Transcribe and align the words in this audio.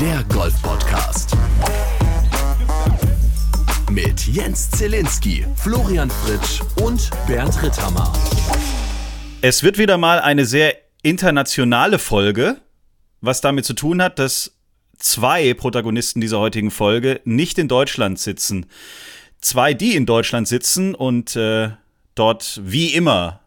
der 0.00 0.24
Golf-Podcast. 0.32 1.36
Mit 3.90 4.26
Jens 4.26 4.70
Zielinski, 4.70 5.44
Florian 5.56 6.08
Fritsch 6.08 6.62
und 6.82 7.10
Bernd 7.26 7.62
Ritthammer. 7.62 8.10
Es 9.42 9.62
wird 9.62 9.76
wieder 9.76 9.98
mal 9.98 10.18
eine 10.18 10.46
sehr 10.46 10.74
internationale 11.02 11.98
Folge, 11.98 12.56
was 13.20 13.42
damit 13.42 13.66
zu 13.66 13.74
tun 13.74 14.00
hat, 14.00 14.18
dass 14.18 14.56
zwei 14.96 15.52
Protagonisten 15.52 16.22
dieser 16.22 16.38
heutigen 16.38 16.70
Folge 16.70 17.20
nicht 17.24 17.58
in 17.58 17.68
Deutschland 17.68 18.18
sitzen. 18.18 18.66
Zwei, 19.42 19.74
die 19.74 19.96
in 19.96 20.06
Deutschland 20.06 20.48
sitzen 20.48 20.94
und 20.94 21.36
äh, 21.36 21.72
dort 22.14 22.58
wie 22.64 22.94
immer 22.94 23.40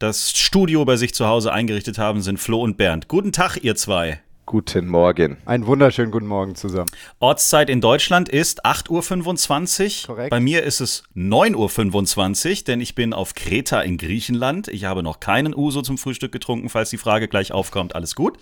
das 0.00 0.32
Studio 0.32 0.84
bei 0.84 0.96
sich 0.96 1.14
zu 1.14 1.26
Hause 1.26 1.50
eingerichtet 1.50 1.96
haben, 1.96 2.20
sind 2.20 2.38
Flo 2.38 2.60
und 2.60 2.76
Bernd. 2.76 3.08
Guten 3.08 3.32
Tag, 3.32 3.56
ihr 3.62 3.74
zwei. 3.74 4.20
Guten 4.46 4.88
Morgen. 4.88 5.38
Einen 5.46 5.66
wunderschönen 5.66 6.10
guten 6.10 6.26
Morgen 6.26 6.54
zusammen. 6.54 6.90
Ortszeit 7.18 7.70
in 7.70 7.80
Deutschland 7.80 8.28
ist 8.28 8.66
8.25 8.66 10.02
Uhr. 10.02 10.14
Korrekt. 10.14 10.30
Bei 10.30 10.40
mir 10.40 10.62
ist 10.64 10.80
es 10.80 11.04
9.25 11.16 12.50
Uhr, 12.50 12.64
denn 12.64 12.80
ich 12.80 12.94
bin 12.94 13.14
auf 13.14 13.34
Kreta 13.34 13.80
in 13.80 13.96
Griechenland. 13.96 14.68
Ich 14.68 14.84
habe 14.84 15.02
noch 15.02 15.18
keinen 15.18 15.54
Uso 15.54 15.80
zum 15.80 15.96
Frühstück 15.96 16.30
getrunken, 16.30 16.68
falls 16.68 16.90
die 16.90 16.98
Frage 16.98 17.26
gleich 17.26 17.52
aufkommt. 17.52 17.94
Alles 17.94 18.14
gut. 18.14 18.38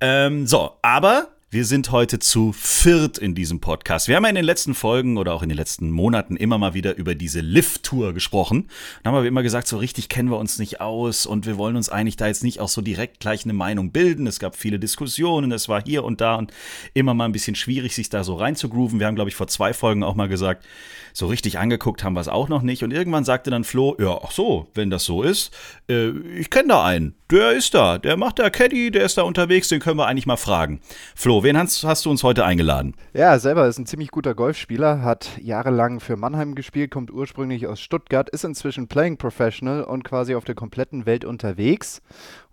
Ähm, 0.00 0.48
so, 0.48 0.72
aber 0.82 1.28
wir 1.52 1.66
sind 1.66 1.90
heute 1.90 2.18
zu 2.18 2.52
viert 2.52 3.18
in 3.18 3.34
diesem 3.34 3.60
Podcast. 3.60 4.08
Wir 4.08 4.16
haben 4.16 4.22
ja 4.22 4.30
in 4.30 4.36
den 4.36 4.44
letzten 4.44 4.74
Folgen 4.74 5.18
oder 5.18 5.34
auch 5.34 5.42
in 5.42 5.50
den 5.50 5.58
letzten 5.58 5.90
Monaten 5.90 6.34
immer 6.34 6.56
mal 6.56 6.72
wieder 6.72 6.96
über 6.96 7.14
diese 7.14 7.42
Lift-Tour 7.42 8.14
gesprochen. 8.14 8.70
Dann 9.02 9.12
haben 9.12 9.22
wir 9.22 9.28
immer 9.28 9.42
gesagt, 9.42 9.68
so 9.68 9.76
richtig 9.76 10.08
kennen 10.08 10.30
wir 10.30 10.38
uns 10.38 10.58
nicht 10.58 10.80
aus 10.80 11.26
und 11.26 11.44
wir 11.44 11.58
wollen 11.58 11.76
uns 11.76 11.90
eigentlich 11.90 12.16
da 12.16 12.26
jetzt 12.26 12.42
nicht 12.42 12.60
auch 12.60 12.70
so 12.70 12.80
direkt 12.80 13.20
gleich 13.20 13.44
eine 13.44 13.52
Meinung 13.52 13.92
bilden. 13.92 14.26
Es 14.26 14.38
gab 14.38 14.56
viele 14.56 14.78
Diskussionen, 14.78 15.52
es 15.52 15.68
war 15.68 15.84
hier 15.84 16.04
und 16.04 16.22
da 16.22 16.36
und 16.36 16.54
immer 16.94 17.12
mal 17.12 17.26
ein 17.26 17.32
bisschen 17.32 17.54
schwierig, 17.54 17.94
sich 17.94 18.08
da 18.08 18.24
so 18.24 18.36
reinzugrooven. 18.36 18.98
Wir 18.98 19.06
haben, 19.06 19.14
glaube 19.14 19.28
ich, 19.28 19.36
vor 19.36 19.46
zwei 19.46 19.74
Folgen 19.74 20.04
auch 20.04 20.14
mal 20.14 20.30
gesagt, 20.30 20.64
so 21.12 21.26
richtig 21.26 21.58
angeguckt 21.58 22.02
haben 22.02 22.14
wir 22.14 22.20
es 22.20 22.28
auch 22.28 22.48
noch 22.48 22.62
nicht. 22.62 22.82
Und 22.82 22.92
irgendwann 22.92 23.24
sagte 23.24 23.50
dann 23.50 23.64
Flo, 23.64 23.94
ja, 24.00 24.18
ach 24.22 24.30
so, 24.30 24.68
wenn 24.72 24.88
das 24.88 25.04
so 25.04 25.22
ist, 25.22 25.54
äh, 25.90 26.08
ich 26.08 26.48
kenne 26.48 26.68
da 26.68 26.84
einen. 26.84 27.14
Der 27.30 27.52
ist 27.52 27.74
da, 27.74 27.98
der 27.98 28.16
macht 28.16 28.38
da 28.38 28.50
Caddy, 28.50 28.90
der 28.90 29.04
ist 29.04 29.18
da 29.18 29.22
unterwegs, 29.22 29.68
den 29.68 29.80
können 29.80 29.98
wir 29.98 30.06
eigentlich 30.06 30.26
mal 30.26 30.36
fragen. 30.36 30.80
Flo, 31.14 31.41
wen 31.42 31.58
hast, 31.58 31.84
hast 31.84 32.04
du 32.04 32.10
uns 32.10 32.22
heute 32.22 32.44
eingeladen? 32.44 32.94
Ja, 33.14 33.38
selber 33.38 33.66
ist 33.66 33.78
ein 33.78 33.86
ziemlich 33.86 34.10
guter 34.10 34.34
Golfspieler, 34.34 35.02
hat 35.02 35.30
jahrelang 35.40 36.00
für 36.00 36.16
Mannheim 36.16 36.54
gespielt, 36.54 36.90
kommt 36.90 37.10
ursprünglich 37.10 37.66
aus 37.66 37.80
Stuttgart, 37.80 38.28
ist 38.30 38.44
inzwischen 38.44 38.88
Playing 38.88 39.16
Professional 39.16 39.84
und 39.84 40.04
quasi 40.04 40.34
auf 40.34 40.44
der 40.44 40.54
kompletten 40.54 41.06
Welt 41.06 41.24
unterwegs 41.24 42.02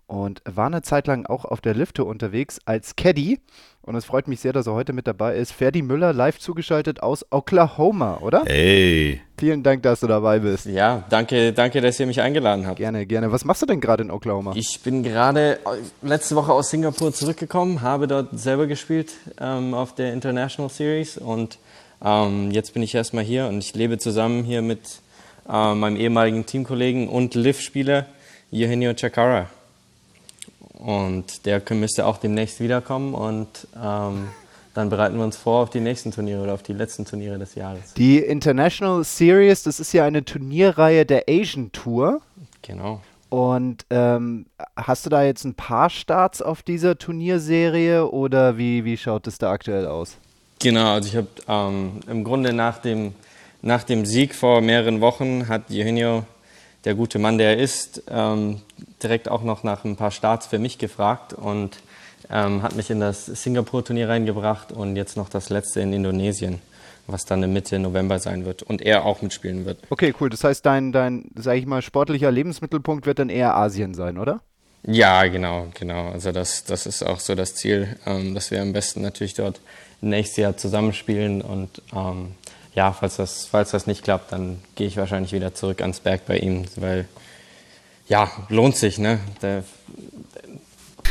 und 0.06 0.42
war 0.44 0.66
eine 0.66 0.82
Zeit 0.82 1.06
lang 1.06 1.26
auch 1.26 1.44
auf 1.44 1.60
der 1.60 1.74
Lift-Tour 1.74 2.06
unterwegs 2.06 2.58
als 2.64 2.96
Caddy. 2.96 3.38
Und 3.82 3.94
es 3.96 4.04
freut 4.04 4.28
mich 4.28 4.40
sehr, 4.40 4.52
dass 4.52 4.66
er 4.66 4.74
heute 4.74 4.92
mit 4.92 5.06
dabei 5.06 5.36
ist. 5.36 5.52
Ferdi 5.52 5.80
Müller, 5.80 6.12
live 6.12 6.38
zugeschaltet 6.38 7.02
aus 7.02 7.24
Oklahoma, 7.30 8.18
oder? 8.20 8.44
Hey. 8.44 9.22
Vielen 9.38 9.62
Dank, 9.62 9.82
dass 9.82 10.00
du 10.00 10.06
dabei 10.06 10.38
bist. 10.38 10.66
Ja, 10.66 11.04
danke, 11.08 11.54
danke, 11.54 11.80
dass 11.80 11.98
ihr 11.98 12.06
mich 12.06 12.20
eingeladen 12.20 12.66
habt. 12.66 12.76
Gerne, 12.76 13.06
gerne. 13.06 13.32
Was 13.32 13.46
machst 13.46 13.62
du 13.62 13.66
denn 13.66 13.80
gerade 13.80 14.04
in 14.04 14.10
Oklahoma? 14.10 14.52
Ich 14.54 14.80
bin 14.82 15.02
gerade 15.02 15.58
letzte 16.02 16.36
Woche 16.36 16.52
aus 16.52 16.68
Singapur 16.68 17.12
zurückgekommen, 17.14 17.80
habe 17.80 18.06
dort 18.06 18.38
selber 18.38 18.66
gespielt 18.66 19.12
ähm, 19.40 19.72
auf 19.72 19.94
der 19.94 20.12
International 20.12 20.70
Series 20.70 21.16
und 21.16 21.58
ähm, 22.04 22.50
jetzt 22.50 22.74
bin 22.74 22.82
ich 22.82 22.94
erstmal 22.94 23.24
hier 23.24 23.46
und 23.46 23.58
ich 23.58 23.74
lebe 23.74 23.96
zusammen 23.96 24.44
hier 24.44 24.60
mit 24.60 25.00
äh, 25.48 25.74
meinem 25.74 25.96
ehemaligen 25.96 26.44
Teamkollegen 26.44 27.08
und 27.08 27.34
Liv-Spieler 27.34 28.06
Eugenio 28.52 28.92
Chakara. 28.94 29.48
Und 30.80 31.44
der 31.44 31.62
müsste 31.70 32.06
auch 32.06 32.16
demnächst 32.16 32.58
wiederkommen 32.58 33.14
und 33.14 33.68
ähm, 33.76 34.28
dann 34.72 34.88
bereiten 34.88 35.16
wir 35.16 35.24
uns 35.24 35.36
vor 35.36 35.62
auf 35.62 35.70
die 35.70 35.80
nächsten 35.80 36.10
Turniere 36.10 36.42
oder 36.42 36.54
auf 36.54 36.62
die 36.62 36.72
letzten 36.72 37.04
Turniere 37.04 37.38
des 37.38 37.54
Jahres. 37.54 37.92
Die 37.94 38.18
International 38.18 39.04
Series, 39.04 39.62
das 39.62 39.78
ist 39.78 39.92
ja 39.92 40.04
eine 40.04 40.24
Turnierreihe 40.24 41.04
der 41.04 41.24
Asian 41.28 41.70
Tour. 41.72 42.22
Genau. 42.62 43.02
Und 43.28 43.84
ähm, 43.90 44.46
hast 44.76 45.06
du 45.06 45.10
da 45.10 45.22
jetzt 45.22 45.44
ein 45.44 45.54
paar 45.54 45.90
Starts 45.90 46.40
auf 46.40 46.62
dieser 46.62 46.98
Turnierserie 46.98 48.10
oder 48.10 48.58
wie, 48.58 48.84
wie 48.84 48.96
schaut 48.96 49.26
es 49.26 49.38
da 49.38 49.52
aktuell 49.52 49.86
aus? 49.86 50.16
Genau, 50.60 50.94
also 50.94 51.08
ich 51.08 51.16
habe 51.16 51.28
ähm, 51.46 52.00
im 52.08 52.24
Grunde 52.24 52.52
nach 52.52 52.78
dem, 52.78 53.14
nach 53.62 53.84
dem 53.84 54.04
Sieg 54.04 54.34
vor 54.34 54.60
mehreren 54.60 55.00
Wochen 55.00 55.46
hat 55.48 55.70
Eugenio, 55.70 56.24
der 56.84 56.94
gute 56.94 57.18
Mann, 57.18 57.38
der 57.38 57.56
er 57.56 57.58
ist, 57.58 58.02
ähm, 58.08 58.60
direkt 59.02 59.28
auch 59.28 59.42
noch 59.42 59.62
nach 59.62 59.84
ein 59.84 59.96
paar 59.96 60.10
Starts 60.10 60.46
für 60.46 60.58
mich 60.58 60.78
gefragt 60.78 61.32
und 61.32 61.78
ähm, 62.30 62.62
hat 62.62 62.76
mich 62.76 62.90
in 62.90 63.00
das 63.00 63.26
Singapur-Turnier 63.26 64.08
reingebracht 64.08 64.72
und 64.72 64.96
jetzt 64.96 65.16
noch 65.16 65.28
das 65.28 65.50
letzte 65.50 65.80
in 65.80 65.92
Indonesien, 65.92 66.60
was 67.06 67.24
dann 67.24 67.42
im 67.42 67.52
Mitte 67.52 67.78
November 67.78 68.18
sein 68.18 68.44
wird 68.44 68.62
und 68.62 68.82
er 68.82 69.04
auch 69.04 69.22
mitspielen 69.22 69.64
wird. 69.64 69.78
Okay, 69.90 70.14
cool. 70.20 70.30
Das 70.30 70.44
heißt, 70.44 70.64
dein, 70.64 70.92
dein, 70.92 71.30
sag 71.34 71.56
ich 71.56 71.66
mal, 71.66 71.82
sportlicher 71.82 72.30
Lebensmittelpunkt 72.30 73.06
wird 73.06 73.18
dann 73.18 73.30
eher 73.30 73.56
Asien 73.56 73.94
sein, 73.94 74.16
oder? 74.16 74.40
Ja, 74.82 75.26
genau, 75.26 75.66
genau. 75.78 76.08
Also 76.10 76.32
das, 76.32 76.64
das 76.64 76.86
ist 76.86 77.02
auch 77.02 77.20
so 77.20 77.34
das 77.34 77.54
Ziel, 77.54 77.96
ähm, 78.06 78.34
dass 78.34 78.50
wir 78.50 78.62
am 78.62 78.72
besten 78.72 79.02
natürlich 79.02 79.34
dort 79.34 79.60
nächstes 80.00 80.38
Jahr 80.38 80.56
zusammenspielen 80.56 81.42
und 81.42 81.82
ähm, 81.94 82.32
ja, 82.74 82.92
falls 82.92 83.16
das, 83.16 83.46
falls 83.46 83.70
das 83.70 83.86
nicht 83.86 84.04
klappt, 84.04 84.32
dann 84.32 84.60
gehe 84.74 84.86
ich 84.86 84.96
wahrscheinlich 84.96 85.32
wieder 85.32 85.54
zurück 85.54 85.80
ans 85.80 86.00
Berg 86.00 86.26
bei 86.26 86.38
ihm, 86.38 86.64
weil 86.76 87.06
ja, 88.06 88.30
lohnt 88.48 88.76
sich, 88.76 88.98
ne? 88.98 89.20
Der, 89.42 89.64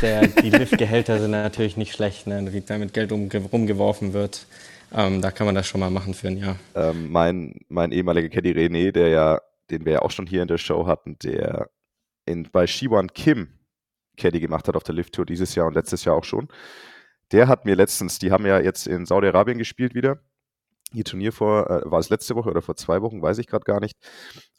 der, 0.01 0.27
die 0.27 0.49
Liftgehälter 0.49 1.19
sind 1.19 1.31
natürlich 1.31 1.77
nicht 1.77 1.93
schlecht, 1.93 2.27
ne? 2.27 2.51
Wie 2.51 2.61
da 2.61 2.77
mit 2.77 2.93
Geld 2.93 3.11
um, 3.11 3.29
rumgeworfen 3.31 4.13
wird. 4.13 4.45
Ähm, 4.91 5.21
da 5.21 5.31
kann 5.31 5.45
man 5.45 5.55
das 5.55 5.67
schon 5.67 5.79
mal 5.79 5.91
machen 5.91 6.13
für 6.13 6.27
ein 6.27 6.37
Jahr. 6.37 6.55
Ähm, 6.75 7.11
mein, 7.11 7.59
mein 7.69 7.91
ehemaliger 7.91 8.29
Caddy 8.29 8.51
René, 8.51 8.91
der 8.91 9.09
ja, 9.09 9.39
den 9.69 9.85
wir 9.85 9.93
ja 9.93 10.01
auch 10.01 10.11
schon 10.11 10.27
hier 10.27 10.41
in 10.41 10.47
der 10.47 10.57
Show 10.57 10.87
hatten, 10.87 11.17
der 11.19 11.69
in, 12.25 12.49
bei 12.51 12.67
Shiwan 12.67 13.13
Kim 13.13 13.49
Caddy 14.17 14.39
gemacht 14.39 14.67
hat 14.67 14.75
auf 14.75 14.83
der 14.83 14.95
Lift 14.95 15.13
Tour 15.13 15.25
dieses 15.25 15.55
Jahr 15.55 15.67
und 15.67 15.73
letztes 15.73 16.05
Jahr 16.05 16.15
auch 16.15 16.23
schon. 16.23 16.47
Der 17.31 17.47
hat 17.47 17.65
mir 17.65 17.75
letztens, 17.75 18.19
die 18.19 18.31
haben 18.31 18.45
ja 18.45 18.59
jetzt 18.59 18.87
in 18.87 19.05
Saudi-Arabien 19.05 19.57
gespielt 19.57 19.93
wieder. 19.93 20.19
Ihr 20.93 21.03
Turnier 21.03 21.31
vor, 21.31 21.69
äh, 21.69 21.91
war 21.91 21.99
es 21.99 22.09
letzte 22.09 22.35
Woche 22.35 22.49
oder 22.49 22.61
vor 22.61 22.75
zwei 22.75 23.01
Wochen, 23.01 23.21
weiß 23.21 23.37
ich 23.37 23.47
gerade 23.47 23.63
gar 23.63 23.79
nicht. 23.79 23.97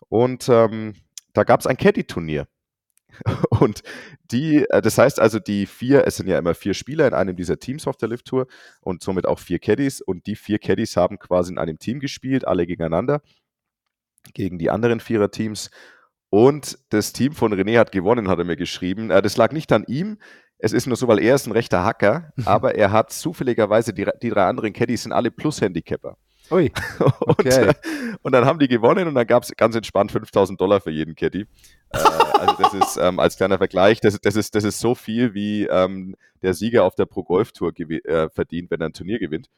Und 0.08 0.48
ähm, 0.48 0.94
da 1.32 1.44
gab 1.44 1.60
es 1.60 1.66
ein 1.66 1.76
Caddy-Turnier. 1.76 2.46
Und 3.50 3.82
die, 4.30 4.66
äh, 4.70 4.80
das 4.80 4.98
heißt 4.98 5.20
also, 5.20 5.38
die 5.38 5.66
vier, 5.66 6.06
es 6.06 6.16
sind 6.16 6.28
ja 6.28 6.38
immer 6.38 6.54
vier 6.54 6.74
Spieler 6.74 7.06
in 7.06 7.14
einem 7.14 7.36
dieser 7.36 7.58
Teams 7.58 7.86
auf 7.86 7.96
der 7.96 8.08
Lift 8.08 8.26
Tour 8.26 8.46
und 8.80 9.02
somit 9.02 9.26
auch 9.26 9.38
vier 9.38 9.58
Caddies. 9.58 10.00
Und 10.00 10.26
die 10.26 10.36
vier 10.36 10.58
Caddies 10.58 10.96
haben 10.96 11.18
quasi 11.18 11.52
in 11.52 11.58
einem 11.58 11.78
Team 11.78 12.00
gespielt, 12.00 12.46
alle 12.46 12.66
gegeneinander, 12.66 13.22
gegen 14.34 14.58
die 14.58 14.70
anderen 14.70 15.00
Vierer-Teams. 15.00 15.70
Und 16.30 16.78
das 16.90 17.12
Team 17.12 17.32
von 17.32 17.52
René 17.52 17.78
hat 17.78 17.90
gewonnen, 17.90 18.28
hat 18.28 18.38
er 18.38 18.44
mir 18.44 18.56
geschrieben. 18.56 19.10
Äh, 19.10 19.22
das 19.22 19.36
lag 19.36 19.52
nicht 19.52 19.72
an 19.72 19.84
ihm. 19.88 20.18
Es 20.62 20.72
ist 20.72 20.86
nur 20.86 20.96
so, 20.96 21.08
weil 21.08 21.20
er 21.20 21.34
ist 21.34 21.46
ein 21.46 21.52
rechter 21.52 21.84
Hacker, 21.84 22.32
aber 22.44 22.74
er 22.74 22.92
hat 22.92 23.12
zufälligerweise, 23.12 23.94
die, 23.94 24.06
die 24.22 24.30
drei 24.30 24.44
anderen 24.44 24.72
Caddies 24.72 25.04
sind 25.04 25.12
alle 25.12 25.30
Plus-Handicapper. 25.30 26.16
Ui. 26.50 26.70
Okay. 27.20 27.68
Und, 27.68 27.76
und, 28.22 28.32
dann 28.32 28.44
haben 28.44 28.58
die 28.58 28.68
gewonnen 28.68 29.08
und 29.08 29.14
dann 29.14 29.26
gab 29.26 29.44
es 29.44 29.52
ganz 29.56 29.74
entspannt 29.74 30.12
5000 30.12 30.60
Dollar 30.60 30.80
für 30.80 30.90
jeden 30.90 31.14
Caddy. 31.14 31.46
äh, 31.92 31.98
also 31.98 32.54
das 32.58 32.74
ist 32.74 32.96
ähm, 32.96 33.18
als 33.20 33.36
kleiner 33.36 33.56
Vergleich, 33.58 34.00
das, 34.00 34.20
das, 34.20 34.36
ist, 34.36 34.54
das 34.54 34.64
ist 34.64 34.80
so 34.80 34.94
viel, 34.94 35.32
wie 35.32 35.66
ähm, 35.66 36.16
der 36.42 36.54
Sieger 36.54 36.84
auf 36.84 36.94
der 36.94 37.06
Pro 37.06 37.22
Golf 37.22 37.52
Tour 37.52 37.72
äh, 37.78 38.28
verdient, 38.28 38.70
wenn 38.70 38.80
er 38.80 38.88
ein 38.88 38.92
Turnier 38.92 39.18
gewinnt. 39.18 39.48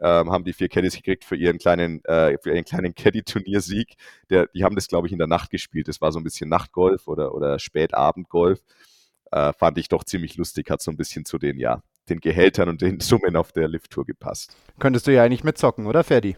Ähm, 0.00 0.30
haben 0.30 0.44
die 0.44 0.54
vier 0.54 0.68
Caddies 0.68 0.96
gekriegt 0.96 1.24
für 1.24 1.36
ihren 1.36 1.58
kleinen, 1.58 2.02
äh, 2.06 2.38
für 2.42 2.52
ihren 2.54 2.64
kleinen 2.64 2.94
Caddy-Turniersieg. 2.94 3.96
Die 4.30 4.64
haben 4.64 4.74
das, 4.74 4.88
glaube 4.88 5.06
ich, 5.06 5.12
in 5.12 5.18
der 5.18 5.28
Nacht 5.28 5.50
gespielt. 5.50 5.88
Das 5.88 6.00
war 6.00 6.10
so 6.10 6.18
ein 6.18 6.24
bisschen 6.24 6.48
Nachtgolf 6.48 7.06
oder, 7.06 7.34
oder 7.34 7.58
Spätabendgolf. 7.58 8.60
Äh, 9.30 9.52
fand 9.52 9.78
ich 9.78 9.88
doch 9.88 10.04
ziemlich 10.04 10.36
lustig, 10.36 10.70
hat 10.70 10.82
so 10.82 10.90
ein 10.90 10.96
bisschen 10.96 11.24
zu 11.24 11.38
den, 11.38 11.58
ja, 11.58 11.82
den 12.08 12.20
Gehältern 12.20 12.68
und 12.68 12.80
den 12.80 13.00
Summen 13.00 13.36
auf 13.36 13.52
der 13.52 13.68
Lift-Tour 13.68 14.04
gepasst. 14.04 14.56
Könntest 14.78 15.06
du 15.06 15.12
ja 15.12 15.22
eigentlich 15.22 15.44
mitzocken, 15.44 15.86
oder 15.86 16.02
Ferdi? 16.02 16.36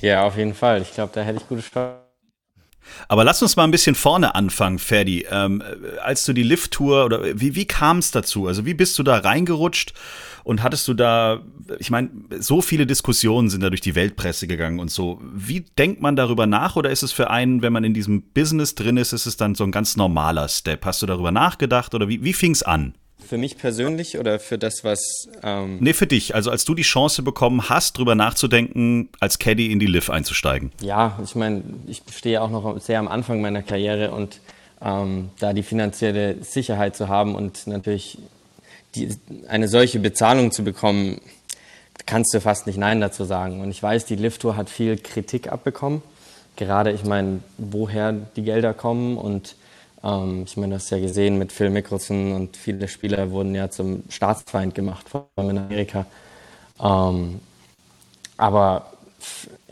Ja, 0.00 0.24
auf 0.24 0.36
jeden 0.36 0.54
Fall. 0.54 0.82
Ich 0.82 0.92
glaube, 0.92 1.12
da 1.14 1.22
hätte 1.22 1.38
ich 1.38 1.48
gute 1.48 1.62
Chancen. 1.62 2.01
Aber 3.08 3.24
lass 3.24 3.42
uns 3.42 3.56
mal 3.56 3.64
ein 3.64 3.70
bisschen 3.70 3.94
vorne 3.94 4.34
anfangen, 4.34 4.78
Ferdi. 4.78 5.26
Ähm, 5.30 5.62
als 6.02 6.24
du 6.24 6.32
die 6.32 6.42
Lift-Tour 6.42 7.04
oder 7.04 7.40
wie, 7.40 7.54
wie 7.54 7.66
kam 7.66 7.98
es 7.98 8.10
dazu? 8.10 8.46
Also 8.46 8.64
wie 8.66 8.74
bist 8.74 8.98
du 8.98 9.02
da 9.02 9.18
reingerutscht 9.18 9.92
und 10.44 10.62
hattest 10.62 10.88
du 10.88 10.94
da, 10.94 11.40
ich 11.78 11.90
meine, 11.90 12.10
so 12.38 12.60
viele 12.62 12.86
Diskussionen 12.86 13.48
sind 13.48 13.62
da 13.62 13.68
durch 13.68 13.80
die 13.80 13.94
Weltpresse 13.94 14.46
gegangen 14.46 14.80
und 14.80 14.90
so. 14.90 15.20
Wie 15.32 15.60
denkt 15.60 16.00
man 16.00 16.16
darüber 16.16 16.46
nach 16.46 16.76
oder 16.76 16.90
ist 16.90 17.02
es 17.02 17.12
für 17.12 17.30
einen, 17.30 17.62
wenn 17.62 17.72
man 17.72 17.84
in 17.84 17.94
diesem 17.94 18.22
Business 18.22 18.74
drin 18.74 18.96
ist, 18.96 19.12
ist 19.12 19.26
es 19.26 19.36
dann 19.36 19.54
so 19.54 19.64
ein 19.64 19.72
ganz 19.72 19.96
normaler 19.96 20.48
Step? 20.48 20.84
Hast 20.84 21.02
du 21.02 21.06
darüber 21.06 21.30
nachgedacht 21.30 21.94
oder 21.94 22.08
wie, 22.08 22.24
wie 22.24 22.32
fing 22.32 22.52
es 22.52 22.62
an? 22.62 22.94
Für 23.26 23.38
mich 23.38 23.56
persönlich 23.56 24.18
oder 24.18 24.38
für 24.38 24.58
das, 24.58 24.84
was. 24.84 25.28
Ähm 25.42 25.78
nee, 25.80 25.92
für 25.92 26.06
dich. 26.06 26.34
Also, 26.34 26.50
als 26.50 26.64
du 26.64 26.74
die 26.74 26.82
Chance 26.82 27.22
bekommen 27.22 27.68
hast, 27.68 27.98
drüber 27.98 28.14
nachzudenken, 28.14 29.08
als 29.20 29.38
Caddy 29.38 29.72
in 29.72 29.78
die 29.78 29.86
Liv 29.86 30.10
einzusteigen. 30.10 30.72
Ja, 30.80 31.18
ich 31.22 31.34
meine, 31.34 31.62
ich 31.86 32.02
stehe 32.14 32.42
auch 32.42 32.50
noch 32.50 32.80
sehr 32.80 32.98
am 32.98 33.08
Anfang 33.08 33.40
meiner 33.40 33.62
Karriere 33.62 34.10
und 34.10 34.40
ähm, 34.84 35.30
da 35.38 35.52
die 35.52 35.62
finanzielle 35.62 36.42
Sicherheit 36.42 36.96
zu 36.96 37.08
haben 37.08 37.34
und 37.34 37.66
natürlich 37.66 38.18
die, 38.94 39.08
eine 39.48 39.68
solche 39.68 39.98
Bezahlung 39.98 40.52
zu 40.52 40.64
bekommen, 40.64 41.20
kannst 42.06 42.34
du 42.34 42.40
fast 42.40 42.66
nicht 42.66 42.78
Nein 42.78 43.00
dazu 43.00 43.24
sagen. 43.24 43.60
Und 43.60 43.70
ich 43.70 43.82
weiß, 43.82 44.06
die 44.06 44.16
Lift-Tour 44.16 44.56
hat 44.56 44.68
viel 44.70 44.96
Kritik 44.96 45.50
abbekommen. 45.50 46.02
Gerade, 46.56 46.92
ich 46.92 47.04
meine, 47.04 47.40
woher 47.58 48.12
die 48.12 48.42
Gelder 48.42 48.74
kommen 48.74 49.16
und 49.16 49.56
ähm, 50.04 50.44
ich 50.46 50.56
meine, 50.56 50.70
du 50.70 50.76
hast 50.76 50.90
ja 50.90 50.98
gesehen 50.98 51.38
mit 51.38 51.52
Phil 51.52 51.70
Mickelson 51.70 52.32
und 52.32 52.56
viele 52.56 52.88
Spieler 52.88 53.30
wurden 53.30 53.54
ja 53.54 53.70
zum 53.70 54.04
Staatsfeind 54.08 54.74
gemacht, 54.74 55.08
vor 55.08 55.28
allem 55.36 55.50
in 55.50 55.58
Amerika. 55.58 56.06
Ähm, 56.82 57.40
aber 58.36 58.92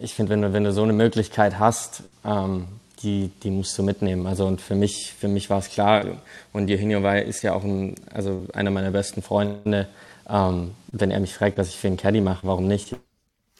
ich 0.01 0.15
finde, 0.15 0.31
wenn 0.31 0.43
du, 0.43 0.53
wenn 0.53 0.65
du 0.65 0.73
so 0.73 0.83
eine 0.83 0.93
Möglichkeit 0.93 1.59
hast, 1.59 2.05
ähm, 2.25 2.67
die, 3.03 3.31
die 3.43 3.51
musst 3.51 3.77
du 3.79 3.83
mitnehmen. 3.83 4.27
Also 4.27 4.47
und 4.47 4.61
für 4.61 4.75
mich, 4.75 5.15
für 5.19 5.29
mich 5.29 5.51
war 5.51 5.59
es 5.59 5.69
klar, 5.69 6.05
und 6.53 6.71
Eugenio 6.71 7.03
war, 7.03 7.21
ist 7.21 7.43
ja 7.43 7.55
auch 7.55 7.65
ein, 7.65 7.95
also 8.13 8.47
einer 8.53 8.71
meiner 8.71 8.91
besten 8.91 9.23
Freunde. 9.23 9.89
Ähm, 10.29 10.73
wenn 10.93 11.11
er 11.11 11.21
mich 11.21 11.35
fragt, 11.35 11.59
was 11.59 11.69
ich 11.69 11.77
für 11.77 11.89
einen 11.89 11.97
Caddy 11.97 12.21
mache, 12.21 12.47
warum 12.47 12.69
nicht? 12.69 12.95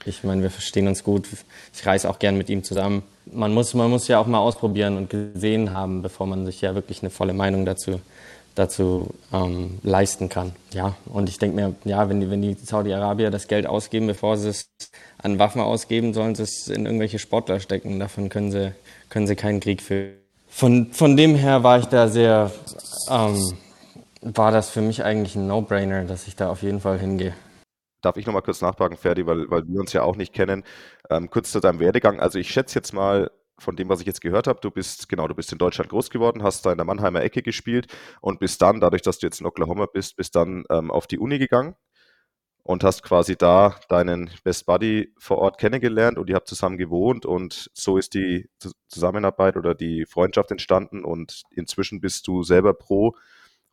Ich 0.05 0.25
meine, 0.25 0.43
wir 0.43 0.51
verstehen 0.51 0.89
uns 0.89 1.05
gut. 1.05 1.29
Ich 1.75 1.87
reise 1.87 2.09
auch 2.09 2.19
gern 2.19 2.37
mit 2.37 2.49
ihm 2.49 2.65
zusammen. 2.65 3.03
Man 3.27 3.53
muss, 3.53 3.75
man 3.75 3.91
muss 3.91 4.09
ja 4.09 4.19
auch 4.19 4.27
mal 4.27 4.39
ausprobieren 4.39 4.97
und 4.97 5.11
gesehen 5.11 5.75
haben, 5.75 6.03
bevor 6.03 6.27
man 6.27 6.47
sich 6.47 6.61
ja 6.61 6.75
wirklich 6.75 7.03
eine 7.03 7.11
volle 7.11 7.35
Meinung 7.35 7.67
dazu, 7.67 8.01
dazu 8.55 9.09
ähm, 9.33 9.79
leisten 9.83 10.29
kann. 10.29 10.53
Ja, 10.73 10.97
und 11.07 11.29
ich 11.29 11.39
denke 11.39 11.57
mir, 11.57 11.75
ja, 11.85 12.09
wenn 12.09 12.21
die, 12.21 12.31
wenn 12.31 12.43
die 12.43 12.55
Saudi-Arabier 12.55 13.31
das 13.31 13.47
Geld 13.47 13.67
ausgeben, 13.67 14.07
bevor 14.07 14.37
sie 14.37 14.49
es 14.49 14.71
an 15.19 15.39
Waffen 15.39 15.61
ausgeben, 15.61 16.15
sollen 16.15 16.35
sie 16.35 16.45
es 16.45 16.69
in 16.69 16.87
irgendwelche 16.87 17.19
Sportler 17.19 17.61
stecken. 17.61 18.01
Davon 18.01 18.31
können 18.31 18.51
sie, 18.51 18.73
können 19.11 19.27
sie 19.27 19.37
keinen 19.37 19.61
Krieg 19.61 19.83
führen. 19.83 20.15
Von, 20.49 20.93
von 20.93 21.17
dem 21.17 21.37
her 21.37 21.63
war 21.63 21.79
ich 21.79 21.87
da 21.87 22.09
sehr, 22.09 22.51
ähm, 23.09 23.53
war 24.21 24.51
das 24.51 24.71
für 24.71 24.81
mich 24.81 25.05
eigentlich 25.05 25.37
ein 25.37 25.47
No-Brainer, 25.47 26.05
dass 26.05 26.27
ich 26.27 26.37
da 26.37 26.51
auf 26.51 26.63
jeden 26.63 26.81
Fall 26.81 26.99
hingehe. 26.99 27.35
Darf 28.03 28.17
ich 28.17 28.27
nochmal 28.27 28.43
kurz 28.43 28.61
nachfragen, 28.61 28.97
Ferdi, 28.97 29.27
weil, 29.27 29.51
weil 29.51 29.67
wir 29.67 29.81
uns 29.81 29.93
ja 29.93 30.03
auch 30.03 30.17
nicht 30.17 30.33
kennen. 30.33 30.65
Ähm, 31.11 31.31
kurz 31.31 31.53
zu 31.53 31.61
deinem 31.61 31.81
Werdegang. 31.81 32.21
Also 32.21 32.39
ich 32.39 32.51
schätze 32.51 32.77
jetzt 32.77 32.93
mal, 32.93 33.31
von 33.61 33.77
dem, 33.77 33.89
was 33.89 34.01
ich 34.01 34.07
jetzt 34.07 34.21
gehört 34.21 34.47
habe, 34.47 34.61
du 34.61 34.71
bist, 34.71 35.09
genau, 35.09 35.29
du 35.29 35.35
bist 35.35 35.53
in 35.53 35.59
Deutschland 35.59 35.91
groß 35.91 36.11
geworden, 36.11 36.43
hast 36.43 36.65
da 36.67 36.73
in 36.73 36.79
der 36.79 36.87
Mannheimer 36.87 37.23
Ecke 37.23 37.43
gespielt 37.43 37.87
und 38.21 38.41
bist 38.41 38.63
dann, 38.63 38.81
dadurch, 38.81 39.03
dass 39.03 39.19
du 39.19 39.27
jetzt 39.27 39.41
in 39.41 39.47
Oklahoma 39.47 39.87
bist, 39.87 40.17
bist 40.17 40.35
dann 40.35 40.65
ähm, 40.71 40.91
auf 40.91 41.07
die 41.07 41.19
Uni 41.19 41.39
gegangen 41.39 41.77
und 42.63 42.85
hast 42.85 43.03
quasi 43.03 43.37
da 43.37 43.77
deinen 43.89 44.31
Best 44.45 44.67
Buddy 44.67 45.13
vor 45.19 45.39
Ort 45.39 45.59
kennengelernt 45.59 46.19
und 46.19 46.29
ihr 46.29 46.37
habt 46.37 46.49
zusammen 46.49 46.79
gewohnt 46.79 47.27
und 47.27 47.71
so 47.75 47.97
ist 47.97 48.15
die 48.15 48.49
Zusammenarbeit 48.89 49.57
oder 49.57 49.75
die 49.75 50.07
Freundschaft 50.07 50.51
entstanden 50.51 51.05
und 51.05 51.43
inzwischen 51.51 52.01
bist 52.01 52.27
du 52.27 52.43
selber 52.43 52.75
Pro 52.75 53.15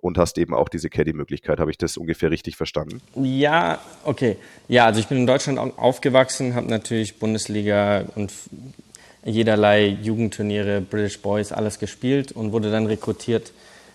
und 0.02 0.18
hast 0.18 0.38
eben 0.38 0.54
auch 0.54 0.70
diese 0.70 0.90
Caddy-Möglichkeit. 0.90 1.60
Habe 1.60 1.72
ich 1.72 1.78
das 1.78 1.98
ungefähr 1.98 2.32
richtig 2.32 2.56
verstanden? 2.56 3.02
Ja, 3.16 3.80
okay. 4.04 4.38
Ja, 4.68 4.86
also 4.86 5.00
ich 5.00 5.08
bin 5.08 5.18
in 5.18 5.28
Deutschland 5.28 5.60
aufgewachsen, 5.78 6.56
habe 6.56 6.68
natürlich 6.70 7.20
Bundesliga 7.20 8.06
und 8.16 8.32
jederlei 9.26 9.88
Jugendturniere, 9.88 10.82
British 10.82 11.20
Boys, 11.20 11.52
alles 11.52 11.80
gespielt 11.80 12.32
und 12.32 12.52
wurde 12.52 12.72
dann 12.72 12.86
rekrutiert. 12.86 13.52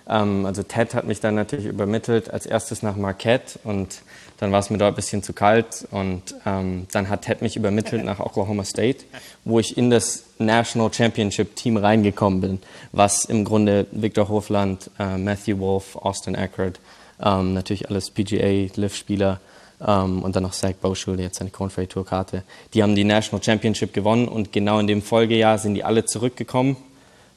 Ähm, 0.08 0.44
also 0.46 0.62
Ted 0.62 0.94
hat 0.94 1.06
mich 1.06 1.20
dann 1.20 1.34
natürlich 1.34 1.66
übermittelt, 1.66 2.30
als 2.30 2.46
erstes 2.46 2.82
nach 2.82 2.96
Marquette 2.96 3.58
und 3.64 4.02
dann 4.42 4.50
war 4.50 4.58
es 4.58 4.70
mir 4.70 4.78
dort 4.78 4.94
ein 4.94 4.96
bisschen 4.96 5.22
zu 5.22 5.34
kalt 5.34 5.86
und 5.92 6.34
ähm, 6.44 6.88
dann 6.90 7.08
hat 7.08 7.22
Ted 7.22 7.42
mich 7.42 7.54
übermittelt 7.54 8.04
nach 8.04 8.18
Oklahoma 8.18 8.64
State, 8.64 9.04
wo 9.44 9.60
ich 9.60 9.76
in 9.76 9.88
das 9.88 10.24
National 10.38 10.92
Championship 10.92 11.54
Team 11.54 11.76
reingekommen 11.76 12.40
bin, 12.40 12.58
was 12.90 13.24
im 13.24 13.44
Grunde 13.44 13.86
Victor 13.92 14.28
Hofland, 14.28 14.90
äh, 14.98 15.16
Matthew 15.16 15.60
Wolf, 15.60 15.94
Austin 15.94 16.34
Eckert, 16.34 16.80
ähm, 17.22 17.54
natürlich 17.54 17.88
alles 17.88 18.10
PGA, 18.10 18.66
Liv-Spieler 18.74 19.38
ähm, 19.80 20.24
und 20.24 20.34
dann 20.34 20.42
noch 20.42 20.54
Zach 20.54 20.72
Boschul, 20.72 21.18
der 21.18 21.26
jetzt 21.26 21.38
seine 21.38 21.50
Conferry 21.50 21.86
Tour 21.86 22.04
Karte. 22.04 22.42
Die 22.74 22.82
haben 22.82 22.96
die 22.96 23.04
National 23.04 23.44
Championship 23.44 23.92
gewonnen 23.92 24.26
und 24.26 24.52
genau 24.52 24.80
in 24.80 24.88
dem 24.88 25.02
Folgejahr 25.02 25.58
sind 25.58 25.74
die 25.74 25.84
alle 25.84 26.04
zurückgekommen. 26.04 26.76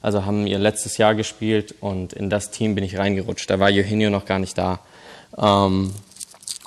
Also 0.02 0.26
haben 0.26 0.48
ihr 0.48 0.58
letztes 0.58 0.98
Jahr 0.98 1.14
gespielt 1.14 1.72
und 1.78 2.14
in 2.14 2.30
das 2.30 2.50
Team 2.50 2.74
bin 2.74 2.82
ich 2.82 2.98
reingerutscht. 2.98 3.48
Da 3.48 3.60
war 3.60 3.68
Eugenio 3.68 4.10
noch 4.10 4.24
gar 4.24 4.40
nicht 4.40 4.58
da. 4.58 4.80
Ähm, 5.38 5.92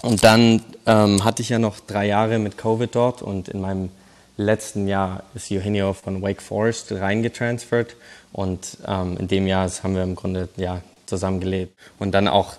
und 0.01 0.23
dann 0.23 0.61
ähm, 0.85 1.23
hatte 1.23 1.41
ich 1.41 1.49
ja 1.49 1.59
noch 1.59 1.79
drei 1.79 2.07
Jahre 2.07 2.39
mit 2.39 2.57
Covid 2.57 2.93
dort 2.93 3.21
und 3.21 3.49
in 3.49 3.61
meinem 3.61 3.89
letzten 4.37 4.87
Jahr 4.87 5.23
ist 5.35 5.51
Eugenio 5.51 5.93
von 5.93 6.21
Wake 6.21 6.41
Forest 6.41 6.91
reingetransfert 6.93 7.95
und 8.31 8.77
ähm, 8.87 9.17
in 9.17 9.27
dem 9.27 9.47
Jahr 9.47 9.69
haben 9.83 9.95
wir 9.95 10.03
im 10.03 10.15
Grunde 10.15 10.47
ja, 10.55 10.81
zusammen 11.05 11.41
gelebt. 11.41 11.77
Und 11.99 12.11
dann 12.11 12.27
auch 12.27 12.53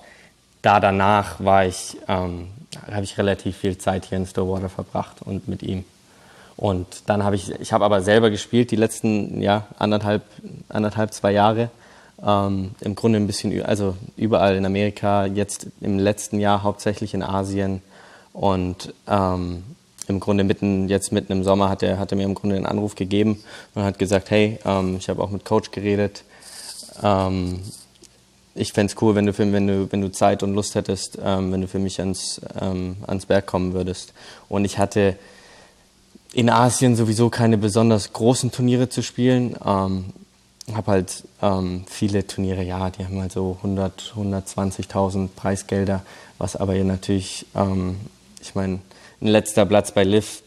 da 0.63 0.79
danach 0.79 1.43
war 1.43 1.65
ich, 1.65 1.97
ähm, 2.07 2.49
habe 2.91 3.05
ich 3.05 3.17
relativ 3.17 3.57
viel 3.57 3.79
Zeit 3.79 4.05
hier 4.05 4.19
in 4.19 4.27
Stillwater 4.27 4.69
verbracht 4.69 5.23
und 5.25 5.49
mit 5.49 5.63
ihm. 5.63 5.85
Und 6.57 6.87
dann 7.07 7.25
habe 7.25 7.37
ich, 7.37 7.51
ich 7.59 7.73
habe 7.73 7.87
aber 7.87 8.03
selber 8.03 8.29
gespielt 8.29 8.71
die 8.71 8.77
letzten 8.77 9.41
ja, 9.41 9.67
anderthalb, 9.79 10.23
anderthalb, 10.69 11.15
zwei 11.15 11.33
Jahre 11.33 11.71
ähm, 12.25 12.73
Im 12.81 12.95
Grunde 12.95 13.19
ein 13.19 13.27
bisschen, 13.27 13.63
also 13.63 13.97
überall 14.17 14.57
in 14.57 14.67
Amerika, 14.67 15.27
jetzt 15.27 15.69
im 15.81 15.99
letzten 15.99 16.39
Jahr 16.39 16.63
hauptsächlich 16.63 17.15
in 17.15 17.23
Asien 17.23 17.81
und 18.33 18.93
ähm, 19.09 19.63
im 20.07 20.21
Grunde 20.21 20.45
mitten, 20.45 20.89
jetzt 20.89 21.13
mitten 21.13 21.33
im 21.33 21.45
Sommer 21.45 21.69
hat 21.69 21.83
er, 21.83 21.99
hat 21.99 22.13
er 22.13 22.17
mir 22.17 22.25
im 22.25 22.35
Grunde 22.35 22.57
einen 22.57 22.67
Anruf 22.67 22.95
gegeben 22.95 23.43
und 23.75 23.85
hat 23.85 23.99
gesagt, 23.99 24.31
hey, 24.31 24.59
ähm, 24.65 24.97
ich 24.99 25.09
habe 25.09 25.23
auch 25.23 25.31
mit 25.31 25.45
Coach 25.45 25.71
geredet. 25.71 26.25
Ähm, 27.03 27.61
ich 28.55 28.73
fände 28.73 28.93
es 28.93 29.01
cool, 29.01 29.15
wenn 29.15 29.27
du, 29.27 29.33
für, 29.33 29.51
wenn, 29.53 29.67
du, 29.67 29.91
wenn 29.91 30.01
du 30.01 30.11
Zeit 30.11 30.43
und 30.43 30.55
Lust 30.55 30.75
hättest, 30.75 31.19
ähm, 31.25 31.53
wenn 31.53 31.61
du 31.63 31.69
für 31.69 31.79
mich 31.79 32.01
ans, 32.01 32.41
ähm, 32.61 32.97
ans 33.07 33.27
Berg 33.27 33.47
kommen 33.47 33.73
würdest. 33.73 34.13
Und 34.49 34.65
ich 34.65 34.79
hatte 34.79 35.17
in 36.33 36.51
Asien 36.51 36.97
sowieso 36.97 37.31
keine 37.31 37.57
besonders 37.57 38.13
großen 38.13 38.53
Turniere 38.53 38.89
zu 38.89 39.03
spielen. 39.03 39.57
Ähm, 39.65 40.07
habe 40.77 40.93
halt 40.93 41.25
ähm, 41.43 41.85
viele 41.89 42.27
Turniere, 42.27 42.63
ja, 42.63 42.91
die 42.91 43.05
haben 43.05 43.21
halt 43.21 43.33
so 43.33 43.57
100, 43.59 44.15
120.000 44.17 45.29
Preisgelder, 45.35 46.03
was 46.39 46.57
aber 46.57 46.75
ja 46.75 46.85
natürlich, 46.85 47.47
ähm, 47.55 47.97
ich 48.41 48.55
meine, 48.55 48.81
ein 49.21 49.27
letzter 49.27 49.67
Platz 49.67 49.93
bei 49.93 50.05
Liv 50.05 50.43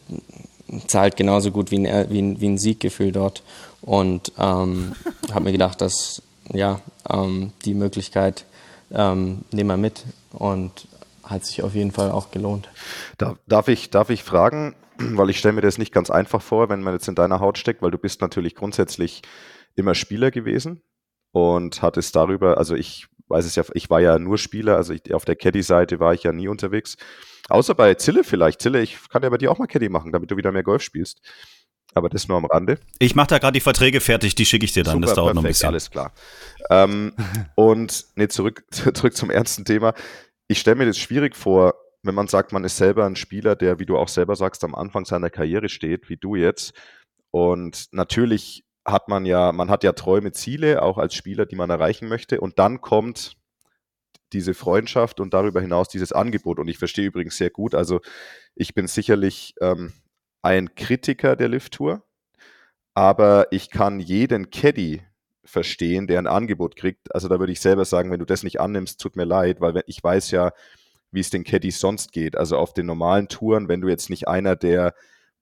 zahlt 0.86 1.16
genauso 1.16 1.50
gut 1.50 1.70
wie 1.70 1.86
ein, 1.86 2.10
wie 2.10 2.20
ein, 2.20 2.40
wie 2.40 2.48
ein 2.48 2.58
Sieggefühl 2.58 3.12
dort. 3.12 3.42
Und 3.82 4.32
ähm, 4.38 4.94
habe 5.32 5.44
mir 5.44 5.52
gedacht, 5.52 5.80
dass 5.80 6.22
ja, 6.52 6.80
ähm, 7.08 7.52
die 7.64 7.74
Möglichkeit 7.74 8.44
ähm, 8.90 9.42
nehmen 9.50 9.70
wir 9.70 9.76
mit 9.76 10.04
und 10.32 10.86
hat 11.22 11.44
sich 11.44 11.62
auf 11.62 11.74
jeden 11.74 11.90
Fall 11.90 12.10
auch 12.10 12.30
gelohnt. 12.30 12.68
Darf 13.46 13.68
ich, 13.68 13.90
darf 13.90 14.10
ich 14.10 14.22
fragen, 14.22 14.74
weil 14.98 15.30
ich 15.30 15.38
stelle 15.38 15.54
mir 15.54 15.62
das 15.62 15.78
nicht 15.78 15.92
ganz 15.92 16.10
einfach 16.10 16.42
vor, 16.42 16.68
wenn 16.68 16.82
man 16.82 16.94
jetzt 16.94 17.08
in 17.08 17.14
deiner 17.14 17.40
Haut 17.40 17.58
steckt, 17.58 17.82
weil 17.82 17.90
du 17.90 17.98
bist 17.98 18.20
natürlich 18.20 18.54
grundsätzlich 18.54 19.22
immer 19.76 19.94
Spieler 19.94 20.30
gewesen 20.30 20.82
und 21.32 21.82
hat 21.82 21.96
es 21.96 22.12
darüber, 22.12 22.58
also 22.58 22.74
ich 22.74 23.06
weiß 23.28 23.44
es 23.44 23.56
ja, 23.56 23.64
ich 23.74 23.90
war 23.90 24.00
ja 24.00 24.18
nur 24.18 24.38
Spieler, 24.38 24.76
also 24.76 24.92
ich, 24.92 25.12
auf 25.14 25.24
der 25.24 25.36
Caddy-Seite 25.36 26.00
war 26.00 26.14
ich 26.14 26.22
ja 26.22 26.32
nie 26.32 26.48
unterwegs. 26.48 26.96
Außer 27.48 27.74
bei 27.74 27.94
Zille 27.94 28.24
vielleicht. 28.24 28.60
Zille, 28.62 28.80
ich 28.80 28.98
kann 29.08 29.22
ja 29.22 29.28
bei 29.28 29.38
dir 29.38 29.50
auch 29.50 29.58
mal 29.58 29.66
Caddy 29.66 29.88
machen, 29.88 30.12
damit 30.12 30.30
du 30.30 30.36
wieder 30.36 30.52
mehr 30.52 30.62
Golf 30.62 30.82
spielst. 30.82 31.20
Aber 31.94 32.08
das 32.08 32.26
nur 32.26 32.36
am 32.38 32.46
Rande. 32.46 32.78
Ich 32.98 33.14
mache 33.14 33.28
da 33.28 33.38
gerade 33.38 33.52
die 33.52 33.60
Verträge 33.60 34.00
fertig, 34.00 34.34
die 34.34 34.46
schicke 34.46 34.64
ich 34.64 34.72
dir 34.72 34.82
dann. 34.82 34.94
Super, 34.94 35.06
das 35.06 35.14
dauert 35.14 35.34
perfekt, 35.34 35.36
noch 35.36 35.44
ein 35.44 35.48
bisschen. 35.48 35.68
Alles 35.68 35.90
klar. 35.90 36.12
ähm, 36.70 37.12
und 37.54 38.06
nee, 38.16 38.28
zurück, 38.28 38.64
zurück 38.70 39.16
zum 39.16 39.30
ernsten 39.30 39.64
Thema. 39.64 39.94
Ich 40.48 40.58
stelle 40.58 40.76
mir 40.76 40.86
das 40.86 40.98
schwierig 40.98 41.36
vor, 41.36 41.74
wenn 42.02 42.14
man 42.14 42.26
sagt, 42.26 42.52
man 42.52 42.64
ist 42.64 42.76
selber 42.76 43.06
ein 43.06 43.16
Spieler, 43.16 43.56
der, 43.56 43.78
wie 43.78 43.86
du 43.86 43.96
auch 43.96 44.08
selber 44.08 44.36
sagst, 44.36 44.64
am 44.64 44.74
Anfang 44.74 45.04
seiner 45.04 45.30
Karriere 45.30 45.68
steht, 45.68 46.08
wie 46.08 46.16
du 46.16 46.34
jetzt. 46.34 46.74
Und 47.30 47.86
natürlich 47.92 48.63
hat 48.84 49.08
man 49.08 49.24
ja, 49.24 49.52
man 49.52 49.70
hat 49.70 49.84
ja 49.84 49.92
Träume, 49.92 50.32
Ziele, 50.32 50.82
auch 50.82 50.98
als 50.98 51.14
Spieler, 51.14 51.46
die 51.46 51.56
man 51.56 51.70
erreichen 51.70 52.08
möchte. 52.08 52.40
Und 52.40 52.58
dann 52.58 52.80
kommt 52.80 53.36
diese 54.32 54.54
Freundschaft 54.54 55.20
und 55.20 55.32
darüber 55.32 55.60
hinaus 55.60 55.88
dieses 55.88 56.12
Angebot. 56.12 56.58
Und 56.58 56.68
ich 56.68 56.78
verstehe 56.78 57.06
übrigens 57.06 57.36
sehr 57.36 57.50
gut, 57.50 57.74
also 57.74 58.00
ich 58.54 58.74
bin 58.74 58.86
sicherlich 58.86 59.54
ähm, 59.60 59.92
ein 60.42 60.74
Kritiker 60.74 61.36
der 61.36 61.48
Lift-Tour, 61.48 62.02
aber 62.94 63.48
ich 63.50 63.70
kann 63.70 64.00
jeden 64.00 64.50
Caddy 64.50 65.02
verstehen, 65.44 66.06
der 66.06 66.18
ein 66.18 66.26
Angebot 66.26 66.76
kriegt. 66.76 67.14
Also 67.14 67.28
da 67.28 67.38
würde 67.38 67.52
ich 67.52 67.60
selber 67.60 67.84
sagen, 67.84 68.10
wenn 68.10 68.18
du 68.18 68.24
das 68.24 68.42
nicht 68.42 68.60
annimmst, 68.60 69.00
tut 69.00 69.16
mir 69.16 69.24
leid, 69.24 69.60
weil 69.60 69.82
ich 69.86 70.02
weiß 70.02 70.30
ja, 70.30 70.52
wie 71.10 71.20
es 71.20 71.30
den 71.30 71.44
Caddies 71.44 71.80
sonst 71.80 72.12
geht. 72.12 72.36
Also 72.36 72.56
auf 72.58 72.74
den 72.74 72.86
normalen 72.86 73.28
Touren, 73.28 73.68
wenn 73.68 73.80
du 73.80 73.88
jetzt 73.88 74.10
nicht 74.10 74.26
einer 74.26 74.56
der 74.56 74.94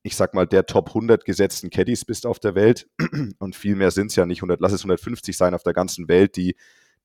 ich 0.03 0.17
sag 0.17 0.35
mal, 0.35 0.47
der 0.47 0.67
Top 0.67 0.89
100 0.89 1.25
gesetzten 1.25 1.71
Caddies 1.71 2.05
bist 2.05 2.27
auf 2.27 2.39
der 2.39 2.55
Welt. 2.55 2.89
Und 3.39 3.55
viel 3.55 3.77
mehr 3.77 3.91
sind 3.91 4.09
es 4.09 4.17
ja 4.17 4.27
nicht 4.27 4.39
100, 4.39 4.61
lass 4.61 4.73
es 4.73 4.81
150 4.81 5.37
sein 5.37 5.55
auf 5.55 5.63
der 5.63 5.75
ganzen 5.75 6.09
Welt, 6.09 6.37
die, 6.37 6.57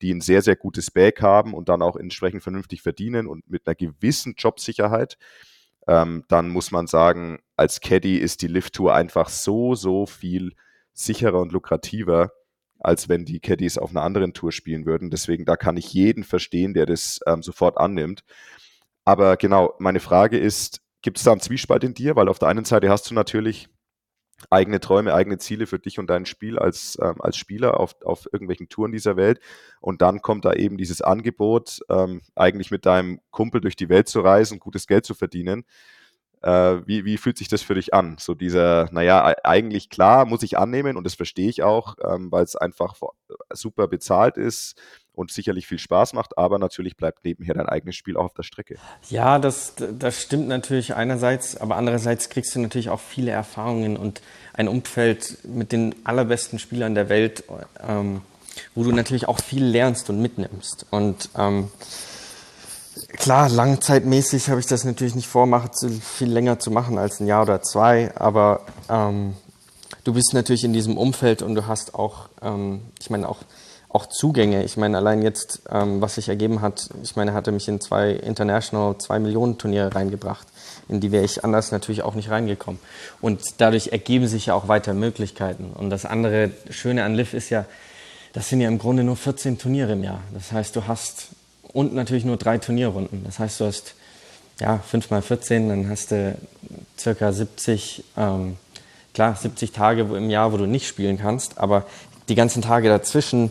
die 0.02 0.12
ein 0.12 0.20
sehr, 0.20 0.42
sehr 0.42 0.56
gutes 0.56 0.90
Back 0.90 1.22
haben 1.22 1.54
und 1.54 1.68
dann 1.68 1.82
auch 1.82 1.96
entsprechend 1.96 2.42
vernünftig 2.42 2.82
verdienen 2.82 3.26
und 3.26 3.48
mit 3.50 3.66
einer 3.66 3.74
gewissen 3.74 4.34
Jobsicherheit. 4.36 5.18
Ähm, 5.86 6.24
dann 6.28 6.50
muss 6.50 6.70
man 6.70 6.86
sagen, 6.86 7.38
als 7.56 7.80
Caddy 7.80 8.18
ist 8.18 8.42
die 8.42 8.48
Lift-Tour 8.48 8.94
einfach 8.94 9.28
so, 9.28 9.74
so 9.74 10.06
viel 10.06 10.52
sicherer 10.92 11.40
und 11.40 11.52
lukrativer, 11.52 12.32
als 12.78 13.08
wenn 13.08 13.24
die 13.24 13.40
Caddies 13.40 13.78
auf 13.78 13.90
einer 13.90 14.02
anderen 14.02 14.34
Tour 14.34 14.52
spielen 14.52 14.86
würden. 14.86 15.10
Deswegen, 15.10 15.44
da 15.44 15.56
kann 15.56 15.76
ich 15.76 15.92
jeden 15.92 16.24
verstehen, 16.24 16.74
der 16.74 16.86
das 16.86 17.20
ähm, 17.26 17.42
sofort 17.42 17.78
annimmt. 17.78 18.22
Aber 19.04 19.36
genau, 19.36 19.74
meine 19.78 20.00
Frage 20.00 20.38
ist, 20.38 20.80
gibt 21.02 21.18
es 21.18 21.24
da 21.24 21.32
einen 21.32 21.40
Zwiespalt 21.40 21.84
in 21.84 21.94
dir? 21.94 22.16
Weil 22.16 22.28
auf 22.28 22.38
der 22.38 22.48
einen 22.48 22.64
Seite 22.64 22.88
hast 22.88 23.10
du 23.10 23.14
natürlich 23.14 23.68
eigene 24.50 24.80
Träume, 24.80 25.14
eigene 25.14 25.38
Ziele 25.38 25.66
für 25.66 25.78
dich 25.78 25.98
und 25.98 26.08
dein 26.08 26.26
Spiel 26.26 26.58
als, 26.58 26.96
ähm, 27.02 27.20
als 27.20 27.36
Spieler 27.36 27.80
auf, 27.80 27.96
auf 28.02 28.26
irgendwelchen 28.32 28.68
Touren 28.68 28.92
dieser 28.92 29.16
Welt. 29.16 29.40
Und 29.80 30.00
dann 30.00 30.22
kommt 30.22 30.44
da 30.44 30.52
eben 30.52 30.78
dieses 30.78 31.02
Angebot, 31.02 31.80
ähm, 31.88 32.22
eigentlich 32.36 32.70
mit 32.70 32.86
deinem 32.86 33.20
Kumpel 33.30 33.60
durch 33.60 33.76
die 33.76 33.88
Welt 33.88 34.08
zu 34.08 34.20
reisen, 34.20 34.60
gutes 34.60 34.86
Geld 34.86 35.04
zu 35.04 35.14
verdienen. 35.14 35.64
Äh, 36.40 36.86
wie, 36.86 37.04
wie 37.04 37.18
fühlt 37.18 37.36
sich 37.36 37.48
das 37.48 37.62
für 37.62 37.74
dich 37.74 37.94
an? 37.94 38.16
So 38.20 38.34
dieser, 38.34 38.88
naja, 38.92 39.34
eigentlich 39.42 39.90
klar, 39.90 40.24
muss 40.24 40.44
ich 40.44 40.56
annehmen 40.56 40.96
und 40.96 41.02
das 41.04 41.14
verstehe 41.14 41.48
ich 41.48 41.64
auch, 41.64 41.96
ähm, 42.04 42.30
weil 42.30 42.44
es 42.44 42.54
einfach 42.54 42.94
super 43.52 43.88
bezahlt 43.88 44.36
ist 44.36 44.80
und 45.18 45.32
sicherlich 45.32 45.66
viel 45.66 45.80
Spaß 45.80 46.12
macht, 46.12 46.38
aber 46.38 46.58
natürlich 46.58 46.96
bleibt 46.96 47.24
nebenher 47.24 47.54
dein 47.54 47.68
eigenes 47.68 47.96
Spiel 47.96 48.16
auch 48.16 48.26
auf 48.26 48.34
der 48.34 48.44
Strecke. 48.44 48.76
Ja, 49.10 49.38
das, 49.38 49.74
das 49.76 50.22
stimmt 50.22 50.46
natürlich 50.46 50.94
einerseits, 50.94 51.56
aber 51.56 51.76
andererseits 51.76 52.28
kriegst 52.30 52.54
du 52.54 52.60
natürlich 52.60 52.88
auch 52.88 53.00
viele 53.00 53.32
Erfahrungen 53.32 53.96
und 53.96 54.22
ein 54.54 54.68
Umfeld 54.68 55.38
mit 55.44 55.72
den 55.72 55.94
allerbesten 56.04 56.60
Spielern 56.60 56.94
der 56.94 57.08
Welt, 57.08 57.42
ähm, 57.86 58.22
wo 58.74 58.84
du 58.84 58.92
natürlich 58.92 59.26
auch 59.26 59.40
viel 59.40 59.64
lernst 59.64 60.08
und 60.08 60.22
mitnimmst. 60.22 60.86
Und 60.90 61.30
ähm, 61.36 61.70
klar, 63.16 63.48
langzeitmäßig 63.48 64.48
habe 64.50 64.60
ich 64.60 64.66
das 64.66 64.84
natürlich 64.84 65.16
nicht 65.16 65.28
vor, 65.28 65.48
viel 66.00 66.30
länger 66.30 66.60
zu 66.60 66.70
machen 66.70 66.96
als 66.96 67.18
ein 67.18 67.26
Jahr 67.26 67.42
oder 67.42 67.60
zwei, 67.62 68.14
aber 68.14 68.64
ähm, 68.88 69.34
du 70.04 70.12
bist 70.12 70.32
natürlich 70.32 70.62
in 70.62 70.72
diesem 70.72 70.96
Umfeld 70.96 71.42
und 71.42 71.56
du 71.56 71.66
hast 71.66 71.94
auch, 71.94 72.28
ähm, 72.40 72.82
ich 73.00 73.10
meine 73.10 73.28
auch 73.28 73.38
auch 73.88 74.06
Zugänge. 74.06 74.64
Ich 74.64 74.76
meine, 74.76 74.98
allein 74.98 75.22
jetzt, 75.22 75.62
ähm, 75.70 76.00
was 76.00 76.16
sich 76.16 76.28
ergeben 76.28 76.60
hat, 76.60 76.90
ich 77.02 77.16
meine, 77.16 77.30
er 77.30 77.34
hatte 77.34 77.52
mich 77.52 77.68
in 77.68 77.80
zwei 77.80 78.10
International, 78.10 78.98
zwei 78.98 79.18
Millionen 79.18 79.56
Turniere 79.56 79.94
reingebracht, 79.94 80.46
in 80.88 81.00
die 81.00 81.10
wäre 81.10 81.24
ich 81.24 81.44
anders 81.44 81.72
natürlich 81.72 82.02
auch 82.02 82.14
nicht 82.14 82.30
reingekommen. 82.30 82.80
Und 83.20 83.40
dadurch 83.58 83.88
ergeben 83.88 84.26
sich 84.26 84.46
ja 84.46 84.54
auch 84.54 84.68
weiter 84.68 84.92
Möglichkeiten. 84.94 85.72
Und 85.74 85.90
das 85.90 86.04
andere 86.04 86.50
Schöne 86.70 87.04
an 87.04 87.14
Liv 87.14 87.32
ist 87.32 87.50
ja, 87.50 87.64
das 88.34 88.48
sind 88.48 88.60
ja 88.60 88.68
im 88.68 88.78
Grunde 88.78 89.04
nur 89.04 89.16
14 89.16 89.58
Turniere 89.58 89.92
im 89.92 90.04
Jahr. 90.04 90.20
Das 90.34 90.52
heißt, 90.52 90.76
du 90.76 90.86
hast 90.86 91.28
und 91.72 91.94
natürlich 91.94 92.24
nur 92.24 92.36
drei 92.36 92.58
Turnierrunden. 92.58 93.24
Das 93.24 93.38
heißt, 93.38 93.60
du 93.60 93.66
hast 93.66 93.94
ja 94.60 94.78
5 94.78 95.10
mal 95.10 95.22
14, 95.22 95.68
dann 95.68 95.88
hast 95.88 96.10
du 96.10 96.36
circa 96.98 97.32
70, 97.32 98.04
ähm, 98.16 98.56
klar, 99.14 99.34
70 99.34 99.72
Tage 99.72 100.02
im 100.02 100.30
Jahr, 100.30 100.52
wo 100.52 100.56
du 100.56 100.66
nicht 100.66 100.86
spielen 100.86 101.18
kannst, 101.18 101.58
aber 101.58 101.86
die 102.28 102.34
ganzen 102.34 102.62
Tage 102.62 102.88
dazwischen 102.88 103.50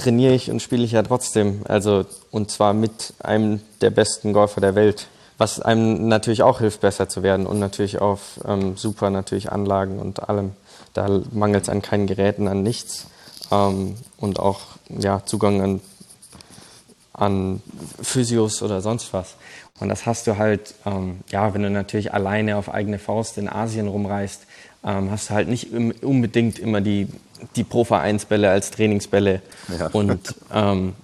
trainiere 0.00 0.34
ich 0.34 0.50
und 0.50 0.60
spiele 0.62 0.84
ich 0.84 0.92
ja 0.92 1.02
trotzdem. 1.02 1.62
Also, 1.68 2.04
und 2.30 2.50
zwar 2.50 2.72
mit 2.72 3.14
einem 3.20 3.60
der 3.80 3.90
besten 3.90 4.32
Golfer 4.32 4.60
der 4.60 4.74
Welt. 4.74 5.08
Was 5.38 5.60
einem 5.60 6.08
natürlich 6.08 6.42
auch 6.42 6.58
hilft, 6.58 6.80
besser 6.80 7.08
zu 7.08 7.22
werden 7.22 7.46
und 7.46 7.58
natürlich 7.58 8.00
auf 8.00 8.40
ähm, 8.46 8.76
super 8.76 9.10
natürlich 9.10 9.52
Anlagen 9.52 9.98
und 9.98 10.28
allem. 10.28 10.52
Da 10.92 11.20
mangelt 11.32 11.64
es 11.64 11.68
an 11.68 11.82
keinen 11.82 12.06
Geräten, 12.06 12.48
an 12.48 12.62
nichts. 12.62 13.06
Ähm, 13.50 13.96
und 14.18 14.38
auch 14.38 14.60
ja, 14.88 15.24
Zugang 15.24 15.62
an, 15.62 15.80
an 17.12 17.62
Physios 18.02 18.62
oder 18.62 18.80
sonst 18.80 19.12
was. 19.12 19.36
Und 19.78 19.88
das 19.88 20.04
hast 20.04 20.26
du 20.26 20.36
halt, 20.36 20.74
ähm, 20.84 21.20
ja, 21.30 21.54
wenn 21.54 21.62
du 21.62 21.70
natürlich 21.70 22.12
alleine 22.12 22.56
auf 22.56 22.68
eigene 22.68 22.98
Faust 22.98 23.38
in 23.38 23.48
Asien 23.48 23.88
rumreist, 23.88 24.46
ähm, 24.84 25.10
hast 25.10 25.30
du 25.30 25.34
halt 25.34 25.48
nicht 25.48 25.68
unbedingt 26.02 26.58
immer 26.58 26.80
die 26.80 27.08
die 27.56 27.64
Pro-Vereinsbälle 27.64 28.50
als 28.50 28.70
Trainingsbälle. 28.70 29.42
Ja. 29.78 29.88
Und 29.88 30.34
ähm, 30.52 30.94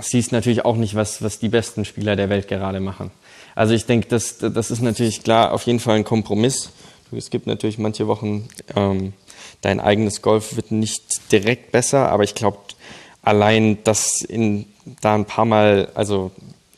siehst 0.00 0.32
natürlich 0.32 0.64
auch 0.64 0.76
nicht, 0.76 0.94
was, 0.94 1.22
was 1.22 1.38
die 1.38 1.48
besten 1.48 1.84
Spieler 1.84 2.16
der 2.16 2.28
Welt 2.28 2.48
gerade 2.48 2.80
machen. 2.80 3.10
Also 3.54 3.74
ich 3.74 3.86
denke, 3.86 4.08
das, 4.08 4.38
das 4.38 4.70
ist 4.70 4.80
natürlich 4.80 5.22
klar 5.22 5.52
auf 5.52 5.64
jeden 5.64 5.80
Fall 5.80 5.96
ein 5.96 6.04
Kompromiss. 6.04 6.70
Es 7.12 7.30
gibt 7.30 7.46
natürlich 7.46 7.78
manche 7.78 8.06
Wochen, 8.06 8.48
ähm, 8.76 9.12
dein 9.60 9.80
eigenes 9.80 10.22
Golf 10.22 10.54
wird 10.54 10.70
nicht 10.70 11.32
direkt 11.32 11.72
besser, 11.72 12.08
aber 12.10 12.22
ich 12.22 12.36
glaube, 12.36 12.58
allein 13.22 13.78
das 13.82 14.22
in, 14.22 14.66
da 15.00 15.16
ein 15.16 15.24
paar 15.24 15.44
Mal, 15.44 15.88
also 15.94 16.30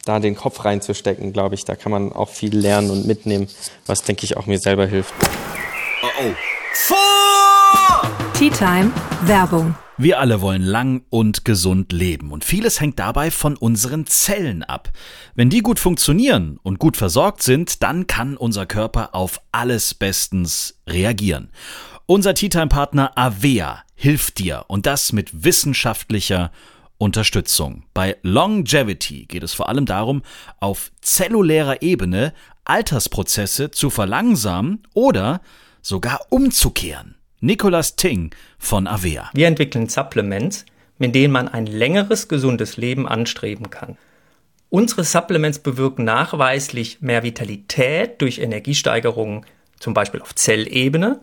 da 0.07 0.19
den 0.19 0.35
Kopf 0.35 0.65
reinzustecken, 0.65 1.35
glaube 1.35 1.55
ich, 1.55 1.65
da 1.65 1.77
kann 1.77 1.93
man 1.93 2.13
auch 2.13 2.31
viel 2.31 2.57
lernen 2.57 2.91
und 2.91 3.07
mitnehmen, 3.07 3.47
was, 3.87 4.03
denke 4.03 4.25
ich, 4.25 4.39
auch 4.39 4.47
mir 4.47 4.59
selber 4.59 4.87
hilft. 4.87 5.13
Oh, 6.05 6.09
oh. 6.19 6.35
Tea 8.35 8.51
Time 8.51 8.91
Werbung. 9.23 9.77
Wir 9.99 10.19
alle 10.19 10.41
wollen 10.41 10.63
lang 10.63 11.05
und 11.11 11.45
gesund 11.45 11.93
leben 11.93 12.33
und 12.33 12.45
vieles 12.45 12.81
hängt 12.81 12.99
dabei 12.99 13.31
von 13.31 13.57
unseren 13.57 14.07
Zellen 14.07 14.65
ab. 14.65 14.91
Wenn 15.37 15.49
die 15.49 15.61
gut 15.61 15.79
funktionieren 15.79 16.59
und 16.65 16.81
gut 16.81 16.97
versorgt 16.97 17.45
sind, 17.45 17.85
dann 17.85 18.09
kann 18.09 18.37
unser 18.37 18.67
Körper 18.67 19.15
auf 19.15 19.41
alles 19.53 19.95
bestens 19.95 20.81
reagieren. 20.89 21.51
Unser 22.07 22.35
Tea 22.35 22.49
Time 22.49 22.67
Partner 22.67 23.13
Avea 23.17 23.85
hilft 23.95 24.41
dir 24.41 24.65
und 24.67 24.87
das 24.87 25.13
mit 25.13 25.45
wissenschaftlicher 25.45 26.51
Unterstützung. 26.99 27.85
Bei 27.95 28.17
Longevity 28.23 29.27
geht 29.27 29.45
es 29.45 29.55
vor 29.55 29.69
allem 29.69 29.87
darum, 29.87 30.23
auf 30.59 30.91
zellulärer 31.01 31.81
Ebene 31.81 32.33
Altersprozesse 32.65 33.71
zu 33.71 33.89
verlangsamen 33.89 34.83
oder 34.95 35.41
sogar 35.83 36.27
umzukehren. 36.31 37.17
Nicolas 37.41 37.97
Ting 37.97 38.31
von 38.57 38.87
Avea. 38.87 39.31
Wir 39.35 39.49
entwickeln 39.49 39.89
Supplements, 39.89 40.65
mit 40.99 41.15
denen 41.15 41.33
man 41.33 41.49
ein 41.49 41.67
längeres, 41.67 42.29
gesundes 42.29 42.77
Leben 42.77 43.09
anstreben 43.09 43.69
kann. 43.69 43.99
Unsere 44.71 45.05
Supplements 45.05 45.59
bewirken 45.59 46.05
nachweislich 46.05 47.03
mehr 47.03 47.25
Vitalität 47.25 48.23
durch 48.23 48.39
Energiesteigerungen, 48.39 49.45
zum 49.79 49.93
Beispiel 49.93 50.23
auf 50.23 50.35
Zellebene, 50.35 51.21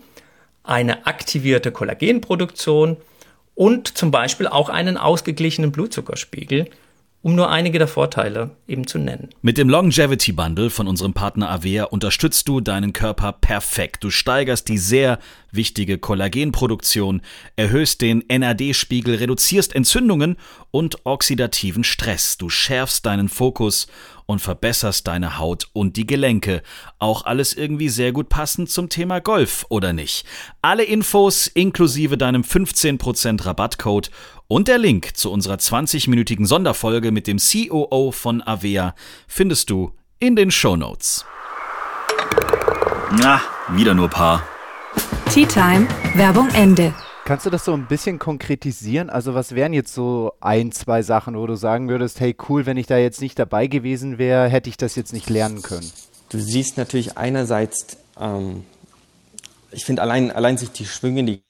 eine 0.63 1.07
aktivierte 1.07 1.71
Kollagenproduktion 1.71 2.97
und 3.55 3.97
zum 3.97 4.11
Beispiel 4.11 4.47
auch 4.47 4.69
einen 4.69 4.97
ausgeglichenen 4.97 5.71
Blutzuckerspiegel 5.71 6.69
um 7.21 7.35
nur 7.35 7.49
einige 7.49 7.79
der 7.79 7.87
Vorteile 7.87 8.51
eben 8.67 8.87
zu 8.87 8.97
nennen. 8.97 9.29
Mit 9.41 9.57
dem 9.57 9.69
Longevity 9.69 10.31
Bundle 10.31 10.69
von 10.69 10.87
unserem 10.87 11.13
Partner 11.13 11.49
Avea 11.49 11.85
unterstützt 11.85 12.47
du 12.47 12.61
deinen 12.61 12.93
Körper 12.93 13.33
perfekt. 13.33 14.03
Du 14.03 14.09
steigerst 14.09 14.69
die 14.69 14.77
sehr 14.77 15.19
wichtige 15.51 15.97
Kollagenproduktion, 15.97 17.21
erhöhst 17.55 18.01
den 18.01 18.23
NAD-Spiegel, 18.29 19.15
reduzierst 19.15 19.75
Entzündungen 19.75 20.37
und 20.71 21.05
oxidativen 21.05 21.83
Stress. 21.83 22.37
Du 22.37 22.49
schärfst 22.49 23.05
deinen 23.05 23.29
Fokus 23.29 23.87
und 24.25 24.39
verbesserst 24.39 25.07
deine 25.07 25.39
Haut 25.39 25.67
und 25.73 25.97
die 25.97 26.05
Gelenke. 26.05 26.61
Auch 26.99 27.25
alles 27.25 27.53
irgendwie 27.53 27.89
sehr 27.89 28.11
gut 28.11 28.29
passend 28.29 28.69
zum 28.69 28.87
Thema 28.89 29.19
Golf, 29.21 29.65
oder 29.69 29.91
nicht? 29.91 30.25
Alle 30.61 30.83
Infos 30.83 31.47
inklusive 31.47 32.17
deinem 32.17 32.43
15% 32.43 33.45
Rabattcode 33.45 34.11
und 34.47 34.67
der 34.67 34.77
Link 34.77 35.17
zu 35.17 35.31
unserer 35.31 35.55
20-minütigen 35.55 36.45
Sonderfolge 36.45 37.11
mit 37.11 37.27
dem 37.27 37.37
COO 37.37 38.11
von 38.11 38.41
Avea 38.45 38.93
findest 39.27 39.69
du 39.69 39.93
in 40.19 40.35
den 40.35 40.51
Show 40.51 40.75
Notes. 40.75 41.25
Na, 43.11 43.41
wieder 43.69 43.95
nur 43.95 44.09
Paar. 44.09 44.43
Tea 45.31 45.45
Time, 45.45 45.87
Werbung 46.15 46.49
Ende. 46.49 46.93
Kannst 47.25 47.45
du 47.45 47.49
das 47.49 47.65
so 47.65 47.73
ein 47.73 47.85
bisschen 47.85 48.17
konkretisieren? 48.17 49.09
Also 49.09 49.35
was 49.35 49.53
wären 49.53 49.73
jetzt 49.73 49.93
so 49.93 50.33
ein, 50.41 50.71
zwei 50.71 51.03
Sachen, 51.03 51.37
wo 51.37 51.45
du 51.45 51.55
sagen 51.55 51.87
würdest, 51.87 52.19
hey 52.19 52.35
cool, 52.49 52.65
wenn 52.65 52.77
ich 52.77 52.87
da 52.87 52.97
jetzt 52.97 53.21
nicht 53.21 53.37
dabei 53.37 53.67
gewesen 53.67 54.17
wäre, 54.17 54.49
hätte 54.49 54.69
ich 54.69 54.77
das 54.77 54.95
jetzt 54.95 55.13
nicht 55.13 55.29
lernen 55.29 55.61
können? 55.61 55.91
Du 56.29 56.39
siehst 56.39 56.77
natürlich 56.77 57.17
einerseits, 57.17 57.97
ähm, 58.19 58.63
ich 59.71 59.85
finde 59.85 60.01
allein, 60.01 60.31
allein 60.31 60.57
sich 60.57 60.71
die 60.71 60.85
Schwünge 60.85 61.23
die 61.23 61.43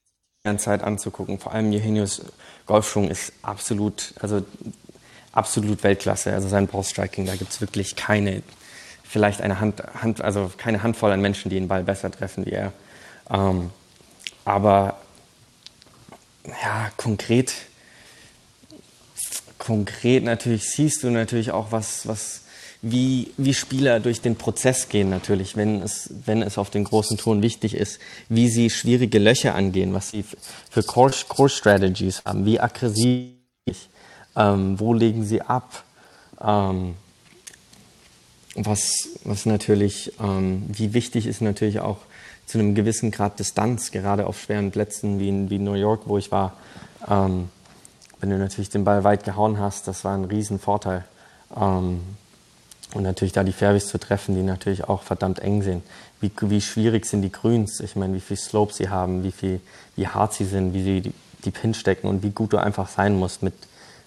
ganze 0.44 0.66
Zeit 0.66 0.84
anzugucken, 0.84 1.40
vor 1.40 1.54
allem 1.54 1.72
Eugenio's 1.72 2.22
Golfschwung 2.66 3.10
ist 3.10 3.34
absolut, 3.42 4.14
also 4.20 4.44
absolut 5.32 5.84
Weltklasse. 5.84 6.34
Also 6.34 6.50
sein 6.50 6.68
Ballstriking, 6.68 7.26
da 7.26 7.36
gibt 7.36 7.52
es 7.52 7.62
wirklich 7.62 7.96
keine, 7.96 8.44
vielleicht 9.04 9.42
eine 9.42 9.60
Hand, 9.60 9.82
Hand, 10.02 10.22
also 10.22 10.52
keine 10.58 10.84
Handvoll 10.84 11.12
an 11.12 11.22
Menschen, 11.22 11.50
die 11.50 11.56
den 11.56 11.68
Ball 11.68 11.84
besser 11.84 12.12
treffen 12.12 12.46
wie 12.46 12.52
er. 12.52 12.74
Ähm, 13.30 13.70
aber 14.46 14.98
ja, 16.48 16.92
konkret, 16.98 17.54
konkret 19.58 20.24
natürlich 20.24 20.70
siehst 20.72 21.04
du 21.04 21.10
natürlich 21.10 21.52
auch 21.52 21.72
was, 21.72 22.08
was 22.08 22.42
wie, 22.82 23.32
wie 23.38 23.54
Spieler 23.54 24.00
durch 24.00 24.22
den 24.22 24.36
Prozess 24.36 24.88
gehen 24.88 25.10
natürlich, 25.10 25.58
wenn 25.58 25.82
es, 25.82 26.10
wenn 26.26 26.42
es 26.42 26.58
auf 26.58 26.70
den 26.70 26.86
großen 26.86 27.18
Touren 27.18 27.42
wichtig 27.42 27.76
ist, 27.76 28.00
wie 28.30 28.48
sie 28.48 28.70
schwierige 28.70 29.20
Löcher 29.20 29.54
angehen, 29.54 29.94
was 29.94 30.12
sie 30.12 30.24
für 30.70 30.84
Core, 30.84 31.14
Core 31.28 31.50
Strategies 31.50 32.24
haben, 32.24 32.46
wie 32.46 32.60
aggressiv, 32.60 33.34
ähm, 34.36 34.80
wo 34.80 34.94
legen 34.94 35.26
sie 35.26 35.42
ab, 35.42 35.84
ähm, 36.42 36.96
was, 38.56 39.10
was 39.26 39.46
natürlich, 39.46 40.14
ähm, 40.22 40.64
wie 40.70 40.94
wichtig 40.94 41.26
ist 41.26 41.42
natürlich 41.42 41.82
auch 41.82 41.98
zu 42.50 42.58
einem 42.58 42.74
gewissen 42.74 43.12
Grad 43.12 43.38
Distanz, 43.38 43.92
gerade 43.92 44.26
auf 44.26 44.42
schweren 44.42 44.72
Plätzen 44.72 45.20
wie 45.20 45.30
in, 45.30 45.52
wie 45.52 45.60
New 45.60 45.76
York, 45.76 46.02
wo 46.06 46.18
ich 46.18 46.32
war. 46.32 46.54
Ähm, 47.08 47.50
wenn 48.20 48.32
du 48.32 48.40
natürlich 48.40 48.72
den 48.72 48.84
Ball 48.84 49.04
weit 49.04 49.24
gehauen 49.24 49.60
hast, 49.60 49.88
das 49.88 50.04
war 50.04 50.16
ein 50.16 50.26
Riesenvorteil. 50.26 51.06
Ähm, 51.56 52.02
und 52.96 53.04
natürlich 53.04 53.34
da 53.34 53.44
die 53.44 53.52
Fairways 53.52 53.86
zu 53.86 54.00
treffen, 54.00 54.34
die 54.34 54.42
natürlich 54.42 54.86
auch 54.86 55.04
verdammt 55.04 55.38
eng 55.38 55.62
sind. 55.62 55.84
Wie, 56.22 56.32
wie 56.42 56.60
schwierig 56.60 57.06
sind 57.06 57.22
die 57.22 57.32
Grüns? 57.32 57.82
Ich 57.82 57.96
meine, 57.96 58.16
wie 58.16 58.20
viel 58.20 58.38
Slope 58.38 58.74
sie 58.74 58.90
haben, 58.90 59.24
wie 59.24 59.32
viel, 59.32 59.62
wie 59.96 60.08
hart 60.08 60.34
sie 60.34 60.46
sind, 60.46 60.74
wie 60.74 60.82
sie 60.82 61.02
die, 61.02 61.14
die 61.46 61.52
Pins 61.52 61.78
stecken 61.78 62.08
und 62.08 62.24
wie 62.24 62.32
gut 62.32 62.54
du 62.54 62.58
einfach 62.58 62.90
sein 62.90 63.16
musst 63.16 63.44
mit, 63.44 63.54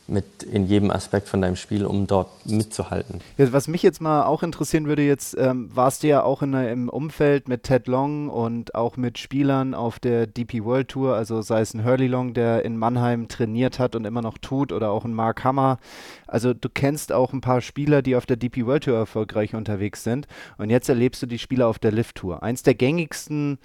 mit 0.08 0.42
in 0.42 0.66
jedem 0.66 0.90
Aspekt 0.90 1.28
von 1.28 1.40
deinem 1.40 1.56
Spiel, 1.56 1.86
um 1.86 2.06
dort 2.06 2.28
mitzuhalten. 2.44 3.20
Ja, 3.38 3.52
was 3.52 3.68
mich 3.68 3.82
jetzt 3.82 4.00
mal 4.00 4.24
auch 4.24 4.42
interessieren 4.42 4.86
würde, 4.86 5.02
jetzt 5.02 5.36
ähm, 5.38 5.70
warst 5.74 6.02
du 6.02 6.08
ja 6.08 6.22
auch 6.22 6.42
in, 6.42 6.54
im 6.54 6.88
Umfeld 6.88 7.48
mit 7.48 7.62
Ted 7.62 7.86
Long 7.86 8.28
und 8.28 8.74
auch 8.74 8.96
mit 8.96 9.18
Spielern 9.18 9.74
auf 9.74 9.98
der 9.98 10.26
DP 10.26 10.64
World 10.64 10.88
Tour, 10.88 11.14
also 11.14 11.42
sei 11.42 11.60
es 11.60 11.74
ein 11.74 11.84
Hurley 11.84 12.08
Long, 12.08 12.34
der 12.34 12.64
in 12.64 12.76
Mannheim 12.76 13.28
trainiert 13.28 13.78
hat 13.78 13.94
und 13.94 14.04
immer 14.04 14.22
noch 14.22 14.38
tut, 14.38 14.72
oder 14.72 14.90
auch 14.90 15.04
ein 15.04 15.14
Mark 15.14 15.44
Hammer. 15.44 15.78
Also 16.26 16.52
du 16.52 16.68
kennst 16.68 17.12
auch 17.12 17.32
ein 17.32 17.40
paar 17.40 17.60
Spieler, 17.60 18.02
die 18.02 18.16
auf 18.16 18.26
der 18.26 18.36
DP 18.36 18.66
World 18.66 18.84
Tour 18.84 18.96
erfolgreich 18.96 19.54
unterwegs 19.54 20.02
sind. 20.02 20.26
Und 20.58 20.70
jetzt 20.70 20.88
erlebst 20.88 21.22
du 21.22 21.26
die 21.26 21.38
Spieler 21.38 21.68
auf 21.68 21.78
der 21.78 21.92
Lift 21.92 22.16
Tour. 22.16 22.42
Eins 22.42 22.62
der 22.62 22.74
gängigsten 22.74 23.58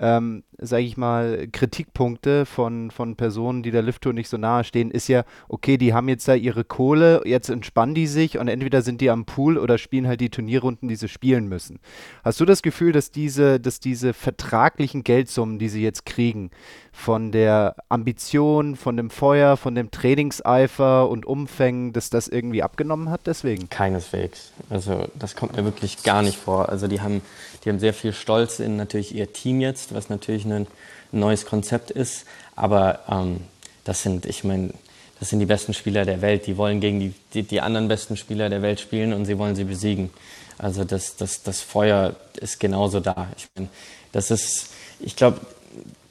ähm, 0.00 0.42
sage 0.58 0.82
ich 0.82 0.96
mal, 0.96 1.46
Kritikpunkte 1.52 2.46
von, 2.46 2.90
von 2.90 3.16
Personen, 3.16 3.62
die 3.62 3.70
der 3.70 3.82
Lift-Tour 3.82 4.14
nicht 4.14 4.28
so 4.28 4.38
nahe 4.38 4.64
stehen, 4.64 4.90
ist 4.90 5.08
ja, 5.08 5.24
okay, 5.48 5.76
die 5.76 5.92
haben 5.92 6.08
jetzt 6.08 6.26
da 6.26 6.34
ihre 6.34 6.64
Kohle, 6.64 7.22
jetzt 7.26 7.50
entspannen 7.50 7.94
die 7.94 8.06
sich 8.06 8.38
und 8.38 8.48
entweder 8.48 8.80
sind 8.80 9.00
die 9.02 9.10
am 9.10 9.26
Pool 9.26 9.58
oder 9.58 9.76
spielen 9.76 10.06
halt 10.06 10.20
die 10.20 10.30
Turnierrunden, 10.30 10.88
die 10.88 10.96
sie 10.96 11.08
spielen 11.08 11.48
müssen. 11.48 11.80
Hast 12.24 12.40
du 12.40 12.46
das 12.46 12.62
Gefühl, 12.62 12.92
dass 12.92 13.10
diese, 13.10 13.60
dass 13.60 13.78
diese 13.78 14.14
vertraglichen 14.14 15.04
Geldsummen, 15.04 15.58
die 15.58 15.68
sie 15.68 15.82
jetzt 15.82 16.06
kriegen, 16.06 16.50
von 16.92 17.30
der 17.30 17.76
Ambition, 17.88 18.76
von 18.76 18.96
dem 18.96 19.10
Feuer, 19.10 19.56
von 19.56 19.74
dem 19.74 19.90
Trainingseifer 19.90 21.08
und 21.08 21.26
Umfängen, 21.26 21.92
dass 21.92 22.10
das 22.10 22.26
irgendwie 22.26 22.62
abgenommen 22.62 23.10
hat 23.10 23.22
deswegen? 23.26 23.68
Keineswegs. 23.68 24.52
Also 24.70 25.08
das 25.14 25.36
kommt 25.36 25.56
mir 25.56 25.64
wirklich 25.64 26.02
gar 26.02 26.22
nicht 26.22 26.38
vor. 26.38 26.68
Also 26.68 26.88
die 26.88 27.00
haben, 27.00 27.22
die 27.64 27.68
haben 27.68 27.78
sehr 27.78 27.94
viel 27.94 28.12
Stolz 28.12 28.58
in 28.58 28.76
natürlich 28.76 29.14
ihr 29.14 29.32
Team 29.32 29.60
jetzt, 29.60 29.94
was 29.94 30.08
natürlich 30.08 30.44
ein 30.44 30.66
neues 31.12 31.46
Konzept 31.46 31.90
ist. 31.90 32.24
Aber 32.56 33.00
ähm, 33.08 33.40
das 33.84 34.02
sind, 34.02 34.26
ich 34.26 34.44
meine, 34.44 34.72
das 35.18 35.28
sind 35.28 35.40
die 35.40 35.46
besten 35.46 35.74
Spieler 35.74 36.04
der 36.04 36.22
Welt. 36.22 36.46
Die 36.46 36.56
wollen 36.56 36.80
gegen 36.80 37.00
die, 37.00 37.14
die, 37.34 37.42
die 37.42 37.60
anderen 37.60 37.88
besten 37.88 38.16
Spieler 38.16 38.48
der 38.48 38.62
Welt 38.62 38.80
spielen 38.80 39.12
und 39.12 39.26
sie 39.26 39.38
wollen 39.38 39.54
sie 39.54 39.64
besiegen. 39.64 40.10
Also 40.56 40.84
das, 40.84 41.16
das, 41.16 41.42
das 41.42 41.60
Feuer 41.60 42.16
ist 42.40 42.60
genauso 42.60 43.00
da. 43.00 43.28
Ich 43.36 43.48
meine, 43.54 43.68
das 44.12 44.30
ist, 44.30 44.68
ich 44.98 45.16
glaube, 45.16 45.40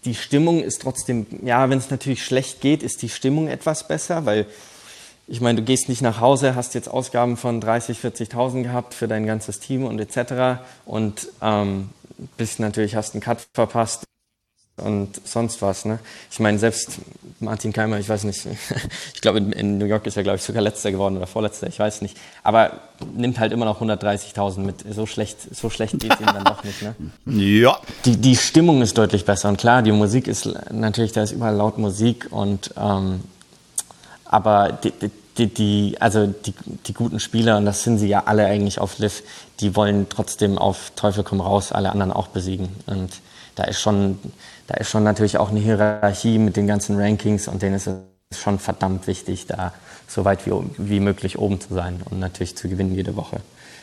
die 0.05 0.15
Stimmung 0.15 0.63
ist 0.63 0.81
trotzdem, 0.81 1.25
ja, 1.43 1.69
wenn 1.69 1.77
es 1.77 1.89
natürlich 1.89 2.23
schlecht 2.23 2.61
geht, 2.61 2.83
ist 2.83 3.01
die 3.01 3.09
Stimmung 3.09 3.47
etwas 3.47 3.87
besser, 3.87 4.25
weil 4.25 4.45
ich 5.29 5.41
meine, 5.41 5.59
du 5.59 5.65
gehst 5.65 5.89
nicht 5.89 6.01
nach 6.01 6.19
Hause, 6.19 6.55
hast 6.55 6.73
jetzt 6.73 6.87
Ausgaben 6.89 7.37
von 7.37 7.61
30, 7.61 7.99
40.000 7.99 8.63
gehabt 8.63 8.95
für 8.95 9.07
dein 9.07 9.27
ganzes 9.27 9.59
Team 9.59 9.85
und 9.85 9.99
etc. 9.99 10.61
Und 10.85 11.27
ähm, 11.41 11.89
bist 12.35 12.59
natürlich, 12.59 12.95
hast 12.95 13.13
einen 13.13 13.21
Cut 13.21 13.47
verpasst 13.53 14.05
und 14.77 15.21
sonst 15.27 15.61
was. 15.61 15.85
Ne? 15.85 15.99
Ich 16.31 16.39
meine, 16.39 16.57
selbst 16.57 16.97
Martin 17.39 17.73
Keimer, 17.73 17.99
ich 17.99 18.09
weiß 18.09 18.23
nicht, 18.23 18.47
ich 19.13 19.21
glaube, 19.21 19.37
in, 19.37 19.77
New 19.77 19.85
York 19.85 20.07
ist 20.07 20.17
er, 20.17 20.23
glaube 20.23 20.37
ich, 20.37 20.43
sogar 20.43 20.63
letzter 20.63 20.91
geworden 20.91 21.17
oder 21.17 21.27
vorletzter, 21.27 21.67
ich 21.67 21.77
weiß 21.77 22.01
nicht. 22.01 22.17
Aber 22.41 22.79
nimmt 23.13 23.37
halt 23.37 23.53
immer 23.53 23.65
noch 23.65 23.81
130.000 23.81 24.61
mit. 24.61 24.83
So 24.89 25.05
schlecht, 25.05 25.37
so 25.55 25.69
schlecht 25.69 25.99
geht 25.99 26.11
es 26.11 26.19
ihm 26.19 26.25
dann 26.25 26.43
doch 26.43 26.63
nicht. 26.63 26.81
Ne? 26.81 26.95
Ja. 27.25 27.77
Die, 28.05 28.17
die 28.17 28.35
Stimmung 28.35 28.81
ist 28.81 28.97
deutlich 28.97 29.25
besser. 29.25 29.49
Und 29.49 29.57
klar, 29.57 29.83
die 29.83 29.91
Musik 29.91 30.27
ist 30.27 30.49
natürlich, 30.71 31.11
da 31.11 31.21
ist 31.21 31.33
überall 31.33 31.55
laut 31.55 31.77
Musik 31.77 32.27
und 32.31 32.73
ähm, 32.77 33.21
aber 34.29 34.71
die, 34.71 34.93
die, 35.37 35.47
die, 35.47 35.97
also 35.99 36.27
die, 36.27 36.53
die 36.85 36.93
guten 36.93 37.19
Spieler, 37.19 37.57
und 37.57 37.65
das 37.65 37.83
sind 37.83 37.97
sie 37.97 38.07
ja 38.07 38.23
alle 38.25 38.45
eigentlich 38.45 38.79
auf 38.79 38.99
Liv, 38.99 39.23
die 39.59 39.75
wollen 39.75 40.07
trotzdem 40.09 40.57
auf 40.57 40.91
Teufel 40.95 41.23
komm 41.23 41.41
raus 41.41 41.71
alle 41.71 41.91
anderen 41.91 42.13
auch 42.13 42.27
besiegen. 42.27 42.69
Und 42.85 43.09
da 43.55 43.63
ist 43.63 43.81
schon, 43.81 44.19
da 44.67 44.75
ist 44.75 44.89
schon 44.89 45.03
natürlich 45.03 45.37
auch 45.37 45.49
eine 45.49 45.59
Hierarchie 45.59 46.37
mit 46.37 46.55
den 46.55 46.67
ganzen 46.67 46.99
Rankings 46.99 47.47
und 47.47 47.61
denen 47.61 47.75
ist 47.75 47.87
es 47.87 48.39
schon 48.39 48.59
verdammt 48.59 49.07
wichtig, 49.07 49.47
da 49.47 49.73
so 50.07 50.25
weit 50.25 50.45
wie, 50.45 50.51
wie 50.77 50.99
möglich 50.99 51.39
oben 51.39 51.59
zu 51.59 51.73
sein 51.73 52.01
und 52.09 52.19
natürlich 52.19 52.55
zu 52.55 52.69
gewinnen 52.69 52.93
jede 52.93 53.15
Woche. 53.15 53.41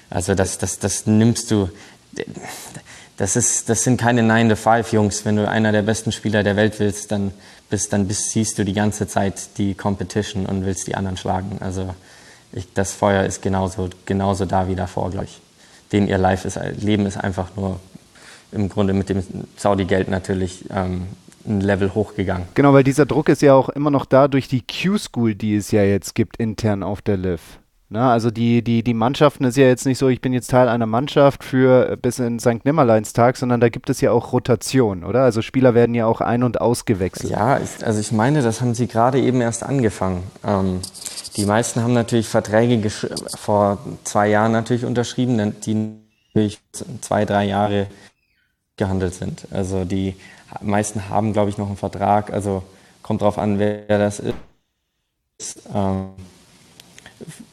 Also 0.09 0.35
das, 0.35 0.59
das, 0.59 0.79
das 0.79 1.07
nimmst 1.07 1.51
du, 1.51 1.69
das, 3.17 3.35
ist, 3.35 3.69
das 3.69 3.83
sind 3.83 4.01
keine 4.01 4.23
9-to-5-Jungs. 4.23 5.25
Wenn 5.25 5.37
du 5.37 5.49
einer 5.49 5.73
der 5.73 5.83
besten 5.83 6.13
Spieler 6.13 6.43
der 6.43 6.57
Welt 6.57 6.79
willst, 6.79 7.11
dann 7.11 7.33
bist, 7.71 7.93
dann 7.93 8.07
bist, 8.07 8.31
siehst 8.31 8.59
du 8.59 8.65
die 8.65 8.73
ganze 8.73 9.07
Zeit 9.07 9.59
die 9.59 9.75
Competition 9.75 10.47
und 10.47 10.65
willst 10.65 10.87
die 10.87 10.95
anderen 10.95 11.17
schlagen. 11.17 11.59
Also 11.61 11.95
ich, 12.53 12.73
das 12.75 12.93
Feuer 12.93 13.25
ist 13.25 13.43
genauso, 13.43 13.91
genauso 14.05 14.45
da 14.45 14.69
wie 14.69 14.77
davor, 14.77 15.11
glaube 15.11 15.27
ich. 15.27 15.41
Den 15.93 16.09
ihr 16.09 16.19
Life 16.19 16.47
ist, 16.47 16.59
Leben 16.83 17.07
ist 17.07 17.17
einfach 17.17 17.55
nur 17.57 17.81
im 18.53 18.69
Grunde 18.69 18.93
mit 18.93 19.09
dem 19.09 19.23
Saudi-Geld 19.57 20.09
natürlich 20.09 20.65
ähm, 20.71 21.07
ein 21.47 21.61
Level 21.61 21.95
hochgegangen. 21.95 22.49
Genau, 22.55 22.73
weil 22.73 22.85
dieser 22.85 23.07
Druck 23.07 23.29
ist 23.29 23.43
ja 23.43 23.55
auch 23.55 23.69
immer 23.69 23.91
noch 23.91 24.07
da 24.07 24.29
durch 24.29 24.49
die 24.49 24.63
Q-School, 24.63 25.35
die 25.35 25.57
es 25.57 25.71
ja 25.71 25.83
jetzt 25.83 26.15
gibt 26.15 26.37
intern 26.39 26.83
auf 26.83 27.03
der 27.03 27.17
LIV. 27.17 27.41
Na, 27.89 28.13
also 28.13 28.33
die, 28.33 28.63
die, 28.63 28.83
die 28.83 28.95
Mannschaften 28.95 29.45
ist 29.45 29.57
ja 29.57 29.67
jetzt 29.67 29.87
nicht 29.87 29.99
so, 29.99 30.09
ich 30.09 30.21
bin 30.21 30.33
jetzt 30.33 30.51
Teil 30.51 30.69
einer 30.69 30.87
Mannschaft 30.87 31.45
für 31.45 31.97
bis 31.97 32.19
in 32.19 32.41
St. 32.41 32.65
Nimmerleinstag, 32.65 33.37
sondern 33.37 33.61
da 33.61 33.69
gibt 33.69 33.89
es 33.91 34.01
ja 34.01 34.11
auch 34.11 34.33
Rotation, 34.33 35.05
oder? 35.05 35.23
Also 35.23 35.41
Spieler 35.41 35.75
werden 35.75 35.95
ja 35.95 36.07
auch 36.07 36.21
ein- 36.21 36.43
und 36.43 36.61
ausgewechselt. 36.61 37.31
Ja, 37.31 37.61
also 37.83 38.01
ich 38.01 38.11
meine, 38.11 38.43
das 38.43 38.61
haben 38.61 38.75
sie 38.75 38.89
gerade 38.89 39.21
eben 39.21 39.41
erst 39.41 39.63
angefangen. 39.63 40.25
Ähm, 40.45 40.81
die 41.37 41.45
meisten 41.45 41.81
haben 41.81 41.93
natürlich 41.93 42.27
Verträge 42.29 42.91
vor 42.91 43.79
zwei 44.03 44.31
Jahren 44.31 44.51
natürlich 44.51 44.85
unterschrieben, 44.85 45.55
die 45.65 45.97
natürlich 46.35 46.61
zwei, 47.03 47.25
drei 47.25 47.45
Jahre 47.45 47.87
gehandelt 48.77 49.15
sind. 49.15 49.47
Also 49.53 49.85
die 49.85 50.17
meisten 50.61 51.09
haben, 51.09 51.33
glaube 51.33 51.51
ich, 51.51 51.59
noch 51.59 51.69
einen 51.69 51.77
Vertrag. 51.77 52.33
Also 52.33 52.65
kommt 53.03 53.23
drauf 53.23 53.39
an, 53.39 53.61
wer 53.61 53.87
das 53.87 54.21
ist. 55.39 55.69
Ähm, 55.73 56.09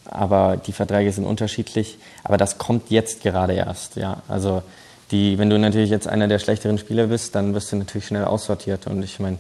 aber 0.06 0.58
die 0.58 0.74
Verträge 0.74 1.12
sind 1.12 1.26
unterschiedlich. 1.26 1.98
Aber 2.24 2.38
das 2.38 2.58
kommt 2.58 2.90
jetzt 2.92 3.22
gerade 3.22 3.54
erst. 3.54 3.96
Ja, 3.96 4.22
also 4.28 4.64
die, 5.12 5.38
wenn 5.38 5.50
du 5.50 5.60
natürlich 5.60 5.90
jetzt 5.90 6.08
einer 6.08 6.28
der 6.28 6.40
schlechteren 6.40 6.78
Spieler 6.78 7.08
bist, 7.08 7.36
dann 7.36 7.54
wirst 7.54 7.72
du 7.72 7.76
natürlich 7.76 8.08
schnell 8.08 8.26
aussortiert. 8.26 8.88
Und 8.88 9.04
ich 9.04 9.20
meine, 9.20 9.38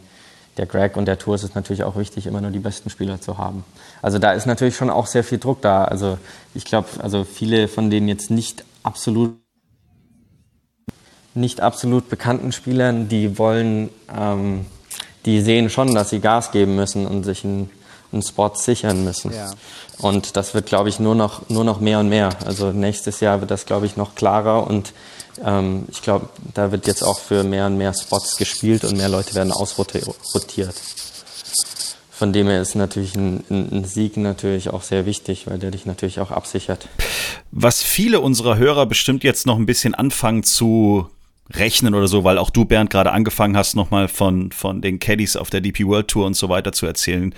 der 0.58 0.66
Greg 0.66 0.98
und 0.98 1.06
der 1.06 1.18
Tour 1.18 1.36
ist 1.36 1.44
es 1.44 1.56
natürlich 1.56 1.84
auch 1.84 1.96
wichtig, 1.96 2.28
immer 2.28 2.42
nur 2.42 2.52
die 2.52 2.60
besten 2.60 2.90
Spieler 2.90 3.20
zu 3.20 3.38
haben. 3.38 3.64
Also 4.02 4.20
da 4.20 4.34
ist 4.34 4.46
natürlich 4.46 4.76
schon 4.76 4.90
auch 4.90 5.08
sehr 5.08 5.24
viel 5.24 5.40
Druck 5.40 5.62
da. 5.62 5.86
Also 5.86 6.18
ich 6.54 6.66
glaube, 6.66 6.88
also 7.00 7.24
viele 7.24 7.68
von 7.68 7.90
denen 7.90 8.08
jetzt 8.08 8.30
nicht 8.30 8.64
absolut 8.84 9.36
nicht 11.36 11.62
absolut 11.62 12.10
bekannten 12.10 12.52
Spielern, 12.52 13.10
die 13.10 13.38
wollen, 13.38 13.90
ähm, 14.16 14.66
die 15.26 15.42
sehen 15.42 15.70
schon, 15.70 15.96
dass 15.96 16.10
sie 16.10 16.20
Gas 16.20 16.52
geben 16.52 16.76
müssen 16.76 17.08
und 17.08 17.24
sich 17.24 17.44
einen, 17.44 17.70
einen 18.14 18.24
Spot 18.24 18.52
sichern 18.56 19.04
müssen. 19.04 19.34
Ja. 19.34 19.52
Und 20.00 20.38
das 20.38 20.54
wird, 20.54 20.68
glaube 20.68 20.90
ich, 20.90 21.00
nur 21.00 21.16
noch, 21.16 21.50
nur 21.50 21.64
noch 21.64 21.80
mehr 21.80 22.00
und 22.00 22.10
mehr. 22.10 22.30
Also 22.46 22.72
nächstes 22.72 23.20
Jahr 23.20 23.42
wird 23.42 23.52
das, 23.52 23.66
glaube 23.66 23.86
ich, 23.86 23.98
noch 23.98 24.16
klarer 24.16 24.68
und 24.68 24.94
ähm, 25.44 25.86
ich 25.92 26.02
glaube, 26.02 26.30
da 26.54 26.72
wird 26.72 26.88
jetzt 26.88 27.04
auch 27.04 27.20
für 27.20 27.44
mehr 27.44 27.66
und 27.66 27.78
mehr 27.78 27.94
Spots 27.94 28.38
gespielt 28.38 28.84
und 28.84 28.98
mehr 28.98 29.10
Leute 29.10 29.34
werden 29.36 29.52
ausrotiert. 29.52 30.76
Von 32.12 32.32
dem 32.32 32.48
her 32.48 32.62
ist 32.62 32.76
natürlich 32.76 33.16
ein, 33.16 33.44
ein, 33.50 33.84
Sieg 33.86 34.18
natürlich 34.18 34.70
auch 34.70 34.84
sehr 34.84 35.06
wichtig, 35.06 35.48
weil 35.48 35.58
der 35.58 35.72
dich 35.72 35.86
natürlich 35.86 36.20
auch 36.20 36.32
absichert. 36.32 36.88
Was 37.52 37.82
viele 37.82 38.22
unserer 38.22 38.56
Hörer 38.58 38.86
bestimmt 38.86 39.24
jetzt 39.24 39.48
noch 39.48 39.58
ein 39.58 39.66
bisschen 39.66 39.96
anfangen 39.96 40.44
zu 40.44 41.10
rechnen 41.52 41.94
oder 41.94 42.08
so, 42.08 42.24
weil 42.24 42.38
auch 42.38 42.50
du, 42.50 42.66
Bernd, 42.66 42.90
gerade 42.90 43.12
angefangen 43.12 43.58
hast, 43.58 43.76
nochmal 43.76 44.08
von, 44.08 44.52
von 44.52 44.82
den 44.82 45.00
Caddies 45.00 45.36
auf 45.36 45.50
der 45.50 45.62
DP 45.62 45.86
World 45.86 46.08
Tour 46.08 46.26
und 46.26 46.36
so 46.36 46.50
weiter 46.50 46.72
zu 46.72 46.86
erzählen. 46.86 47.34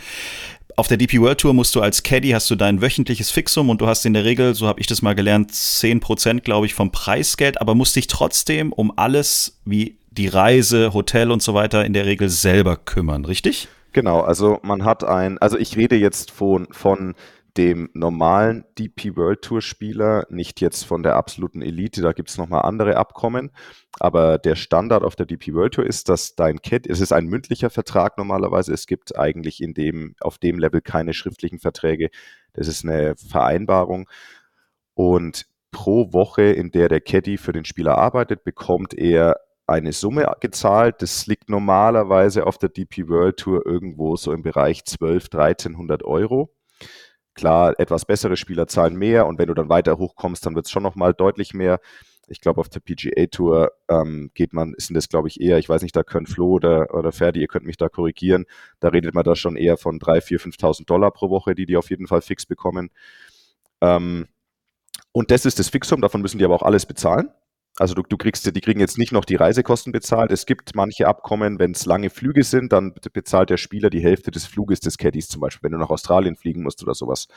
Auf 0.78 0.90
der 0.90 0.98
DP 0.98 1.22
World 1.22 1.40
Tour 1.40 1.54
musst 1.54 1.74
du 1.76 1.82
als 1.82 2.04
Caddy 2.04 2.32
hast 2.32 2.52
du 2.52 2.56
dein 2.56 2.82
wöchentliches 2.82 3.32
Fixum 3.32 3.70
und 3.70 3.80
du 3.80 3.88
hast 3.88 4.06
in 4.06 4.14
der 4.14 4.26
Regel, 4.26 4.56
so 4.56 4.68
habe 4.68 4.82
ich 4.82 4.88
das 4.88 5.02
mal 5.02 5.16
gelernt, 5.16 5.54
10% 5.54 6.42
glaube 6.42 6.66
ich 6.66 6.74
vom 6.74 6.92
Preisgeld, 6.92 7.62
aber 7.62 7.76
musst 7.76 7.96
dich 7.96 8.08
trotzdem 8.08 8.74
um 8.74 8.92
alles 8.98 9.58
wie 9.64 9.96
die 10.12 10.28
Reise, 10.28 10.94
Hotel 10.94 11.32
und 11.32 11.42
so 11.42 11.54
weiter 11.54 11.86
in 11.86 11.94
der 11.94 12.06
Regel 12.06 12.28
selber 12.28 12.76
kümmern, 12.76 13.24
richtig? 13.24 13.70
Genau, 13.94 14.20
also 14.20 14.60
man 14.64 14.84
hat 14.84 15.06
ein, 15.06 15.38
also 15.38 15.58
ich 15.58 15.78
rede 15.78 15.96
jetzt 15.96 16.30
von, 16.30 16.68
von 16.72 17.16
dem 17.58 17.90
normalen 17.94 18.66
DP 18.78 19.16
World 19.16 19.42
Tour 19.42 19.62
Spieler, 19.62 20.26
nicht 20.30 20.62
jetzt 20.62 20.84
von 20.84 21.04
der 21.04 21.16
absoluten 21.16 21.62
Elite, 21.62 22.02
da 22.02 22.12
gibt 22.12 22.30
es 22.30 22.38
nochmal 22.38 22.64
andere 22.64 22.98
Abkommen, 22.98 23.52
aber 24.00 24.38
der 24.38 24.56
Standard 24.56 25.04
auf 25.04 25.16
der 25.16 25.26
DP 25.26 25.54
World 25.54 25.76
Tour 25.76 25.86
ist, 25.86 26.10
dass 26.10 26.36
dein 26.36 26.62
Cat, 26.62 26.88
es 26.88 27.00
ist 27.00 27.14
ein 27.14 27.28
mündlicher 27.28 27.70
Vertrag 27.70 28.18
normalerweise, 28.18 28.74
es 28.74 28.88
gibt 28.88 29.18
eigentlich 29.18 29.62
in 29.62 29.74
dem, 29.74 30.16
auf 30.20 30.38
dem 30.38 30.60
Level 30.60 30.82
keine 30.82 31.14
schriftlichen 31.14 31.60
Verträge, 31.60 32.10
das 32.54 32.68
ist 32.68 32.84
eine 32.84 33.16
Vereinbarung 33.16 34.10
und 34.94 35.46
pro 35.72 36.14
Woche, 36.14 36.44
in 36.44 36.72
der 36.72 36.88
der 36.90 37.02
Caddy 37.02 37.38
für 37.38 37.52
den 37.52 37.66
Spieler 37.66 37.98
arbeitet, 37.98 38.44
bekommt 38.44 38.94
er 38.94 39.42
eine 39.68 39.94
Summe 39.94 40.32
gezahlt. 40.40 41.02
Das 41.02 41.28
liegt 41.28 41.50
normalerweise 41.50 42.48
auf 42.48 42.58
der 42.58 42.70
DP 42.70 43.10
World 43.10 43.38
Tour 43.38 43.66
irgendwo 43.66 44.16
so 44.16 44.32
im 44.32 44.42
Bereich 44.42 44.86
12, 44.86 45.26
1300 45.34 46.04
Euro 46.04 46.55
Klar, 47.36 47.76
etwas 47.80 48.06
bessere 48.06 48.38
Spieler 48.38 48.66
zahlen 48.68 48.96
mehr 48.96 49.28
und 49.28 49.38
wenn 49.38 49.48
du 49.48 49.54
dann 49.54 49.70
weiter 49.70 49.98
hochkommst, 49.98 50.46
dann 50.46 50.56
wird 50.56 50.66
es 50.66 50.72
schon 50.72 50.84
nochmal 50.84 51.14
deutlich 51.14 51.54
mehr. 51.54 51.80
Ich 52.28 52.42
glaube, 52.42 52.60
auf 52.60 52.70
der 52.70 52.80
PGA 52.80 53.28
Tour 53.28 53.72
ähm, 53.90 54.32
geht 54.34 54.54
man, 54.54 54.74
ist 54.74 54.90
das, 54.96 55.10
glaube 55.10 55.28
ich, 55.28 55.40
eher, 55.40 55.60
ich 55.60 55.70
weiß 55.70 55.84
nicht, 55.84 55.96
da 55.96 56.04
können 56.04 56.26
Flo 56.26 56.54
oder, 56.54 56.96
oder 56.96 57.12
Ferdi, 57.12 57.42
ihr 57.42 57.48
könnt 57.48 57.66
mich 57.66 57.78
da 57.78 57.90
korrigieren, 57.90 58.46
da 58.80 58.88
redet 58.88 59.14
man 59.14 59.24
da 59.24 59.36
schon 59.36 59.58
eher 59.58 59.78
von 59.78 60.00
3.000, 60.00 60.40
4.000, 60.40 60.60
5.000 60.60 60.86
Dollar 60.86 61.12
pro 61.12 61.30
Woche, 61.30 61.54
die 61.54 61.66
die 61.66 61.78
auf 61.78 61.90
jeden 61.90 62.08
Fall 62.08 62.22
fix 62.22 62.46
bekommen. 62.46 62.90
Ähm, 63.82 64.28
und 65.12 65.30
das 65.30 65.46
ist 65.46 65.60
das 65.60 65.70
Fixum, 65.70 66.02
davon 66.02 66.22
müssen 66.22 66.40
die 66.40 66.46
aber 66.46 66.56
auch 66.56 66.64
alles 66.64 66.86
bezahlen. 66.86 67.30
Also 67.78 67.94
du, 67.94 68.04
du 68.04 68.16
kriegst, 68.18 68.46
die 68.56 68.62
kriegen 68.62 68.80
jetzt 68.80 68.98
nicht 68.98 69.12
noch 69.12 69.26
die 69.26 69.36
Reisekosten 69.36 69.92
bezahlt. 69.92 70.32
Es 70.32 70.46
gibt 70.46 70.76
manche 70.76 71.08
Abkommen, 71.08 71.60
wenn 71.60 71.72
es 71.72 71.86
lange 71.86 72.10
Flüge 72.10 72.44
sind, 72.44 72.72
dann 72.72 72.94
bezahlt 73.12 73.50
der 73.50 73.58
Spieler 73.58 73.90
die 73.90 74.00
Hälfte 74.00 74.32
des 74.32 74.46
Fluges 74.46 74.80
des 74.80 74.98
Caddies 74.98 75.28
zum 75.28 75.42
Beispiel, 75.42 75.64
wenn 75.64 75.74
du 75.74 75.78
nach 75.78 75.90
Australien 75.90 76.38
fliegen 76.38 76.64
musst 76.64 76.82
oder 76.84 76.94
sowas. 76.94 77.28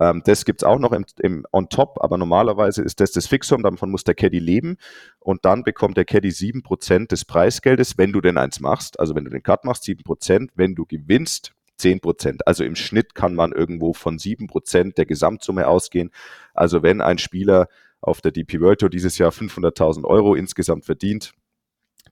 Ähm, 0.00 0.22
das 0.24 0.44
gibt 0.44 0.62
es 0.62 0.64
auch 0.64 0.78
noch 0.78 0.92
im, 0.92 1.06
im 1.20 1.46
on 1.52 1.68
top, 1.68 1.98
aber 2.02 2.18
normalerweise 2.18 2.82
ist 2.82 3.00
das 3.00 3.12
das 3.12 3.26
Fixum, 3.26 3.62
davon 3.62 3.90
muss 3.90 4.04
der 4.04 4.14
Caddy 4.14 4.38
leben 4.38 4.76
und 5.18 5.44
dann 5.44 5.62
bekommt 5.62 5.96
der 5.96 6.04
Caddy 6.04 6.30
7% 6.30 7.08
des 7.08 7.24
Preisgeldes, 7.24 7.96
wenn 7.96 8.12
du 8.12 8.20
denn 8.20 8.36
eins 8.36 8.60
machst. 8.60 8.98
Also 9.00 9.14
wenn 9.14 9.24
du 9.24 9.30
den 9.30 9.42
Cut 9.42 9.64
machst, 9.64 9.84
7%, 9.84 10.50
wenn 10.54 10.74
du 10.74 10.84
gewinnst, 10.84 11.52
10%. 11.80 12.40
Also 12.46 12.64
im 12.64 12.76
Schnitt 12.76 13.14
kann 13.14 13.34
man 13.34 13.52
irgendwo 13.52 13.94
von 13.94 14.18
7% 14.18 14.94
der 14.94 15.06
Gesamtsumme 15.06 15.66
ausgehen. 15.66 16.10
Also 16.52 16.82
wenn 16.82 17.00
ein 17.00 17.18
Spieler 17.18 17.68
auf 18.06 18.20
der 18.20 18.32
DP 18.32 18.60
World 18.60 18.80
Tour 18.80 18.90
dieses 18.90 19.18
Jahr 19.18 19.30
500.000 19.30 20.04
Euro 20.04 20.34
insgesamt 20.34 20.84
verdient, 20.84 21.32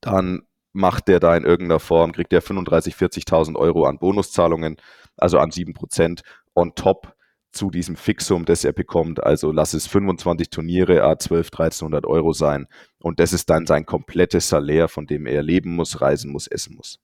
dann 0.00 0.42
macht 0.72 1.08
der 1.08 1.20
da 1.20 1.36
in 1.36 1.44
irgendeiner 1.44 1.80
Form, 1.80 2.12
kriegt 2.12 2.32
der 2.32 2.42
35.000, 2.42 2.96
40.000 2.96 3.56
Euro 3.56 3.84
an 3.84 3.98
Bonuszahlungen, 3.98 4.76
also 5.16 5.38
an 5.38 5.50
7% 5.50 6.22
on 6.54 6.74
top 6.74 7.14
zu 7.52 7.70
diesem 7.70 7.96
Fixum, 7.96 8.46
das 8.46 8.64
er 8.64 8.72
bekommt. 8.72 9.22
Also 9.22 9.52
lass 9.52 9.74
es 9.74 9.86
25 9.86 10.48
Turniere, 10.48 11.04
a 11.04 11.18
12, 11.18 11.48
1300 11.48 12.06
Euro 12.06 12.32
sein. 12.32 12.66
Und 12.98 13.20
das 13.20 13.34
ist 13.34 13.50
dann 13.50 13.66
sein 13.66 13.84
komplettes 13.84 14.48
Salär, 14.48 14.88
von 14.88 15.06
dem 15.06 15.26
er 15.26 15.42
leben 15.42 15.74
muss, 15.74 16.00
reisen 16.00 16.32
muss, 16.32 16.46
essen 16.46 16.76
muss. 16.76 16.98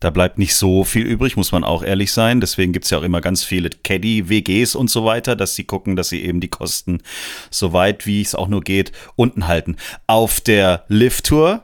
Da 0.00 0.10
bleibt 0.10 0.38
nicht 0.38 0.54
so 0.54 0.84
viel 0.84 1.06
übrig, 1.06 1.36
muss 1.36 1.52
man 1.52 1.64
auch 1.64 1.82
ehrlich 1.82 2.12
sein. 2.12 2.40
Deswegen 2.40 2.72
gibt's 2.72 2.90
ja 2.90 2.98
auch 2.98 3.02
immer 3.02 3.20
ganz 3.20 3.44
viele 3.44 3.70
Caddy-WGs 3.70 4.74
und 4.74 4.90
so 4.90 5.04
weiter, 5.04 5.36
dass 5.36 5.54
sie 5.54 5.64
gucken, 5.64 5.96
dass 5.96 6.10
sie 6.10 6.22
eben 6.22 6.40
die 6.40 6.48
Kosten 6.48 7.02
so 7.50 7.72
weit, 7.72 8.06
wie 8.06 8.20
es 8.20 8.34
auch 8.34 8.48
nur 8.48 8.60
geht, 8.60 8.92
unten 9.16 9.46
halten. 9.46 9.76
Auf 10.06 10.40
der 10.40 10.84
Lift-Tour 10.88 11.62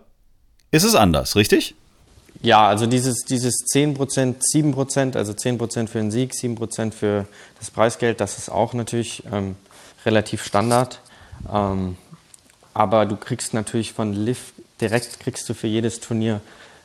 ist 0.70 0.84
es 0.84 0.94
anders, 0.94 1.36
richtig? 1.36 1.74
Ja, 2.40 2.66
also 2.66 2.86
dieses, 2.86 3.24
dieses 3.24 3.66
10%, 3.72 4.36
7%, 4.54 5.16
also 5.16 5.32
10% 5.32 5.86
für 5.86 5.98
den 5.98 6.10
Sieg, 6.10 6.32
7% 6.32 6.92
für 6.92 7.26
das 7.58 7.70
Preisgeld, 7.70 8.20
das 8.20 8.38
ist 8.38 8.50
auch 8.50 8.72
natürlich 8.72 9.22
ähm, 9.30 9.56
relativ 10.06 10.44
Standard. 10.44 11.00
Ähm, 11.52 11.96
aber 12.74 13.04
du 13.06 13.16
kriegst 13.16 13.52
natürlich 13.52 13.92
von 13.92 14.14
Lift 14.14 14.54
direkt 14.82 15.20
kriegst 15.20 15.48
du 15.48 15.54
für 15.54 15.68
jedes 15.68 16.00
Turnier, 16.00 16.40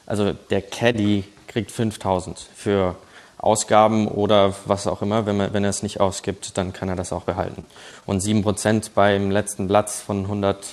also 0.05 0.31
der 0.33 0.61
Caddy 0.61 1.23
kriegt 1.57 1.71
5000 1.71 2.37
für 2.55 2.95
Ausgaben 3.39 4.07
oder 4.07 4.53
was 4.65 4.85
auch 4.85 5.01
immer. 5.01 5.25
Wenn, 5.25 5.37
man, 5.37 5.53
wenn 5.53 5.63
er 5.63 5.71
es 5.71 5.81
nicht 5.81 5.99
ausgibt, 5.99 6.55
dann 6.55 6.71
kann 6.71 6.87
er 6.87 6.95
das 6.95 7.11
auch 7.11 7.23
behalten. 7.23 7.65
Und 8.05 8.21
7% 8.21 8.91
beim 8.93 9.31
letzten 9.31 9.67
Platz 9.67 9.99
von 9.99 10.25
100, 10.25 10.63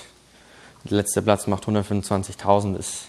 der 0.85 0.99
letzte 0.99 1.23
Platz 1.23 1.47
macht 1.47 1.65
125.000 1.65 2.77
ist, 2.77 3.07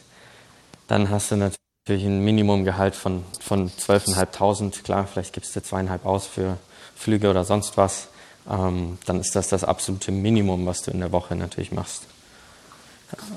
dann 0.88 1.10
hast 1.10 1.32
du 1.32 1.36
natürlich 1.36 2.06
ein 2.06 2.24
Minimumgehalt 2.24 2.96
von, 2.96 3.26
von 3.42 3.70
12.500. 3.70 4.84
Klar, 4.84 5.06
vielleicht 5.06 5.34
gibst 5.34 5.54
du 5.54 5.62
zweieinhalb 5.62 6.06
aus 6.06 6.28
für 6.28 6.58
Flüge 6.96 7.30
oder 7.30 7.44
sonst 7.44 7.76
was. 7.76 8.08
Ähm, 8.50 9.00
dann 9.06 9.20
ist 9.20 9.36
das 9.36 9.50
das 9.50 9.66
absolute 9.66 10.14
Minimum, 10.14 10.66
was 10.66 10.82
du 10.84 10.92
in 10.92 11.02
der 11.02 11.12
Woche 11.12 11.36
natürlich 11.36 11.74
machst, 11.74 12.04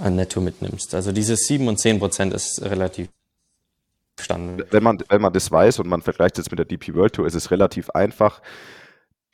an 0.01 0.15
Netto 0.15 0.41
mitnimmst. 0.41 0.95
Also 0.95 1.11
dieses 1.11 1.41
7 1.49 1.67
und 1.67 1.81
10 1.81 1.99
Prozent 1.99 2.33
ist 2.33 2.63
relativ 2.63 3.09
Standard. 4.19 4.73
Wenn 4.73 4.83
man, 4.83 4.99
wenn 5.09 5.23
man 5.23 5.33
das 5.33 5.51
weiß 5.51 5.79
und 5.81 5.89
man 5.89 6.03
vergleicht 6.03 6.39
es 6.39 6.51
mit 6.51 6.59
der 6.59 6.67
DP 6.67 6.95
World 6.95 7.15
Tour, 7.15 7.27
ist 7.27 7.35
es 7.35 7.51
relativ 7.51 7.91
einfach. 7.91 8.41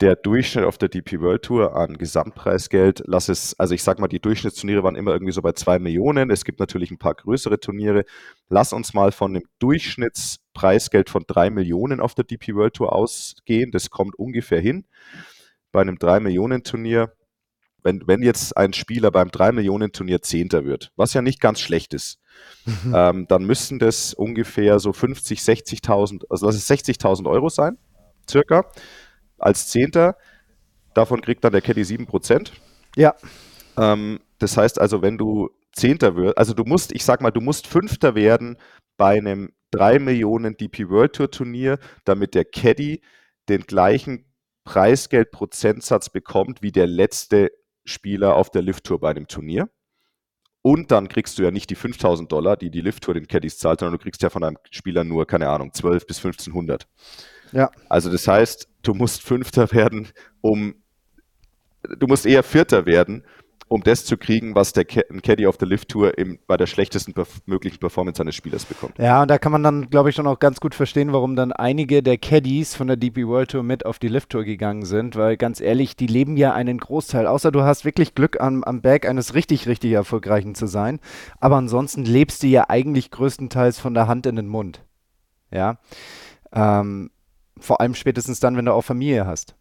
Der 0.01 0.17
Durchschnitt 0.17 0.65
auf 0.65 0.77
der 0.77 0.89
DP 0.89 1.21
World 1.21 1.43
Tour 1.43 1.73
an 1.73 1.97
Gesamtpreisgeld, 1.97 3.03
lass 3.05 3.29
es, 3.29 3.57
also 3.57 3.73
ich 3.73 3.81
sag 3.81 3.97
mal, 3.97 4.09
die 4.09 4.19
Durchschnittsturniere 4.19 4.83
waren 4.83 4.97
immer 4.97 5.11
irgendwie 5.13 5.31
so 5.31 5.41
bei 5.41 5.53
zwei 5.53 5.79
Millionen. 5.79 6.29
Es 6.29 6.43
gibt 6.43 6.59
natürlich 6.59 6.91
ein 6.91 6.97
paar 6.97 7.15
größere 7.15 7.61
Turniere. 7.61 8.03
Lass 8.49 8.73
uns 8.73 8.93
mal 8.93 9.13
von 9.13 9.33
dem 9.33 9.43
Durchschnittspreisgeld 9.59 11.09
von 11.09 11.23
drei 11.25 11.49
Millionen 11.49 12.01
auf 12.01 12.13
der 12.13 12.25
DP 12.25 12.55
World 12.55 12.73
Tour 12.73 12.91
ausgehen. 12.91 13.71
Das 13.71 13.89
kommt 13.89 14.15
ungefähr 14.19 14.59
hin. 14.59 14.85
Bei 15.71 15.79
einem 15.79 15.97
drei 15.97 16.19
Millionen 16.19 16.63
Turnier 16.63 17.14
wenn, 17.85 18.01
wenn 18.07 18.23
jetzt 18.23 18.57
ein 18.57 18.73
Spieler 18.73 19.11
beim 19.11 19.29
3 19.29 19.51
Millionen 19.51 19.91
Turnier 19.91 20.21
Zehnter 20.21 20.65
wird, 20.65 20.91
was 20.95 21.13
ja 21.13 21.21
nicht 21.21 21.39
ganz 21.39 21.59
schlecht 21.59 21.93
ist, 21.93 22.19
mhm. 22.65 22.93
ähm, 22.95 23.27
dann 23.27 23.45
müssten 23.45 23.77
das 23.77 24.15
ungefähr 24.15 24.79
so 24.79 24.91
50, 24.91 25.39
60.000, 25.39 26.23
also 26.29 26.47
lass 26.47 26.55
es 26.55 26.67
60.000 26.69 27.29
Euro 27.29 27.47
sein, 27.49 27.77
circa, 28.29 28.65
als 29.37 29.69
Zehnter. 29.69 30.17
Davon 30.95 31.21
kriegt 31.21 31.43
dann 31.43 31.51
der 31.51 31.61
Caddy 31.61 31.83
7%. 31.83 32.51
Ja. 32.95 33.13
Ähm, 33.77 34.19
das 34.39 34.57
heißt 34.57 34.81
also, 34.81 35.03
wenn 35.03 35.19
du 35.19 35.51
Zehnter 35.71 36.15
wirst, 36.15 36.37
also 36.39 36.53
du 36.53 36.63
musst, 36.63 36.91
ich 36.91 37.05
sag 37.05 37.21
mal, 37.21 37.31
du 37.31 37.41
musst 37.41 37.67
Fünfter 37.67 38.15
werden 38.15 38.57
bei 38.97 39.17
einem 39.17 39.51
3 39.71 39.99
Millionen 39.99 40.57
DP 40.57 40.89
World 40.89 41.13
Tour 41.13 41.29
Turnier, 41.29 41.77
damit 42.03 42.33
der 42.33 42.45
Caddy 42.45 43.01
den 43.47 43.61
gleichen 43.61 44.25
Preisgeldprozentsatz 44.63 46.09
bekommt 46.09 46.63
wie 46.63 46.71
der 46.71 46.87
letzte 46.87 47.51
Spieler 47.85 48.35
auf 48.35 48.49
der 48.49 48.61
Lift-Tour 48.61 48.99
bei 48.99 49.11
einem 49.11 49.27
Turnier. 49.27 49.69
Und 50.61 50.89
dann 50.91 51.07
kriegst 51.07 51.37
du 51.37 51.43
ja 51.43 51.51
nicht 51.51 51.69
die 51.69 51.75
5000 51.75 52.31
Dollar, 52.31 52.57
die 52.57 52.71
die 52.71 52.81
Lift-Tour 52.81 53.13
den 53.13 53.27
Caddies 53.27 53.59
zahlt, 53.59 53.79
sondern 53.79 53.99
du 53.99 54.03
kriegst 54.03 54.23
ja 54.23 54.31
von 54.31 54.43
einem 54.43 54.57
Spieler 54.71 55.03
nur, 55.03 55.27
keine 55.27 55.47
Ahnung, 55.47 55.71
12 55.71 56.07
bis 56.07 56.17
1500. 56.17 56.87
Ja. 57.51 57.69
Also 57.87 58.11
das 58.11 58.27
heißt, 58.27 58.67
du 58.81 58.95
musst 58.95 59.21
Fünfter 59.21 59.71
werden, 59.71 60.07
um, 60.41 60.75
du 61.83 62.07
musst 62.07 62.25
eher 62.25 62.41
Vierter 62.41 62.87
werden, 62.87 63.23
um 63.67 63.81
das 63.81 64.05
zu 64.05 64.17
kriegen, 64.17 64.53
was 64.53 64.73
der 64.73 64.85
Caddy 64.85 65.47
auf 65.47 65.57
der 65.57 65.67
Lift 65.67 65.89
Tour 65.89 66.13
bei 66.45 66.57
der 66.57 66.67
schlechtesten 66.67 67.13
perf 67.13 67.41
möglichen 67.45 67.79
Performance 67.79 68.21
eines 68.21 68.35
Spielers 68.35 68.65
bekommt. 68.65 68.97
Ja, 68.99 69.23
und 69.23 69.29
da 69.29 69.37
kann 69.39 69.51
man 69.51 69.63
dann, 69.63 69.89
glaube 69.89 70.09
ich, 70.09 70.15
schon 70.15 70.27
auch 70.27 70.39
ganz 70.39 70.59
gut 70.59 70.75
verstehen, 70.75 71.13
warum 71.13 71.35
dann 71.35 71.51
einige 71.51 72.03
der 72.03 72.17
Caddies 72.17 72.75
von 72.75 72.87
der 72.87 72.97
DP 72.97 73.25
World 73.25 73.51
Tour 73.51 73.63
mit 73.63 73.85
auf 73.85 73.97
die 73.97 74.07
Lift 74.07 74.29
Tour 74.29 74.43
gegangen 74.43 74.85
sind, 74.85 75.15
weil 75.15 75.35
ganz 75.35 75.59
ehrlich, 75.59 75.95
die 75.95 76.07
leben 76.07 76.37
ja 76.37 76.53
einen 76.53 76.77
Großteil, 76.77 77.25
außer 77.25 77.51
du 77.51 77.61
hast 77.63 77.85
wirklich 77.85 78.13
Glück 78.13 78.39
am, 78.39 78.63
am 78.63 78.81
Berg 78.81 79.07
eines 79.07 79.33
richtig, 79.33 79.67
richtig 79.67 79.91
erfolgreichen 79.93 80.53
zu 80.53 80.67
sein, 80.67 80.99
aber 81.39 81.55
ansonsten 81.57 82.05
lebst 82.05 82.43
du 82.43 82.47
ja 82.47 82.69
eigentlich 82.69 83.09
größtenteils 83.09 83.79
von 83.79 83.93
der 83.93 84.07
Hand 84.07 84.27
in 84.27 84.35
den 84.35 84.47
Mund. 84.47 84.83
Ja. 85.51 85.77
Ähm, 86.53 87.09
vor 87.57 87.81
allem 87.81 87.95
spätestens 87.95 88.39
dann, 88.39 88.57
wenn 88.57 88.65
du 88.65 88.73
auch 88.73 88.83
Familie 88.83 89.25
hast. 89.25 89.55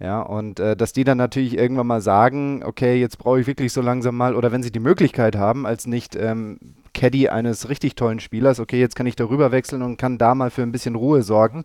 Ja, 0.00 0.22
und 0.22 0.58
äh, 0.58 0.76
dass 0.76 0.92
die 0.92 1.04
dann 1.04 1.18
natürlich 1.18 1.56
irgendwann 1.56 1.86
mal 1.86 2.00
sagen, 2.00 2.62
okay, 2.64 2.96
jetzt 2.96 3.18
brauche 3.18 3.40
ich 3.40 3.46
wirklich 3.46 3.72
so 3.72 3.80
langsam 3.80 4.16
mal, 4.16 4.34
oder 4.34 4.50
wenn 4.50 4.62
sie 4.62 4.72
die 4.72 4.80
Möglichkeit 4.80 5.36
haben, 5.36 5.66
als 5.66 5.86
nicht 5.86 6.16
ähm, 6.16 6.58
Caddy 6.94 7.28
eines 7.28 7.68
richtig 7.68 7.94
tollen 7.94 8.18
Spielers, 8.18 8.58
okay, 8.58 8.80
jetzt 8.80 8.96
kann 8.96 9.06
ich 9.06 9.14
darüber 9.14 9.52
wechseln 9.52 9.82
und 9.82 9.96
kann 9.96 10.18
da 10.18 10.34
mal 10.34 10.50
für 10.50 10.62
ein 10.62 10.72
bisschen 10.72 10.96
Ruhe 10.96 11.22
sorgen, 11.22 11.64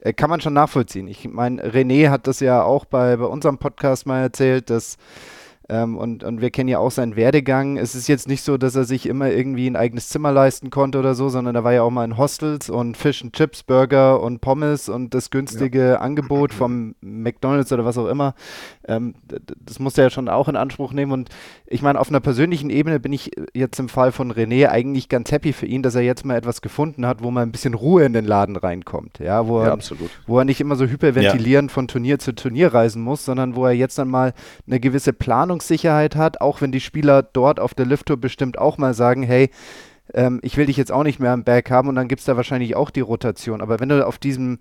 äh, 0.00 0.12
kann 0.12 0.28
man 0.28 0.40
schon 0.40 0.54
nachvollziehen. 0.54 1.06
Ich 1.06 1.28
meine, 1.28 1.62
René 1.62 2.10
hat 2.10 2.26
das 2.26 2.40
ja 2.40 2.62
auch 2.62 2.84
bei, 2.84 3.16
bei 3.16 3.26
unserem 3.26 3.58
Podcast 3.58 4.06
mal 4.06 4.22
erzählt, 4.22 4.70
dass 4.70 4.96
ähm, 5.70 5.98
und, 5.98 6.24
und 6.24 6.40
wir 6.40 6.50
kennen 6.50 6.68
ja 6.68 6.78
auch 6.78 6.90
seinen 6.90 7.14
Werdegang. 7.14 7.76
Es 7.76 7.94
ist 7.94 8.08
jetzt 8.08 8.26
nicht 8.26 8.42
so, 8.42 8.56
dass 8.56 8.74
er 8.74 8.84
sich 8.84 9.06
immer 9.06 9.30
irgendwie 9.30 9.66
ein 9.68 9.76
eigenes 9.76 10.08
Zimmer 10.08 10.32
leisten 10.32 10.70
konnte 10.70 10.98
oder 10.98 11.14
so, 11.14 11.28
sondern 11.28 11.54
er 11.56 11.64
war 11.64 11.74
ja 11.74 11.82
auch 11.82 11.90
mal 11.90 12.06
in 12.06 12.16
Hostels 12.16 12.70
und 12.70 12.96
Fish 12.96 13.22
and 13.22 13.34
Chips, 13.34 13.62
Burger 13.64 14.22
und 14.22 14.40
Pommes 14.40 14.88
und 14.88 15.12
das 15.12 15.28
günstige 15.28 15.90
ja. 15.90 15.96
Angebot 15.96 16.54
vom 16.54 16.94
McDonalds 17.02 17.70
oder 17.70 17.84
was 17.84 17.98
auch 17.98 18.06
immer. 18.06 18.34
Ähm, 18.86 19.14
das 19.62 19.78
muss 19.78 19.98
er 19.98 20.04
ja 20.04 20.10
schon 20.10 20.30
auch 20.30 20.48
in 20.48 20.56
Anspruch 20.56 20.94
nehmen. 20.94 21.12
Und 21.12 21.28
ich 21.66 21.82
meine, 21.82 22.00
auf 22.00 22.08
einer 22.08 22.20
persönlichen 22.20 22.70
Ebene 22.70 22.98
bin 22.98 23.12
ich 23.12 23.32
jetzt 23.52 23.78
im 23.78 23.90
Fall 23.90 24.10
von 24.10 24.32
René 24.32 24.68
eigentlich 24.68 25.10
ganz 25.10 25.30
happy 25.30 25.52
für 25.52 25.66
ihn, 25.66 25.82
dass 25.82 25.94
er 25.94 26.02
jetzt 26.02 26.24
mal 26.24 26.36
etwas 26.36 26.62
gefunden 26.62 27.06
hat, 27.06 27.22
wo 27.22 27.30
mal 27.30 27.42
ein 27.42 27.52
bisschen 27.52 27.74
Ruhe 27.74 28.04
in 28.04 28.14
den 28.14 28.24
Laden 28.24 28.56
reinkommt. 28.56 29.18
Ja, 29.18 29.46
wo, 29.46 29.60
er, 29.60 29.76
ja, 29.76 29.96
wo 30.26 30.38
er 30.38 30.46
nicht 30.46 30.62
immer 30.62 30.76
so 30.76 30.86
hyperventilierend 30.86 31.70
ja. 31.70 31.74
von 31.74 31.88
Turnier 31.88 32.18
zu 32.18 32.34
Turnier 32.34 32.72
reisen 32.72 33.02
muss, 33.02 33.26
sondern 33.26 33.54
wo 33.54 33.66
er 33.66 33.72
jetzt 33.72 33.98
dann 33.98 34.08
mal 34.08 34.32
eine 34.66 34.80
gewisse 34.80 35.12
Planung 35.12 35.57
Planungssicherheit 35.58 36.16
hat, 36.16 36.40
auch 36.40 36.60
wenn 36.60 36.72
die 36.72 36.80
Spieler 36.80 37.22
dort 37.22 37.60
auf 37.60 37.74
der 37.74 37.86
Lift-Tour 37.86 38.16
bestimmt 38.16 38.58
auch 38.58 38.78
mal 38.78 38.94
sagen, 38.94 39.22
hey, 39.22 39.50
ähm, 40.14 40.40
ich 40.42 40.56
will 40.56 40.66
dich 40.66 40.76
jetzt 40.76 40.92
auch 40.92 41.02
nicht 41.02 41.20
mehr 41.20 41.32
am 41.32 41.44
Berg 41.44 41.70
haben 41.70 41.88
und 41.88 41.94
dann 41.94 42.08
gibt 42.08 42.20
es 42.20 42.26
da 42.26 42.36
wahrscheinlich 42.36 42.76
auch 42.76 42.90
die 42.90 43.00
Rotation. 43.00 43.60
Aber 43.60 43.80
wenn 43.80 43.88
du 43.88 44.06
auf 44.06 44.18
diesem, 44.18 44.58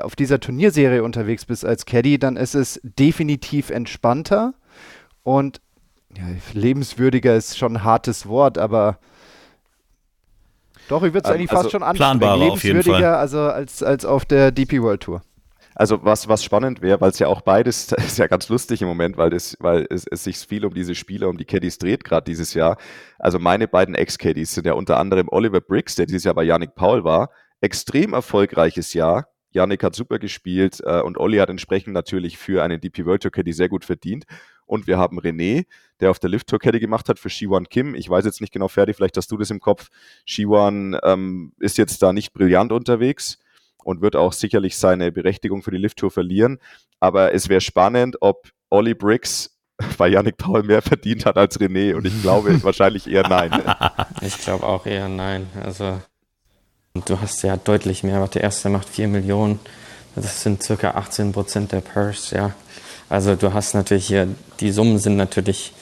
auf 0.00 0.14
dieser 0.14 0.38
Turnierserie 0.38 1.02
unterwegs 1.02 1.44
bist 1.44 1.64
als 1.64 1.86
Caddy, 1.86 2.18
dann 2.18 2.36
ist 2.36 2.54
es 2.54 2.80
definitiv 2.82 3.70
entspannter 3.70 4.54
und 5.22 5.60
ja, 6.16 6.24
lebenswürdiger 6.52 7.34
ist 7.36 7.58
schon 7.58 7.76
ein 7.76 7.84
hartes 7.84 8.26
Wort, 8.26 8.58
aber 8.58 8.98
doch, 10.88 11.02
ich 11.02 11.12
würde 11.12 11.24
es 11.24 11.30
ähm, 11.30 11.34
eigentlich 11.34 11.50
also 11.50 11.62
fast 11.62 11.72
schon 11.72 11.82
ansprechen. 11.82 12.38
Lebenswürdiger 12.38 13.18
also 13.18 13.40
als, 13.40 13.82
als 13.82 14.04
auf 14.04 14.24
der 14.24 14.52
DP 14.52 14.80
World 14.82 15.02
Tour. 15.02 15.22
Also 15.78 16.02
was, 16.02 16.26
was 16.26 16.42
spannend 16.42 16.80
wäre, 16.80 17.02
weil 17.02 17.10
es 17.10 17.18
ja 17.18 17.28
auch 17.28 17.42
beides, 17.42 17.92
ist 17.98 18.16
ja 18.16 18.26
ganz 18.26 18.48
lustig 18.48 18.80
im 18.80 18.88
Moment, 18.88 19.18
weil, 19.18 19.28
das, 19.28 19.58
weil 19.60 19.86
es, 19.90 20.06
es 20.10 20.24
sich 20.24 20.38
viel 20.38 20.64
um 20.64 20.72
diese 20.72 20.94
Spieler, 20.94 21.28
um 21.28 21.36
die 21.36 21.44
Caddies 21.44 21.76
dreht 21.76 22.02
gerade 22.02 22.24
dieses 22.24 22.54
Jahr. 22.54 22.78
Also 23.18 23.38
meine 23.38 23.68
beiden 23.68 23.94
Ex-Caddies 23.94 24.54
sind 24.54 24.66
ja 24.66 24.72
unter 24.72 24.96
anderem 24.96 25.28
Oliver 25.30 25.60
Briggs, 25.60 25.94
der 25.94 26.06
dieses 26.06 26.24
Jahr 26.24 26.34
bei 26.34 26.44
Yannick 26.44 26.74
Paul 26.74 27.04
war. 27.04 27.30
Extrem 27.60 28.14
erfolgreiches 28.14 28.94
Jahr. 28.94 29.28
Yannick 29.50 29.82
hat 29.84 29.94
super 29.94 30.18
gespielt 30.18 30.80
äh, 30.82 31.02
und 31.02 31.18
Olli 31.18 31.36
hat 31.38 31.50
entsprechend 31.50 31.92
natürlich 31.92 32.38
für 32.38 32.62
einen 32.62 32.80
DP 32.80 33.04
World 33.04 33.22
Tour 33.22 33.30
Caddy 33.30 33.52
sehr 33.52 33.68
gut 33.68 33.84
verdient. 33.84 34.24
Und 34.64 34.86
wir 34.86 34.96
haben 34.96 35.20
René, 35.20 35.66
der 36.00 36.10
auf 36.10 36.18
der 36.18 36.30
Lift 36.30 36.46
Tour 36.48 36.58
Caddy 36.58 36.80
gemacht 36.80 37.10
hat 37.10 37.18
für 37.18 37.28
Shiwan 37.28 37.68
Kim. 37.68 37.94
Ich 37.94 38.08
weiß 38.08 38.24
jetzt 38.24 38.40
nicht 38.40 38.52
genau, 38.52 38.68
Ferdi, 38.68 38.94
vielleicht 38.94 39.16
hast 39.18 39.30
du 39.30 39.36
das 39.36 39.50
im 39.50 39.60
Kopf. 39.60 39.90
Shiwan 40.24 40.98
ähm, 41.02 41.52
ist 41.60 41.76
jetzt 41.76 42.02
da 42.02 42.14
nicht 42.14 42.32
brillant 42.32 42.72
unterwegs 42.72 43.38
und 43.86 44.02
wird 44.02 44.16
auch 44.16 44.32
sicherlich 44.32 44.76
seine 44.76 45.12
Berechtigung 45.12 45.62
für 45.62 45.70
die 45.70 45.76
Lift-Tour 45.76 46.10
verlieren. 46.10 46.58
Aber 46.98 47.32
es 47.32 47.48
wäre 47.48 47.60
spannend, 47.60 48.16
ob 48.20 48.50
Olli 48.68 48.94
Briggs 48.94 49.56
bei 49.98 50.08
Yannick 50.08 50.38
Paul 50.38 50.64
mehr 50.64 50.82
verdient 50.82 51.24
hat 51.24 51.36
als 51.36 51.60
René 51.60 51.94
und 51.94 52.04
ich 52.04 52.20
glaube 52.20 52.62
wahrscheinlich 52.64 53.08
eher 53.08 53.28
nein. 53.28 53.52
Ich 54.22 54.38
glaube 54.38 54.66
auch 54.66 54.86
eher 54.86 55.08
nein. 55.08 55.46
Also 55.62 56.00
du 56.94 57.20
hast 57.20 57.42
ja 57.42 57.56
deutlich 57.56 58.02
mehr. 58.02 58.20
Was 58.20 58.30
der 58.30 58.42
erste 58.42 58.70
macht 58.70 58.88
4 58.88 59.06
Millionen. 59.06 59.60
Das 60.16 60.42
sind 60.42 60.62
circa 60.62 60.92
18 60.92 61.32
Prozent 61.32 61.72
der 61.72 61.82
Purse, 61.82 62.34
ja. 62.34 62.54
Also 63.08 63.36
du 63.36 63.52
hast 63.52 63.74
natürlich 63.74 64.06
hier, 64.08 64.26
die 64.58 64.72
Summen 64.72 64.98
sind 64.98 65.16
natürlich 65.16 65.72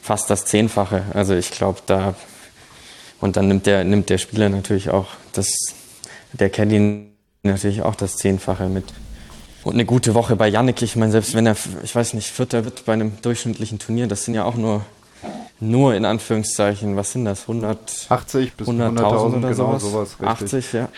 fast 0.00 0.30
das 0.30 0.44
Zehnfache. 0.44 1.02
Also 1.12 1.34
ich 1.34 1.50
glaube 1.50 1.80
da, 1.86 2.14
und 3.20 3.36
dann 3.36 3.48
nimmt 3.48 3.66
der, 3.66 3.82
nimmt 3.82 4.10
der 4.10 4.18
Spieler 4.18 4.48
natürlich 4.48 4.90
auch 4.90 5.08
das, 5.32 5.48
der 6.34 6.50
Caddy 6.50 7.08
natürlich 7.42 7.82
auch 7.82 7.94
das 7.94 8.16
Zehnfache 8.16 8.68
mit. 8.68 8.84
Und 9.64 9.74
eine 9.74 9.84
gute 9.84 10.14
Woche 10.14 10.36
bei 10.36 10.48
Yannick, 10.48 10.82
ich 10.82 10.96
meine, 10.96 11.12
selbst 11.12 11.34
wenn 11.34 11.46
er, 11.46 11.56
ich 11.82 11.94
weiß 11.94 12.14
nicht, 12.14 12.30
Vierter 12.30 12.64
wird 12.64 12.84
bei 12.84 12.92
einem 12.92 13.20
durchschnittlichen 13.22 13.78
Turnier, 13.78 14.06
das 14.06 14.24
sind 14.24 14.34
ja 14.34 14.44
auch 14.44 14.54
nur, 14.54 14.84
nur 15.60 15.94
in 15.94 16.04
Anführungszeichen, 16.04 16.96
was 16.96 17.12
sind 17.12 17.24
das, 17.24 17.42
180 17.42 18.54
bis 18.54 18.68
100.000 18.68 19.38
oder 19.38 19.50
genau, 19.50 19.78
sowas. 19.78 20.16
Richtig. 20.20 20.28
80, 20.28 20.72
ja. 20.72 20.88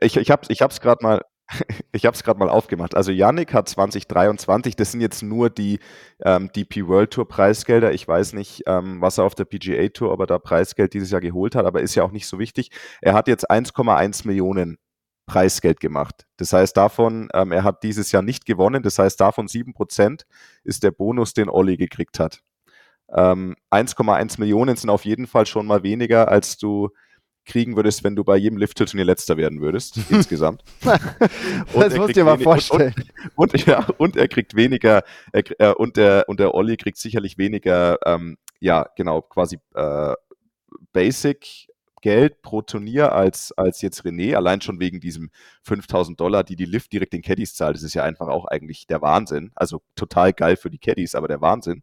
Ich, 0.00 0.16
ich 0.16 0.30
habe 0.30 0.42
es 0.42 0.50
ich 0.50 0.60
hab's 0.60 0.80
gerade 0.80 1.02
mal, 1.02 1.22
ich 1.92 2.04
habe 2.04 2.14
es 2.14 2.22
gerade 2.22 2.38
mal 2.38 2.48
aufgemacht. 2.48 2.94
Also 2.94 3.12
Yannick 3.12 3.54
hat 3.54 3.68
2023, 3.68 4.76
das 4.76 4.92
sind 4.92 5.00
jetzt 5.00 5.22
nur 5.22 5.48
die 5.48 5.78
ähm, 6.24 6.50
DP 6.54 6.86
World 6.86 7.12
Tour 7.12 7.28
Preisgelder. 7.28 7.92
Ich 7.92 8.06
weiß 8.06 8.32
nicht, 8.34 8.64
ähm, 8.66 9.00
was 9.00 9.18
er 9.18 9.24
auf 9.24 9.34
der 9.34 9.44
PGA 9.44 9.88
Tour, 9.88 10.12
ob 10.12 10.20
er 10.20 10.26
da 10.26 10.38
Preisgeld 10.38 10.94
dieses 10.94 11.10
Jahr 11.10 11.20
geholt 11.20 11.54
hat, 11.54 11.64
aber 11.64 11.80
ist 11.80 11.94
ja 11.94 12.02
auch 12.02 12.12
nicht 12.12 12.26
so 12.26 12.38
wichtig. 12.38 12.70
Er 13.00 13.14
hat 13.14 13.28
jetzt 13.28 13.50
1,1 13.50 14.26
Millionen 14.26 14.78
Preisgeld 15.28 15.78
gemacht. 15.78 16.26
Das 16.38 16.52
heißt 16.52 16.76
davon, 16.76 17.28
ähm, 17.34 17.52
er 17.52 17.62
hat 17.62 17.84
dieses 17.84 18.10
Jahr 18.10 18.22
nicht 18.22 18.46
gewonnen, 18.46 18.82
das 18.82 18.98
heißt 18.98 19.20
davon 19.20 19.46
7% 19.46 20.22
ist 20.64 20.82
der 20.82 20.90
Bonus, 20.90 21.34
den 21.34 21.48
Olli 21.48 21.76
gekriegt 21.76 22.18
hat. 22.18 22.40
Ähm, 23.10 23.54
1,1 23.70 24.40
Millionen 24.40 24.76
sind 24.76 24.90
auf 24.90 25.04
jeden 25.04 25.26
Fall 25.26 25.46
schon 25.46 25.66
mal 25.66 25.82
weniger, 25.82 26.28
als 26.28 26.58
du 26.58 26.90
kriegen 27.44 27.76
würdest, 27.76 28.04
wenn 28.04 28.14
du 28.14 28.24
bei 28.24 28.36
jedem 28.36 28.58
Lift-Turnier 28.58 29.04
letzter 29.04 29.36
werden 29.36 29.60
würdest, 29.60 29.98
insgesamt. 30.10 30.62
das 30.84 31.96
musst 31.96 32.10
du 32.10 32.12
dir 32.12 32.24
mal 32.24 32.38
vorstellen. 32.38 32.94
Und, 33.36 33.54
und, 33.54 33.66
ja, 33.66 33.86
und 33.98 34.16
er 34.16 34.28
kriegt 34.28 34.56
weniger, 34.56 35.02
er, 35.32 35.44
äh, 35.58 35.72
und, 35.72 35.96
der, 35.96 36.24
und 36.28 36.40
der 36.40 36.54
Olli 36.54 36.76
kriegt 36.76 36.98
sicherlich 36.98 37.38
weniger, 37.38 37.98
ähm, 38.04 38.38
ja, 38.60 38.86
genau, 38.96 39.22
quasi 39.22 39.58
äh, 39.74 40.14
Basic 40.92 41.68
Geld 42.00 42.42
pro 42.42 42.62
Turnier 42.62 43.12
als, 43.12 43.52
als 43.52 43.80
jetzt 43.82 44.02
René, 44.04 44.34
allein 44.34 44.60
schon 44.60 44.80
wegen 44.80 45.00
diesem 45.00 45.30
5000 45.62 46.18
Dollar, 46.18 46.44
die 46.44 46.56
die 46.56 46.64
Lift 46.64 46.92
direkt 46.92 47.12
den 47.12 47.22
Caddies 47.22 47.54
zahlt. 47.54 47.76
Das 47.76 47.82
ist 47.82 47.94
ja 47.94 48.04
einfach 48.04 48.28
auch 48.28 48.46
eigentlich 48.46 48.86
der 48.86 49.02
Wahnsinn. 49.02 49.52
Also 49.54 49.82
total 49.94 50.32
geil 50.32 50.56
für 50.56 50.70
die 50.70 50.78
Caddies, 50.78 51.14
aber 51.14 51.28
der 51.28 51.40
Wahnsinn. 51.40 51.82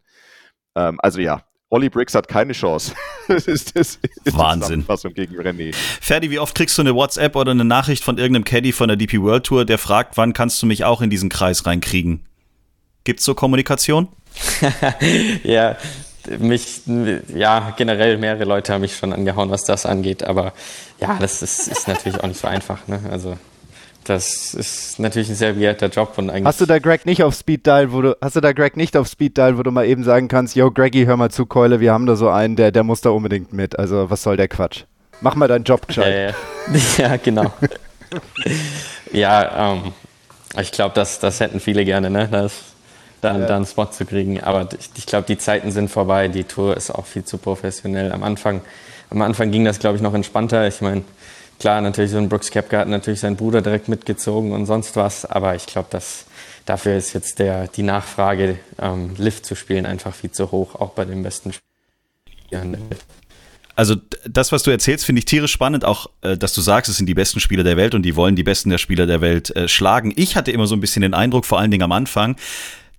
Ähm, 0.75 0.99
also 1.01 1.19
ja, 1.21 1.43
Olli 1.69 1.89
Briggs 1.89 2.15
hat 2.15 2.27
keine 2.27 2.53
Chance. 2.53 2.93
das 3.27 3.47
ist, 3.47 3.75
das 3.75 3.99
ist 4.23 4.37
Wahnsinn. 4.37 4.85
Die 4.87 5.13
gegen 5.13 5.35
René. 5.35 5.73
Ferdi, 5.73 6.29
wie 6.29 6.39
oft 6.39 6.55
kriegst 6.55 6.77
du 6.77 6.81
eine 6.81 6.95
WhatsApp 6.95 7.35
oder 7.35 7.51
eine 7.51 7.65
Nachricht 7.65 8.03
von 8.03 8.17
irgendeinem 8.17 8.43
Caddy 8.43 8.71
von 8.71 8.87
der 8.87 8.97
DP 8.97 9.21
World 9.21 9.45
Tour, 9.45 9.65
der 9.65 9.77
fragt, 9.77 10.17
wann 10.17 10.33
kannst 10.33 10.61
du 10.61 10.67
mich 10.67 10.83
auch 10.83 11.01
in 11.01 11.09
diesen 11.09 11.29
Kreis 11.29 11.65
reinkriegen? 11.65 12.25
Gibt 13.03 13.19
es 13.19 13.25
so 13.25 13.35
Kommunikation? 13.35 14.07
ja, 15.43 15.77
mich, 16.39 16.81
ja, 17.33 17.73
generell 17.77 18.17
mehrere 18.17 18.45
Leute 18.45 18.73
haben 18.73 18.81
mich 18.81 18.95
schon 18.95 19.13
angehauen, 19.13 19.49
was 19.49 19.63
das 19.63 19.85
angeht, 19.85 20.23
aber 20.23 20.53
ja, 20.99 21.17
das 21.19 21.41
ist, 21.41 21.67
ist 21.67 21.87
natürlich 21.87 22.19
auch 22.21 22.27
nicht 22.27 22.39
so 22.39 22.47
einfach, 22.47 22.87
ne? 22.87 22.99
Also, 23.11 23.37
das 24.03 24.53
ist 24.53 24.99
natürlich 24.99 25.29
ein 25.29 25.35
sehr 25.35 25.59
werter 25.59 25.87
Job 25.87 26.13
und 26.17 26.29
eigentlich. 26.29 26.45
Hast 26.45 26.61
du 26.61 26.65
da 26.67 26.77
Greg 26.79 27.05
nicht 27.05 27.23
auf 27.23 27.33
Speed 27.33 27.65
Dial, 27.65 27.91
wo 27.91 28.01
du, 28.01 28.17
hast 28.21 28.35
du 28.35 28.41
da 28.41 28.53
Greg 28.53 28.77
nicht 28.77 28.95
auf 28.95 29.07
Speed 29.07 29.37
Dial, 29.37 29.57
wo 29.57 29.63
du 29.63 29.71
mal 29.71 29.85
eben 29.85 30.03
sagen 30.03 30.27
kannst, 30.27 30.55
yo, 30.55 30.69
Greggy, 30.69 31.05
hör 31.05 31.17
mal 31.17 31.31
zu, 31.31 31.45
Keule, 31.45 31.79
wir 31.79 31.91
haben 31.91 32.05
da 32.05 32.15
so 32.15 32.29
einen, 32.29 32.55
der, 32.55 32.71
der 32.71 32.83
muss 32.83 33.01
da 33.01 33.09
unbedingt 33.09 33.51
mit. 33.51 33.77
Also, 33.79 34.09
was 34.09 34.21
soll 34.21 34.37
der 34.37 34.47
Quatsch? 34.47 34.83
Mach 35.21 35.35
mal 35.35 35.47
deinen 35.47 35.63
Job 35.63 35.87
gescheit. 35.87 36.35
Ja, 36.67 37.07
ja. 37.07 37.09
ja 37.09 37.17
genau. 37.23 37.51
ja, 39.11 39.73
ähm, 39.73 39.93
ich 40.59 40.71
glaube, 40.71 40.93
das, 40.93 41.19
das 41.19 41.39
hätten 41.39 41.59
viele 41.59 41.83
gerne, 41.83 42.09
ne? 42.09 42.27
Das, 42.31 42.74
da, 43.25 43.37
ja. 43.37 43.45
da 43.45 43.55
einen 43.55 43.65
Spot 43.65 43.85
zu 43.85 44.05
kriegen. 44.05 44.41
Aber 44.41 44.69
ich, 44.79 44.89
ich 44.95 45.05
glaube, 45.05 45.25
die 45.27 45.37
Zeiten 45.37 45.71
sind 45.71 45.89
vorbei. 45.89 46.27
Die 46.27 46.43
Tour 46.43 46.77
ist 46.77 46.91
auch 46.91 47.05
viel 47.05 47.25
zu 47.25 47.37
professionell. 47.37 48.11
Am 48.11 48.23
Anfang, 48.23 48.61
am 49.09 49.21
Anfang 49.21 49.51
ging 49.51 49.65
das, 49.65 49.79
glaube 49.79 49.97
ich, 49.97 50.01
noch 50.01 50.13
entspannter. 50.13 50.67
Ich 50.67 50.81
meine, 50.81 51.03
klar, 51.59 51.81
natürlich 51.81 52.11
so 52.11 52.17
ein 52.17 52.29
Brooks 52.29 52.51
Kepka 52.51 52.79
hat 52.79 52.87
natürlich 52.87 53.19
seinen 53.19 53.35
Bruder 53.35 53.61
direkt 53.61 53.89
mitgezogen 53.89 54.51
und 54.51 54.65
sonst 54.65 54.95
was. 54.95 55.25
Aber 55.25 55.55
ich 55.55 55.65
glaube, 55.65 55.87
dass 55.89 56.25
dafür 56.65 56.95
ist 56.95 57.13
jetzt 57.13 57.39
der, 57.39 57.67
die 57.67 57.83
Nachfrage, 57.83 58.59
ähm, 58.79 59.15
Lift 59.17 59.45
zu 59.45 59.55
spielen, 59.55 59.85
einfach 59.85 60.13
viel 60.13 60.31
zu 60.31 60.51
hoch, 60.51 60.75
auch 60.75 60.91
bei 60.91 61.05
den 61.05 61.23
besten 61.23 61.51
Spielern. 61.53 62.77
Also 63.75 63.95
das, 64.25 64.51
was 64.53 64.63
du 64.63 64.71
erzählst, 64.71 65.05
finde 65.05 65.19
ich 65.19 65.25
tierisch 65.25 65.51
spannend, 65.51 65.83
auch 65.83 66.09
äh, 66.21 66.37
dass 66.37 66.53
du 66.53 66.61
sagst, 66.61 66.89
es 66.89 66.97
sind 66.97 67.07
die 67.07 67.13
besten 67.13 67.41
Spieler 67.41 67.63
der 67.63 67.75
Welt 67.75 67.93
und 67.93 68.03
die 68.03 68.15
wollen 68.15 68.35
die 68.35 68.43
besten 68.43 68.69
der 68.69 68.77
Spieler 68.77 69.05
der 69.05 69.19
Welt 69.19 69.53
äh, 69.55 69.67
schlagen. 69.67 70.13
Ich 70.15 70.37
hatte 70.37 70.51
immer 70.51 70.65
so 70.65 70.75
ein 70.75 70.79
bisschen 70.79 71.01
den 71.01 71.13
Eindruck, 71.13 71.45
vor 71.45 71.59
allen 71.59 71.71
Dingen 71.71 71.83
am 71.83 71.91
Anfang, 71.91 72.37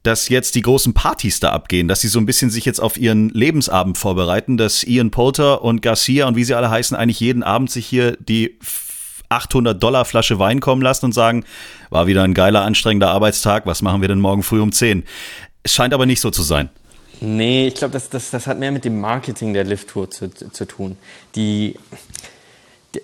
dass 0.06 0.28
jetzt 0.28 0.54
die 0.54 0.62
großen 0.62 0.94
Partys 0.94 1.40
da 1.40 1.50
abgehen, 1.50 1.88
dass 1.88 2.00
sie 2.00 2.08
so 2.08 2.20
ein 2.20 2.26
bisschen 2.26 2.48
sich 2.50 2.64
jetzt 2.64 2.78
auf 2.78 2.96
ihren 2.96 3.28
Lebensabend 3.30 3.98
vorbereiten, 3.98 4.56
dass 4.56 4.84
Ian 4.84 5.10
Poulter 5.10 5.62
und 5.62 5.82
Garcia 5.82 6.28
und 6.28 6.36
wie 6.36 6.44
sie 6.44 6.54
alle 6.54 6.70
heißen, 6.70 6.96
eigentlich 6.96 7.18
jeden 7.18 7.42
Abend 7.42 7.70
sich 7.70 7.86
hier 7.86 8.16
die 8.20 8.56
800 9.28 9.82
Dollar 9.82 10.04
Flasche 10.04 10.38
Wein 10.38 10.60
kommen 10.60 10.80
lassen 10.80 11.06
und 11.06 11.12
sagen, 11.12 11.44
war 11.90 12.06
wieder 12.06 12.22
ein 12.22 12.34
geiler, 12.34 12.62
anstrengender 12.62 13.08
Arbeitstag, 13.08 13.66
was 13.66 13.82
machen 13.82 14.00
wir 14.00 14.08
denn 14.08 14.20
morgen 14.20 14.44
früh 14.44 14.60
um 14.60 14.70
10? 14.70 15.02
Es 15.64 15.74
scheint 15.74 15.92
aber 15.92 16.06
nicht 16.06 16.20
so 16.20 16.30
zu 16.30 16.42
sein. 16.42 16.70
Nee, 17.20 17.66
ich 17.66 17.74
glaube, 17.74 17.92
das, 17.92 18.08
das, 18.08 18.30
das 18.30 18.46
hat 18.46 18.60
mehr 18.60 18.70
mit 18.70 18.84
dem 18.84 19.00
Marketing 19.00 19.54
der 19.54 19.64
Lift-Tour 19.64 20.10
zu, 20.10 20.30
zu 20.30 20.64
tun. 20.66 20.96
Die, 21.34 21.74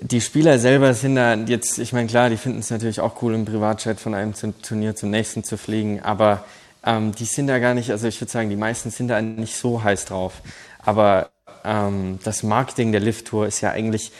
die 0.00 0.20
Spieler 0.20 0.60
selber 0.60 0.94
sind 0.94 1.16
da 1.16 1.34
jetzt, 1.34 1.78
ich 1.78 1.92
meine, 1.92 2.06
klar, 2.06 2.30
die 2.30 2.36
finden 2.36 2.60
es 2.60 2.70
natürlich 2.70 3.00
auch 3.00 3.20
cool, 3.22 3.34
im 3.34 3.44
Privatchat 3.44 3.98
von 3.98 4.14
einem 4.14 4.34
Turnier 4.62 4.94
zum 4.94 5.10
nächsten 5.10 5.42
zu 5.42 5.56
fliegen, 5.56 6.00
aber 6.00 6.44
ähm, 6.84 7.14
die 7.14 7.24
sind 7.24 7.46
da 7.46 7.58
gar 7.58 7.74
nicht, 7.74 7.90
also 7.90 8.08
ich 8.08 8.20
würde 8.20 8.30
sagen, 8.30 8.50
die 8.50 8.56
meisten 8.56 8.90
sind 8.90 9.08
da 9.08 9.20
nicht 9.22 9.56
so 9.56 9.82
heiß 9.82 10.06
drauf. 10.06 10.42
Aber 10.78 11.30
ähm, 11.64 12.18
das 12.24 12.42
Marketing 12.42 12.92
der 12.92 13.00
Lift 13.00 13.26
Tour 13.26 13.46
ist 13.46 13.60
ja 13.60 13.70
eigentlich, 13.70 14.12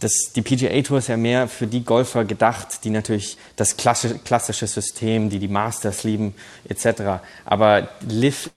das, 0.00 0.12
die 0.34 0.42
PGA 0.42 0.82
Tour 0.82 0.98
ist 0.98 1.08
ja 1.08 1.16
mehr 1.16 1.48
für 1.48 1.66
die 1.66 1.84
Golfer 1.84 2.24
gedacht, 2.24 2.84
die 2.84 2.90
natürlich 2.90 3.38
das 3.56 3.76
klassische, 3.76 4.18
klassische 4.18 4.66
System, 4.66 5.30
die 5.30 5.38
die 5.38 5.48
Masters 5.48 6.04
lieben, 6.04 6.34
etc. 6.68 7.22
Aber 7.44 7.88
Lift 8.06 8.50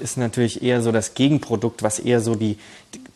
ist 0.00 0.16
natürlich 0.16 0.62
eher 0.62 0.80
so 0.80 0.90
das 0.90 1.14
Gegenprodukt, 1.14 1.82
was 1.82 1.98
eher 1.98 2.20
so 2.20 2.34
die, 2.34 2.58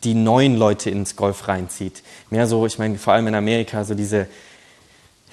die 0.05 0.15
neuen 0.15 0.57
Leute 0.57 0.91
ins 0.91 1.17
Golf 1.17 1.49
reinzieht. 1.49 2.03
Mehr 2.31 2.47
so, 2.47 2.67
ich 2.67 2.79
meine, 2.79 2.99
vor 2.99 3.15
allem 3.15 3.29
in 3.29 3.35
Amerika, 3.35 3.85
so 3.85 3.95
diese 3.95 4.27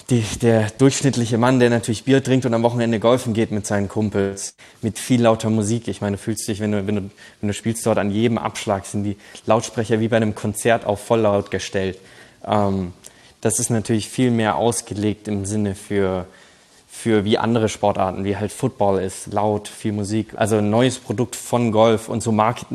die, 0.09 0.23
der 0.41 0.69
durchschnittliche 0.69 1.37
Mann, 1.37 1.59
der 1.59 1.69
natürlich 1.69 2.03
Bier 2.03 2.23
trinkt 2.23 2.45
und 2.45 2.53
am 2.53 2.63
Wochenende 2.63 2.99
golfen 2.99 3.33
geht 3.33 3.51
mit 3.51 3.65
seinen 3.65 3.87
Kumpels, 3.87 4.55
mit 4.81 4.99
viel 4.99 5.21
lauter 5.21 5.49
Musik. 5.49 5.87
Ich 5.87 6.01
meine, 6.01 6.17
du 6.17 6.21
fühlst 6.21 6.47
dich, 6.47 6.59
wenn 6.59 6.71
du, 6.71 6.87
wenn 6.87 6.95
du, 6.95 7.01
wenn 7.39 7.47
du 7.47 7.53
spielst 7.53 7.85
dort 7.85 7.97
an 7.97 8.11
jedem 8.11 8.37
Abschlag, 8.37 8.85
sind 8.85 9.03
die 9.03 9.17
Lautsprecher 9.45 9.99
wie 9.99 10.09
bei 10.09 10.17
einem 10.17 10.35
Konzert 10.35 10.85
auf 10.85 10.99
Volllaut 10.99 11.51
gestellt. 11.51 11.97
Ähm, 12.45 12.93
das 13.41 13.59
ist 13.59 13.69
natürlich 13.69 14.09
viel 14.09 14.31
mehr 14.31 14.55
ausgelegt 14.55 15.27
im 15.27 15.45
Sinne 15.45 15.75
für, 15.75 16.27
für 16.95 17.25
wie 17.25 17.39
andere 17.39 17.69
Sportarten, 17.69 18.23
wie 18.23 18.37
halt 18.37 18.51
Football 18.51 19.01
ist, 19.01 19.33
laut, 19.33 19.67
viel 19.67 19.91
Musik. 19.91 20.35
Also 20.35 20.57
ein 20.57 20.69
neues 20.69 20.99
Produkt 20.99 21.35
von 21.35 21.71
Golf 21.71 22.07
und 22.07 22.21
so, 22.21 22.31
Market, 22.31 22.67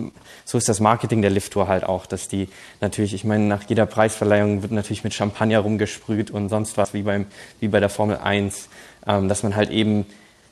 so 0.45 0.59
ist 0.59 0.69
das 0.69 0.81
Marketing 0.81 1.23
der 1.23 1.31
Lift 1.31 1.53
Tour 1.53 1.69
halt 1.69 1.85
auch, 1.85 2.05
dass 2.05 2.27
die 2.27 2.49
natürlich, 2.81 3.15
ich 3.15 3.23
meine, 3.25 3.45
nach 3.45 3.63
jeder 3.69 3.87
Preisverleihung 3.87 4.61
wird 4.61 4.73
natürlich 4.73 5.05
mit 5.05 5.15
Champagner 5.15 5.61
rumgesprüht 5.61 6.33
und 6.33 6.49
sonst 6.49 6.77
was, 6.77 6.93
wie, 6.95 7.03
beim, 7.03 7.27
wie 7.61 7.69
bei 7.69 7.79
der 7.79 7.89
Formel 7.89 8.19
1, 8.19 8.69
ähm, 9.07 9.29
dass 9.29 9.45
man 9.45 9.55
halt 9.55 9.71
eben 9.71 10.05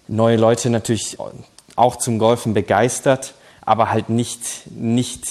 neue 0.06 0.36
Leute 0.36 0.70
natürlich 0.70 1.18
auch 1.74 1.96
zum 1.96 2.20
Golfen 2.20 2.54
begeistert, 2.54 3.34
aber 3.62 3.90
halt 3.90 4.08
nicht, 4.08 4.70
nicht 4.70 5.24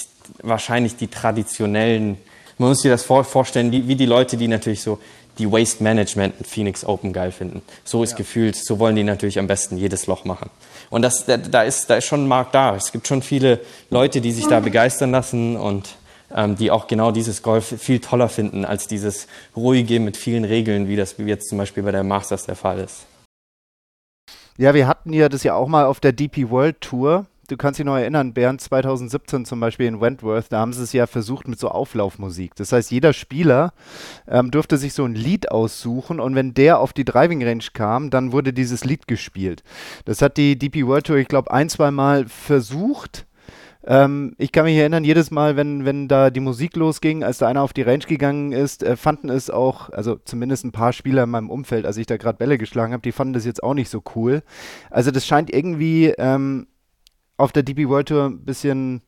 wahrscheinlich 0.43 0.97
die 0.97 1.07
traditionellen, 1.07 2.17
man 2.57 2.69
muss 2.69 2.81
sich 2.81 2.91
das 2.91 3.03
vorstellen, 3.03 3.71
wie 3.71 3.95
die 3.95 4.05
Leute, 4.05 4.37
die 4.37 4.49
natürlich 4.49 4.81
so 4.81 4.99
die 5.37 5.51
Waste 5.51 5.83
Management 5.83 6.35
in 6.39 6.45
Phoenix 6.45 6.85
Open 6.85 7.13
geil 7.13 7.31
finden. 7.31 7.61
So 7.83 8.03
ist 8.03 8.11
ja. 8.11 8.17
gefühlt, 8.17 8.55
so 8.55 8.79
wollen 8.79 8.95
die 8.95 9.03
natürlich 9.03 9.39
am 9.39 9.47
besten 9.47 9.77
jedes 9.77 10.07
Loch 10.07 10.25
machen. 10.25 10.49
Und 10.89 11.01
das, 11.01 11.25
da, 11.25 11.63
ist, 11.63 11.89
da 11.89 11.95
ist 11.95 12.05
schon 12.05 12.25
ein 12.25 12.27
Markt 12.27 12.55
da. 12.55 12.75
Es 12.75 12.91
gibt 12.91 13.07
schon 13.07 13.21
viele 13.21 13.59
Leute, 13.89 14.21
die 14.21 14.31
sich 14.31 14.47
da 14.47 14.59
begeistern 14.59 15.11
lassen 15.11 15.57
und 15.57 15.95
ähm, 16.33 16.55
die 16.55 16.71
auch 16.71 16.87
genau 16.87 17.11
dieses 17.11 17.41
Golf 17.41 17.75
viel 17.79 17.99
toller 17.99 18.29
finden 18.29 18.65
als 18.65 18.87
dieses 18.87 19.27
ruhige 19.55 19.99
mit 19.99 20.17
vielen 20.17 20.45
Regeln, 20.45 20.87
wie 20.87 20.95
das 20.95 21.15
jetzt 21.17 21.49
zum 21.49 21.57
Beispiel 21.57 21.83
bei 21.83 21.91
der 21.91 22.03
Masters 22.03 22.45
der 22.45 22.55
Fall 22.55 22.79
ist. 22.79 23.05
Ja, 24.57 24.73
wir 24.73 24.87
hatten 24.87 25.11
ja 25.11 25.27
das 25.27 25.43
ja 25.43 25.55
auch 25.55 25.67
mal 25.67 25.85
auf 25.85 25.99
der 25.99 26.13
DP 26.13 26.49
World 26.49 26.79
Tour 26.79 27.25
du 27.47 27.57
kannst 27.57 27.79
dich 27.79 27.85
noch 27.85 27.95
erinnern, 27.95 28.33
Bernd 28.33 28.61
2017 28.61 29.45
zum 29.45 29.59
Beispiel 29.59 29.87
in 29.87 30.01
Wentworth, 30.01 30.45
da 30.49 30.59
haben 30.59 30.73
sie 30.73 30.83
es 30.83 30.93
ja 30.93 31.07
versucht 31.07 31.47
mit 31.47 31.59
so 31.59 31.69
Auflaufmusik. 31.69 32.55
Das 32.55 32.71
heißt, 32.71 32.91
jeder 32.91 33.13
Spieler 33.13 33.73
ähm, 34.27 34.51
durfte 34.51 34.77
sich 34.77 34.93
so 34.93 35.05
ein 35.05 35.15
Lied 35.15 35.51
aussuchen 35.51 36.19
und 36.19 36.35
wenn 36.35 36.53
der 36.53 36.79
auf 36.79 36.93
die 36.93 37.05
Driving 37.05 37.43
Range 37.43 37.63
kam, 37.73 38.09
dann 38.09 38.31
wurde 38.31 38.53
dieses 38.53 38.83
Lied 38.83 39.07
gespielt. 39.07 39.63
Das 40.05 40.21
hat 40.21 40.37
die 40.37 40.57
DP 40.57 40.85
World 40.87 41.07
Tour, 41.07 41.17
ich 41.17 41.27
glaube, 41.27 41.51
ein, 41.51 41.69
zwei 41.69 41.91
Mal 41.91 42.25
versucht. 42.27 43.25
Ähm, 43.87 44.33
ich 44.39 44.51
kann 44.51 44.65
mich 44.65 44.77
erinnern, 44.77 45.03
jedes 45.03 45.29
Mal, 45.29 45.55
wenn, 45.55 45.85
wenn 45.85 46.07
da 46.07 46.31
die 46.31 46.39
Musik 46.39 46.75
losging, 46.75 47.23
als 47.23 47.37
da 47.37 47.47
einer 47.47 47.61
auf 47.61 47.73
die 47.73 47.83
Range 47.83 48.05
gegangen 48.05 48.51
ist, 48.51 48.81
äh, 48.81 48.95
fanden 48.95 49.29
es 49.29 49.51
auch, 49.51 49.91
also 49.91 50.15
zumindest 50.25 50.65
ein 50.65 50.71
paar 50.71 50.91
Spieler 50.91 51.23
in 51.23 51.29
meinem 51.29 51.51
Umfeld, 51.51 51.85
als 51.85 51.97
ich 51.97 52.07
da 52.07 52.17
gerade 52.17 52.37
Bälle 52.37 52.57
geschlagen 52.57 52.93
habe, 52.93 53.03
die 53.03 53.11
fanden 53.11 53.33
das 53.33 53.45
jetzt 53.45 53.61
auch 53.61 53.75
nicht 53.75 53.89
so 53.89 54.01
cool. 54.15 54.41
Also 54.89 55.11
das 55.11 55.27
scheint 55.27 55.53
irgendwie 55.53 56.07
ähm, 56.17 56.65
auf 57.37 57.51
der 57.51 57.63
DP 57.63 57.87
World 57.87 58.07
Tour 58.09 58.25
ein 58.25 58.45
bisschen, 58.45 59.01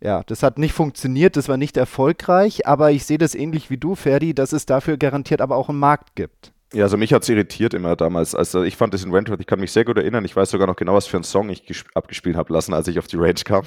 ja, 0.00 0.22
das 0.24 0.42
hat 0.42 0.58
nicht 0.58 0.72
funktioniert, 0.72 1.36
das 1.36 1.48
war 1.48 1.56
nicht 1.56 1.76
erfolgreich, 1.76 2.66
aber 2.66 2.90
ich 2.90 3.04
sehe 3.04 3.18
das 3.18 3.34
ähnlich 3.34 3.70
wie 3.70 3.76
du, 3.76 3.94
Ferdi, 3.94 4.34
dass 4.34 4.52
es 4.52 4.66
dafür 4.66 4.96
garantiert 4.96 5.40
aber 5.40 5.56
auch 5.56 5.68
einen 5.68 5.78
Markt 5.78 6.14
gibt. 6.14 6.52
Ja, 6.72 6.84
also 6.84 6.96
mich 6.96 7.12
hat 7.12 7.22
es 7.22 7.28
irritiert 7.28 7.72
immer 7.72 7.94
damals. 7.94 8.34
Also 8.34 8.64
ich 8.64 8.76
fand 8.76 8.92
das 8.94 9.04
in 9.04 9.12
Wentworth, 9.12 9.40
ich 9.40 9.46
kann 9.46 9.60
mich 9.60 9.70
sehr 9.70 9.84
gut 9.84 9.96
erinnern, 9.96 10.24
ich 10.24 10.34
weiß 10.34 10.50
sogar 10.50 10.66
noch 10.66 10.76
genau, 10.76 10.94
was 10.94 11.06
für 11.06 11.16
einen 11.16 11.24
Song 11.24 11.48
ich 11.48 11.84
abgespielt 11.94 12.36
habe 12.36 12.52
lassen, 12.52 12.74
als 12.74 12.88
ich 12.88 12.98
auf 12.98 13.06
die 13.06 13.16
Range 13.16 13.34
kam. 13.44 13.64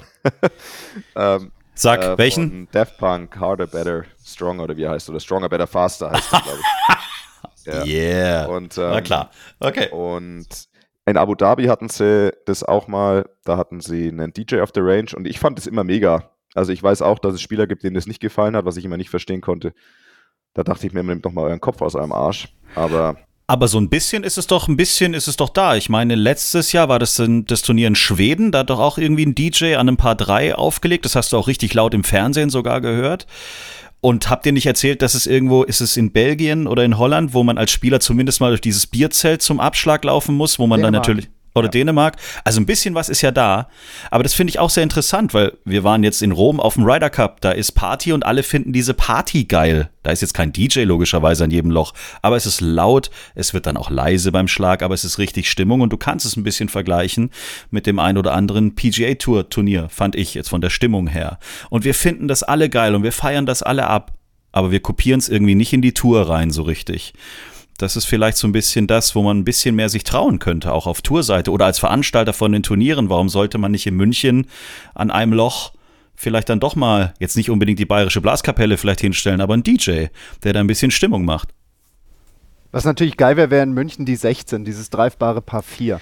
ähm, 1.15 1.51
Sag, 1.73 2.03
äh, 2.03 2.17
welchen? 2.17 2.67
Daft 2.71 2.97
Punk, 2.97 3.39
Harder, 3.39 3.67
Better, 3.67 4.03
Stronger 4.25 4.63
oder 4.63 4.75
wie 4.75 4.87
heißt 4.87 5.09
oder 5.09 5.19
Stronger, 5.19 5.47
Better, 5.47 5.67
Faster 5.67 6.11
heißt 6.11 6.33
das, 6.33 6.43
glaube 6.43 6.59
ich. 6.59 7.65
ja. 7.65 7.85
Yeah. 7.85 8.45
Und, 8.47 8.77
ähm, 8.77 8.89
Na 8.89 9.01
klar. 9.01 9.31
Okay. 9.59 9.89
Und 9.91 10.47
in 11.07 11.17
Abu 11.17 11.35
Dhabi 11.35 11.65
hatten 11.65 11.89
sie 11.89 12.31
das 12.45 12.63
auch 12.63 12.87
mal, 12.87 13.29
da 13.45 13.57
hatten 13.57 13.79
sie 13.79 14.09
einen 14.09 14.33
DJ 14.33 14.59
auf 14.59 14.73
der 14.73 14.85
Range 14.85 15.09
und 15.15 15.25
ich 15.25 15.39
fand 15.39 15.57
das 15.57 15.65
immer 15.65 15.83
mega. 15.83 16.31
Also 16.53 16.73
ich 16.73 16.83
weiß 16.83 17.01
auch, 17.01 17.19
dass 17.19 17.33
es 17.33 17.41
Spieler 17.41 17.65
gibt, 17.65 17.83
denen 17.83 17.95
das 17.95 18.07
nicht 18.07 18.19
gefallen 18.19 18.55
hat, 18.55 18.65
was 18.65 18.77
ich 18.77 18.85
immer 18.85 18.97
nicht 18.97 19.09
verstehen 19.09 19.41
konnte. 19.41 19.73
Da 20.53 20.63
dachte 20.63 20.85
ich 20.85 20.93
mir, 20.93 21.03
nehmt 21.03 21.25
doch 21.25 21.31
mal 21.31 21.43
euren 21.43 21.61
Kopf 21.61 21.81
aus 21.81 21.95
eurem 21.95 22.11
Arsch. 22.11 22.49
Aber 22.75 23.15
aber 23.49 23.69
so 23.69 23.79
ein 23.79 23.87
bisschen 23.87 24.25
ist 24.25 24.37
es 24.37 24.45
doch, 24.45 24.67
ein 24.67 24.75
bisschen 24.75 25.13
ist 25.13 25.29
es 25.29 25.37
doch 25.37 25.47
da. 25.47 25.77
Ich 25.77 25.87
meine, 25.87 26.15
letztes 26.15 26.73
Jahr 26.73 26.89
war 26.89 26.99
das 26.99 27.21
das 27.45 27.61
Turnier 27.61 27.87
in 27.87 27.95
Schweden, 27.95 28.51
da 28.51 28.59
hat 28.59 28.69
doch 28.69 28.79
auch 28.79 28.97
irgendwie 28.97 29.25
ein 29.25 29.35
DJ 29.35 29.75
an 29.75 29.87
einem 29.87 29.95
Paar 29.95 30.15
3 30.15 30.55
aufgelegt. 30.55 31.05
Das 31.05 31.15
hast 31.15 31.31
du 31.31 31.37
auch 31.37 31.47
richtig 31.47 31.73
laut 31.73 31.93
im 31.93 32.03
Fernsehen 32.03 32.49
sogar 32.49 32.81
gehört. 32.81 33.25
Und 33.99 34.29
habt 34.29 34.45
ihr 34.45 34.51
nicht 34.51 34.67
erzählt, 34.67 35.01
dass 35.01 35.15
es 35.15 35.25
irgendwo, 35.25 35.63
ist 35.63 35.81
es 35.81 35.97
in 35.97 36.11
Belgien 36.11 36.67
oder 36.67 36.85
in 36.85 36.97
Holland, 36.97 37.33
wo 37.33 37.43
man 37.43 37.57
als 37.57 37.71
Spieler 37.71 37.99
zumindest 37.99 38.39
mal 38.39 38.49
durch 38.49 38.61
dieses 38.61 38.85
Bierzelt 38.85 39.41
zum 39.41 39.59
Abschlag 39.59 40.03
laufen 40.03 40.35
muss, 40.35 40.59
wo 40.59 40.67
man 40.67 40.79
Dänemark. 40.79 41.05
dann 41.05 41.15
natürlich 41.15 41.29
oder 41.57 41.67
ja. 41.67 41.71
Dänemark. 41.71 42.17
Also 42.43 42.59
ein 42.59 42.65
bisschen 42.65 42.95
was 42.95 43.09
ist 43.09 43.21
ja 43.21 43.31
da. 43.31 43.69
Aber 44.11 44.23
das 44.23 44.33
finde 44.33 44.51
ich 44.51 44.59
auch 44.59 44.69
sehr 44.69 44.83
interessant, 44.83 45.33
weil 45.33 45.53
wir 45.65 45.83
waren 45.83 46.03
jetzt 46.03 46.21
in 46.21 46.31
Rom 46.31 46.59
auf 46.59 46.75
dem 46.75 46.83
Ryder 46.83 47.09
Cup. 47.09 47.41
Da 47.41 47.51
ist 47.51 47.73
Party 47.73 48.13
und 48.13 48.25
alle 48.25 48.43
finden 48.43 48.73
diese 48.73 48.93
Party 48.93 49.45
geil. 49.45 49.89
Da 50.03 50.11
ist 50.11 50.21
jetzt 50.21 50.33
kein 50.33 50.53
DJ 50.53 50.83
logischerweise 50.83 51.43
an 51.43 51.51
jedem 51.51 51.71
Loch. 51.71 51.93
Aber 52.21 52.37
es 52.37 52.45
ist 52.45 52.61
laut. 52.61 53.09
Es 53.35 53.53
wird 53.53 53.65
dann 53.65 53.77
auch 53.77 53.89
leise 53.89 54.31
beim 54.31 54.47
Schlag, 54.47 54.81
aber 54.81 54.93
es 54.93 55.03
ist 55.03 55.17
richtig 55.17 55.49
Stimmung 55.49 55.81
und 55.81 55.91
du 55.91 55.97
kannst 55.97 56.25
es 56.25 56.37
ein 56.37 56.43
bisschen 56.43 56.69
vergleichen 56.69 57.31
mit 57.71 57.85
dem 57.85 57.99
ein 57.99 58.17
oder 58.17 58.33
anderen 58.33 58.75
PGA 58.75 59.15
Tour 59.15 59.49
Turnier, 59.49 59.89
fand 59.89 60.15
ich 60.15 60.33
jetzt 60.33 60.49
von 60.49 60.61
der 60.61 60.69
Stimmung 60.69 61.07
her. 61.07 61.39
Und 61.69 61.83
wir 61.83 61.93
finden 61.93 62.27
das 62.27 62.43
alle 62.43 62.69
geil 62.69 62.95
und 62.95 63.03
wir 63.03 63.11
feiern 63.11 63.45
das 63.45 63.63
alle 63.63 63.87
ab. 63.87 64.13
Aber 64.53 64.71
wir 64.71 64.79
kopieren 64.79 65.19
es 65.19 65.29
irgendwie 65.29 65.55
nicht 65.55 65.73
in 65.73 65.81
die 65.81 65.93
Tour 65.93 66.29
rein 66.29 66.51
so 66.51 66.63
richtig 66.63 67.13
das 67.77 67.95
ist 67.95 68.05
vielleicht 68.05 68.37
so 68.37 68.47
ein 68.47 68.51
bisschen 68.51 68.87
das, 68.87 69.15
wo 69.15 69.21
man 69.21 69.37
ein 69.37 69.43
bisschen 69.43 69.75
mehr 69.75 69.89
sich 69.89 70.03
trauen 70.03 70.39
könnte, 70.39 70.73
auch 70.73 70.87
auf 70.87 71.01
Tourseite 71.01 71.51
oder 71.51 71.65
als 71.65 71.79
Veranstalter 71.79 72.33
von 72.33 72.51
den 72.51 72.63
Turnieren. 72.63 73.09
Warum 73.09 73.29
sollte 73.29 73.57
man 73.59 73.71
nicht 73.71 73.85
in 73.85 73.95
München 73.95 74.47
an 74.95 75.11
einem 75.11 75.33
Loch 75.33 75.73
vielleicht 76.15 76.49
dann 76.49 76.59
doch 76.59 76.75
mal, 76.75 77.13
jetzt 77.19 77.37
nicht 77.37 77.51
unbedingt 77.51 77.77
die 77.77 77.85
bayerische 77.85 78.21
Blaskapelle 78.21 78.77
vielleicht 78.77 79.01
hinstellen, 79.01 79.39
aber 79.39 79.53
einen 79.53 79.63
DJ, 79.63 80.07
der 80.43 80.53
da 80.53 80.59
ein 80.59 80.67
bisschen 80.67 80.89
Stimmung 80.89 81.23
macht? 81.23 81.53
Was 82.71 82.83
natürlich 82.83 83.15
geil 83.15 83.37
wäre, 83.37 83.51
wäre 83.51 83.63
in 83.63 83.73
München 83.73 84.05
die 84.05 84.15
16, 84.15 84.65
dieses 84.65 84.89
greifbare 84.89 85.41
Paar 85.41 85.61
4. 85.61 86.01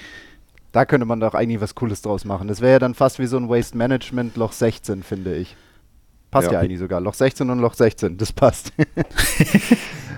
Da 0.72 0.86
könnte 0.86 1.06
man 1.06 1.20
doch 1.20 1.36
eigentlich 1.36 1.62
was 1.62 1.76
Cooles 1.76 2.02
draus 2.02 2.26
machen. 2.26 2.48
Das 2.48 2.62
wäre 2.62 2.74
ja 2.74 2.80
dann 2.80 2.96
fast 2.96 3.20
wie 3.20 3.28
so 3.28 3.38
ein 3.38 3.50
Waste 3.50 3.78
Management 3.78 4.36
Loch 4.38 4.54
16, 4.54 5.04
finde 5.04 5.36
ich. 5.36 5.56
Passt 6.32 6.48
ja. 6.48 6.54
ja 6.54 6.60
eigentlich 6.60 6.80
sogar. 6.80 7.00
Loch 7.02 7.14
16 7.14 7.50
und 7.50 7.60
Loch 7.60 7.76
16, 7.76 8.18
das 8.18 8.34
passt. 8.34 8.74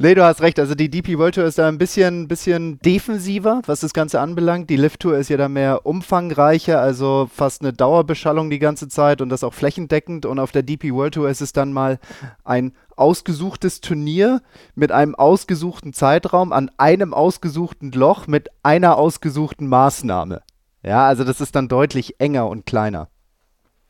Nee, 0.00 0.14
du 0.14 0.24
hast 0.24 0.42
recht. 0.42 0.60
Also 0.60 0.76
die 0.76 0.88
DP 0.88 1.18
World 1.18 1.34
Tour 1.34 1.44
ist 1.44 1.58
da 1.58 1.66
ein 1.66 1.76
bisschen, 1.76 2.28
bisschen 2.28 2.78
defensiver, 2.78 3.62
was 3.66 3.80
das 3.80 3.92
Ganze 3.92 4.20
anbelangt. 4.20 4.70
Die 4.70 4.76
Lift 4.76 5.00
Tour 5.00 5.18
ist 5.18 5.28
ja 5.28 5.36
da 5.36 5.48
mehr 5.48 5.86
umfangreicher, 5.86 6.80
also 6.80 7.28
fast 7.34 7.62
eine 7.62 7.72
Dauerbeschallung 7.72 8.48
die 8.48 8.60
ganze 8.60 8.86
Zeit 8.86 9.20
und 9.20 9.28
das 9.28 9.42
auch 9.42 9.54
flächendeckend. 9.54 10.24
Und 10.24 10.38
auf 10.38 10.52
der 10.52 10.62
DP 10.62 10.92
World 10.92 11.14
Tour 11.14 11.28
ist 11.28 11.40
es 11.40 11.52
dann 11.52 11.72
mal 11.72 11.98
ein 12.44 12.76
ausgesuchtes 12.94 13.80
Turnier 13.80 14.40
mit 14.76 14.92
einem 14.92 15.16
ausgesuchten 15.16 15.92
Zeitraum 15.92 16.52
an 16.52 16.70
einem 16.76 17.12
ausgesuchten 17.12 17.90
Loch 17.90 18.28
mit 18.28 18.50
einer 18.62 18.98
ausgesuchten 18.98 19.66
Maßnahme. 19.66 20.42
Ja, 20.84 21.08
also 21.08 21.24
das 21.24 21.40
ist 21.40 21.56
dann 21.56 21.66
deutlich 21.66 22.20
enger 22.20 22.46
und 22.46 22.66
kleiner. 22.66 23.08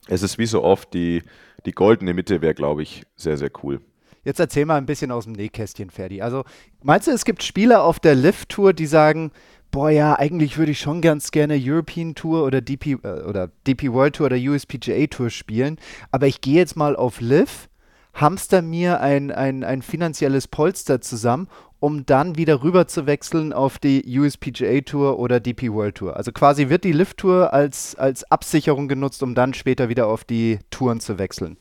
Es 0.07 0.23
ist 0.23 0.39
wie 0.39 0.47
so 0.47 0.65
oft, 0.65 0.95
die, 0.95 1.23
die 1.67 1.73
goldene 1.73 2.15
Mitte 2.15 2.41
wäre, 2.41 2.55
glaube 2.55 2.83
ich, 2.83 3.05
sehr, 3.15 3.37
sehr 3.37 3.51
cool. 3.63 3.83
Jetzt 4.29 4.41
erzähl 4.41 4.67
mal 4.67 4.77
ein 4.77 4.85
bisschen 4.85 5.11
aus 5.11 5.25
dem 5.25 5.33
Nähkästchen, 5.33 5.89
Ferdi. 5.89 6.21
Also, 6.21 6.45
meinst 6.83 7.07
du, 7.07 7.13
es 7.13 7.25
gibt 7.25 7.43
Spieler 7.43 7.83
auf 7.83 7.99
der 7.99 8.15
Lift-Tour, 8.15 8.75
die 8.75 8.85
sagen, 8.85 9.31
boah, 9.71 9.89
ja, 9.89 10.19
eigentlich 10.19 10.59
würde 10.59 10.73
ich 10.73 10.81
schon 10.81 11.01
ganz 11.01 11.31
gerne 11.31 11.59
European 11.59 12.15
Tour 12.15 12.45
oder 12.45 12.61
DP, 12.61 12.99
äh, 13.03 13.23
oder 13.23 13.49
DP 13.67 13.91
World 13.91 14.17
Tour 14.17 14.27
oder 14.27 14.37
USPGA 14.37 15.07
Tour 15.07 15.31
spielen, 15.31 15.79
aber 16.11 16.27
ich 16.27 16.43
gehe 16.43 16.57
jetzt 16.57 16.77
mal 16.77 16.95
auf 16.95 17.23
Liv, 17.23 17.71
hamster 18.13 18.61
mir 18.61 19.01
ein, 19.01 19.31
ein, 19.31 19.65
ein 19.65 19.81
finanzielles 19.81 20.47
Polster 20.47 21.01
zusammen, 21.01 21.49
um 21.81 22.05
dann 22.05 22.37
wieder 22.37 22.63
rüber 22.63 22.87
zu 22.87 23.07
wechseln 23.07 23.55
auf 23.55 23.79
die 23.79 24.05
USPGA 24.07 24.83
Tour 24.83 25.19
oder 25.19 25.41
DP 25.41 25.73
World 25.73 25.95
Tour. 25.95 26.19
Also 26.19 26.33
quasi 26.33 26.69
wird 26.69 26.85
die 26.85 26.93
Lift 26.93 27.17
Tour 27.17 27.55
als, 27.55 27.95
als 27.95 28.31
Absicherung 28.31 28.89
genutzt, 28.89 29.23
um 29.23 29.35
dann 29.35 29.55
später 29.55 29.89
wieder 29.89 30.07
auf 30.07 30.25
die 30.25 30.59
Touren 30.69 31.01
zu 31.01 31.19
wechseln. 31.19 31.57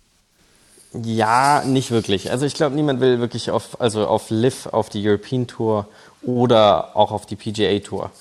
Ja, 0.94 1.64
nicht 1.66 1.92
wirklich. 1.92 2.32
Also 2.32 2.46
ich 2.46 2.54
glaube, 2.54 2.76
niemand 2.76 3.02
will 3.02 3.20
wirklich 3.20 3.52
auf, 3.52 3.80
also 3.82 4.08
auf 4.08 4.30
Liv, 4.30 4.68
auf 4.68 4.90
die 4.90 5.08
European 5.08 5.48
Tour 5.48 5.88
oder 6.22 6.96
auch 6.96 7.12
auf 7.12 7.26
die 7.26 7.36
PGA 7.36 7.80
Tour. 7.80 8.12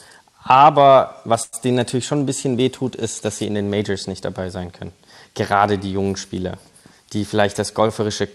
Aber 0.42 1.20
was 1.24 1.50
denen 1.50 1.76
natürlich 1.76 2.06
schon 2.06 2.20
ein 2.20 2.26
bisschen 2.26 2.56
wehtut, 2.56 2.94
ist, 2.94 3.24
dass 3.24 3.38
sie 3.38 3.46
in 3.46 3.54
den 3.54 3.70
Majors 3.70 4.06
nicht 4.06 4.24
dabei 4.24 4.50
sein 4.50 4.72
können. 4.72 4.92
Gerade 5.34 5.78
die 5.78 5.92
jungen 5.92 6.16
Spieler, 6.16 6.58
die 7.12 7.24
vielleicht 7.24 7.58
das 7.58 7.74
golferische 7.74 8.28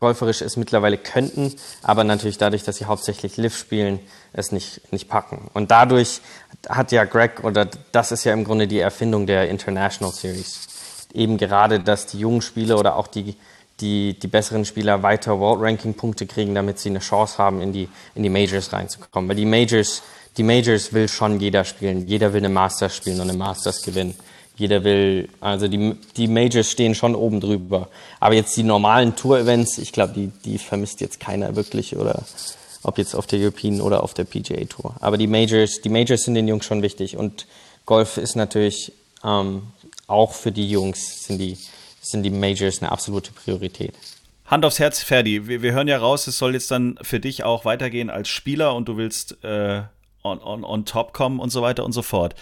golferisch 0.00 0.42
es 0.42 0.56
mittlerweile 0.56 0.98
könnten, 0.98 1.54
aber 1.82 2.04
natürlich 2.04 2.38
dadurch, 2.38 2.64
dass 2.64 2.76
sie 2.76 2.84
hauptsächlich 2.84 3.36
Liv 3.36 3.56
spielen, 3.56 4.00
es 4.32 4.52
nicht, 4.52 4.92
nicht 4.92 5.08
packen. 5.08 5.50
Und 5.54 5.70
dadurch 5.70 6.20
hat 6.68 6.92
ja 6.92 7.04
Greg, 7.04 7.44
oder 7.44 7.66
das 7.92 8.12
ist 8.12 8.24
ja 8.24 8.32
im 8.32 8.44
Grunde 8.44 8.68
die 8.68 8.78
Erfindung 8.78 9.26
der 9.26 9.48
International 9.48 10.12
Series 10.12 10.67
eben 11.14 11.38
gerade, 11.38 11.80
dass 11.80 12.06
die 12.06 12.18
jungen 12.18 12.42
Spieler 12.42 12.78
oder 12.78 12.96
auch 12.96 13.06
die, 13.06 13.34
die, 13.80 14.18
die 14.18 14.26
besseren 14.26 14.64
Spieler 14.64 15.02
weiter 15.02 15.38
World 15.38 15.62
Ranking 15.62 15.94
Punkte 15.94 16.26
kriegen, 16.26 16.54
damit 16.54 16.78
sie 16.78 16.90
eine 16.90 16.98
Chance 16.98 17.38
haben, 17.38 17.60
in 17.60 17.72
die, 17.72 17.88
in 18.14 18.22
die 18.22 18.28
Majors 18.28 18.72
reinzukommen. 18.72 19.28
Weil 19.28 19.36
die 19.36 19.44
Majors, 19.44 20.02
die 20.36 20.42
Majors 20.42 20.92
will 20.92 21.08
schon 21.08 21.40
jeder 21.40 21.64
spielen. 21.64 22.06
Jeder 22.06 22.32
will 22.32 22.40
eine 22.40 22.48
Masters 22.48 22.96
spielen 22.96 23.20
und 23.20 23.28
eine 23.28 23.38
Masters 23.38 23.82
gewinnen. 23.82 24.14
Jeder 24.56 24.82
will, 24.82 25.28
also 25.40 25.68
die, 25.68 25.94
die 26.16 26.26
Majors 26.26 26.70
stehen 26.70 26.96
schon 26.96 27.14
oben 27.14 27.40
drüber. 27.40 27.88
Aber 28.18 28.34
jetzt 28.34 28.56
die 28.56 28.64
normalen 28.64 29.14
Tour-Events, 29.14 29.78
ich 29.78 29.92
glaube, 29.92 30.14
die, 30.14 30.32
die 30.44 30.58
vermisst 30.58 31.00
jetzt 31.00 31.20
keiner 31.20 31.54
wirklich 31.54 31.96
oder 31.96 32.24
ob 32.82 32.98
jetzt 32.98 33.14
auf 33.14 33.26
der 33.26 33.38
European 33.38 33.80
oder 33.80 34.02
auf 34.02 34.14
der 34.14 34.24
PGA 34.24 34.64
Tour. 34.64 34.94
Aber 35.00 35.16
die 35.16 35.28
Majors, 35.28 35.80
die 35.80 35.88
Majors 35.88 36.22
sind 36.22 36.34
den 36.34 36.48
Jungs 36.48 36.64
schon 36.64 36.82
wichtig 36.82 37.16
und 37.16 37.46
Golf 37.86 38.16
ist 38.16 38.34
natürlich 38.34 38.92
ähm, 39.24 39.62
auch 40.08 40.32
für 40.32 40.50
die 40.50 40.68
Jungs 40.68 41.24
sind 41.24 41.38
die, 41.38 41.56
sind 42.00 42.24
die 42.24 42.30
Majors 42.30 42.82
eine 42.82 42.90
absolute 42.90 43.30
Priorität. 43.32 43.94
Hand 44.46 44.64
aufs 44.64 44.78
Herz, 44.78 45.02
Ferdi. 45.02 45.46
Wir, 45.46 45.62
wir, 45.62 45.72
hören 45.72 45.88
ja 45.88 45.98
raus, 45.98 46.26
es 46.26 46.38
soll 46.38 46.54
jetzt 46.54 46.70
dann 46.70 46.98
für 47.02 47.20
dich 47.20 47.44
auch 47.44 47.64
weitergehen 47.64 48.08
als 48.10 48.28
Spieler 48.28 48.74
und 48.74 48.88
du 48.88 48.96
willst 48.96 49.44
äh, 49.44 49.82
on, 50.24 50.40
on, 50.40 50.64
on 50.64 50.84
top 50.86 51.12
kommen 51.12 51.38
und 51.38 51.50
so 51.50 51.60
weiter 51.60 51.84
und 51.84 51.92
so 51.92 52.02
fort. 52.02 52.34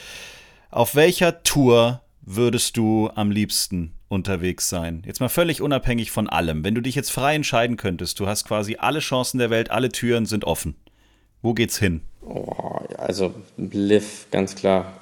Auf 0.70 0.94
welcher 0.94 1.42
Tour 1.42 2.00
würdest 2.22 2.76
du 2.76 3.10
am 3.14 3.32
liebsten 3.32 3.92
unterwegs 4.08 4.68
sein? 4.68 5.02
Jetzt 5.04 5.20
mal 5.20 5.28
völlig 5.28 5.60
unabhängig 5.60 6.12
von 6.12 6.28
allem. 6.28 6.64
Wenn 6.64 6.76
du 6.76 6.80
dich 6.80 6.94
jetzt 6.94 7.10
frei 7.10 7.34
entscheiden 7.34 7.76
könntest, 7.76 8.20
du 8.20 8.28
hast 8.28 8.44
quasi 8.44 8.76
alle 8.76 9.00
Chancen 9.00 9.38
der 9.38 9.50
Welt, 9.50 9.72
alle 9.72 9.90
Türen 9.90 10.26
sind 10.26 10.44
offen. 10.44 10.76
Wo 11.42 11.54
geht's 11.54 11.78
hin? 11.78 12.02
Oh, 12.22 12.78
also 12.98 13.34
Liv, 13.56 14.26
ganz 14.30 14.54
klar. 14.54 14.92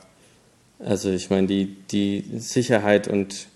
Also 0.84 1.10
ich 1.10 1.30
meine, 1.30 1.46
die, 1.46 1.76
die 1.90 2.24
Sicherheit 2.36 3.08
und 3.08 3.46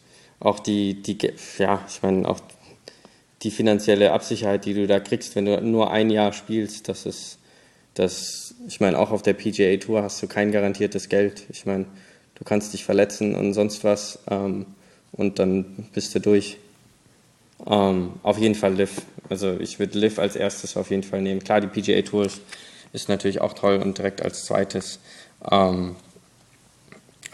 auch 0.40 0.60
die, 0.60 1.02
die, 1.02 1.18
ja, 1.58 1.84
ich 1.88 2.02
meine, 2.02 2.26
auch 2.26 2.40
die 3.42 3.50
finanzielle 3.50 4.12
Absicherheit, 4.12 4.64
die 4.64 4.74
du 4.74 4.86
da 4.86 4.98
kriegst, 4.98 5.36
wenn 5.36 5.44
du 5.44 5.60
nur 5.60 5.90
ein 5.90 6.10
Jahr 6.10 6.32
spielst, 6.32 6.88
das 6.88 7.06
ist, 7.06 7.38
das, 7.94 8.54
ich 8.66 8.80
meine, 8.80 8.98
auch 8.98 9.10
auf 9.10 9.22
der 9.22 9.34
PGA 9.34 9.76
Tour 9.76 10.02
hast 10.02 10.22
du 10.22 10.26
kein 10.26 10.52
garantiertes 10.52 11.08
Geld. 11.08 11.44
Ich 11.50 11.66
meine, 11.66 11.84
du 12.36 12.44
kannst 12.44 12.72
dich 12.72 12.84
verletzen 12.84 13.34
und 13.34 13.52
sonst 13.52 13.84
was 13.84 14.20
ähm, 14.30 14.66
und 15.12 15.38
dann 15.38 15.88
bist 15.92 16.14
du 16.14 16.20
durch. 16.20 16.56
Ähm, 17.66 18.12
auf 18.22 18.38
jeden 18.38 18.54
Fall 18.54 18.74
Liv. 18.74 19.02
Also 19.28 19.58
ich 19.60 19.78
würde 19.78 19.98
Liv 19.98 20.18
als 20.18 20.36
erstes 20.36 20.76
auf 20.76 20.90
jeden 20.90 21.02
Fall 21.02 21.20
nehmen. 21.20 21.42
Klar, 21.42 21.60
die 21.60 21.66
PGA 21.66 22.00
Tour 22.02 22.26
ist, 22.26 22.40
ist 22.92 23.08
natürlich 23.08 23.40
auch 23.40 23.52
toll 23.52 23.80
und 23.82 23.98
direkt 23.98 24.22
als 24.22 24.44
zweites. 24.44 25.00
Ähm, 25.50 25.96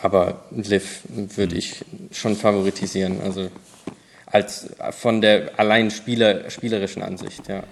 aber 0.05 0.45
Liv 0.51 1.01
würde 1.09 1.57
ich 1.57 1.83
schon 2.13 2.37
favoritisieren. 2.37 3.23
Also 3.23 3.51
als 4.27 4.69
von 4.91 5.23
der 5.23 5.59
allein 5.59 5.91
Spieler, 5.91 6.51
spielerischen 6.51 7.03
Ansicht, 7.03 7.49
ja. 7.49 7.63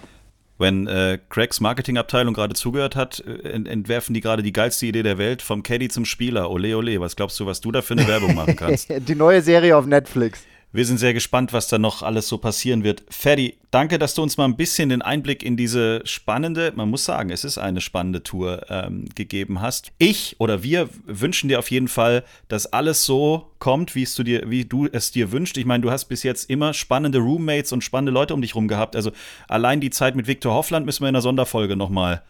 Wenn 0.59 0.87
äh, 0.87 1.18
Craigs 1.28 1.61
Marketingabteilung 1.61 2.35
gerade 2.35 2.55
zugehört 2.55 2.97
hat, 2.97 3.22
äh, 3.26 3.51
entwerfen 3.51 4.14
die 4.14 4.20
gerade 4.20 4.43
die 4.43 4.53
geilste 4.53 4.87
Idee 4.87 5.03
der 5.03 5.18
Welt, 5.18 5.43
vom 5.43 5.62
Caddy 5.62 5.89
zum 5.89 6.05
Spieler. 6.05 6.51
Ole, 6.51 6.76
ole. 6.76 7.01
Was 7.01 7.16
glaubst 7.16 7.39
du, 7.39 7.47
was 7.47 7.61
du 7.61 7.70
da 7.70 7.83
für 7.83 7.95
eine 7.95 8.07
Werbung 8.07 8.35
machen 8.35 8.57
kannst? 8.57 8.89
die 9.09 9.14
neue 9.14 9.43
Serie 9.43 9.76
auf 9.76 9.85
Netflix. 9.87 10.45
Wir 10.74 10.86
sind 10.86 10.96
sehr 10.96 11.12
gespannt, 11.12 11.52
was 11.52 11.68
da 11.68 11.78
noch 11.78 12.02
alles 12.02 12.28
so 12.28 12.38
passieren 12.38 12.82
wird. 12.82 13.02
Ferdi, 13.10 13.58
danke, 13.70 13.98
dass 13.98 14.14
du 14.14 14.22
uns 14.22 14.38
mal 14.38 14.46
ein 14.46 14.56
bisschen 14.56 14.88
den 14.88 15.02
Einblick 15.02 15.42
in 15.42 15.54
diese 15.54 16.00
spannende, 16.06 16.72
man 16.74 16.88
muss 16.88 17.04
sagen, 17.04 17.28
es 17.28 17.44
ist 17.44 17.58
eine 17.58 17.82
spannende 17.82 18.22
Tour 18.22 18.64
ähm, 18.70 19.04
gegeben 19.14 19.60
hast. 19.60 19.92
Ich 19.98 20.36
oder 20.38 20.62
wir 20.62 20.88
wünschen 21.04 21.48
dir 21.48 21.58
auf 21.58 21.70
jeden 21.70 21.88
Fall, 21.88 22.24
dass 22.48 22.72
alles 22.72 23.04
so 23.04 23.50
kommt, 23.58 23.94
wie, 23.94 24.04
es 24.04 24.14
du, 24.14 24.22
dir, 24.22 24.50
wie 24.50 24.64
du 24.64 24.88
es 24.90 25.10
dir 25.10 25.30
wünschst. 25.30 25.58
Ich 25.58 25.66
meine, 25.66 25.82
du 25.82 25.90
hast 25.90 26.06
bis 26.06 26.22
jetzt 26.22 26.48
immer 26.48 26.72
spannende 26.72 27.18
Roommates 27.18 27.72
und 27.72 27.84
spannende 27.84 28.12
Leute 28.12 28.32
um 28.32 28.40
dich 28.40 28.54
rum 28.54 28.66
gehabt. 28.66 28.96
Also 28.96 29.12
allein 29.48 29.80
die 29.82 29.90
Zeit 29.90 30.16
mit 30.16 30.26
Viktor 30.26 30.54
Hoffland 30.54 30.86
müssen 30.86 31.02
wir 31.02 31.08
in 31.08 31.14
der 31.14 31.22
Sonderfolge 31.22 31.76
nochmal 31.76 32.22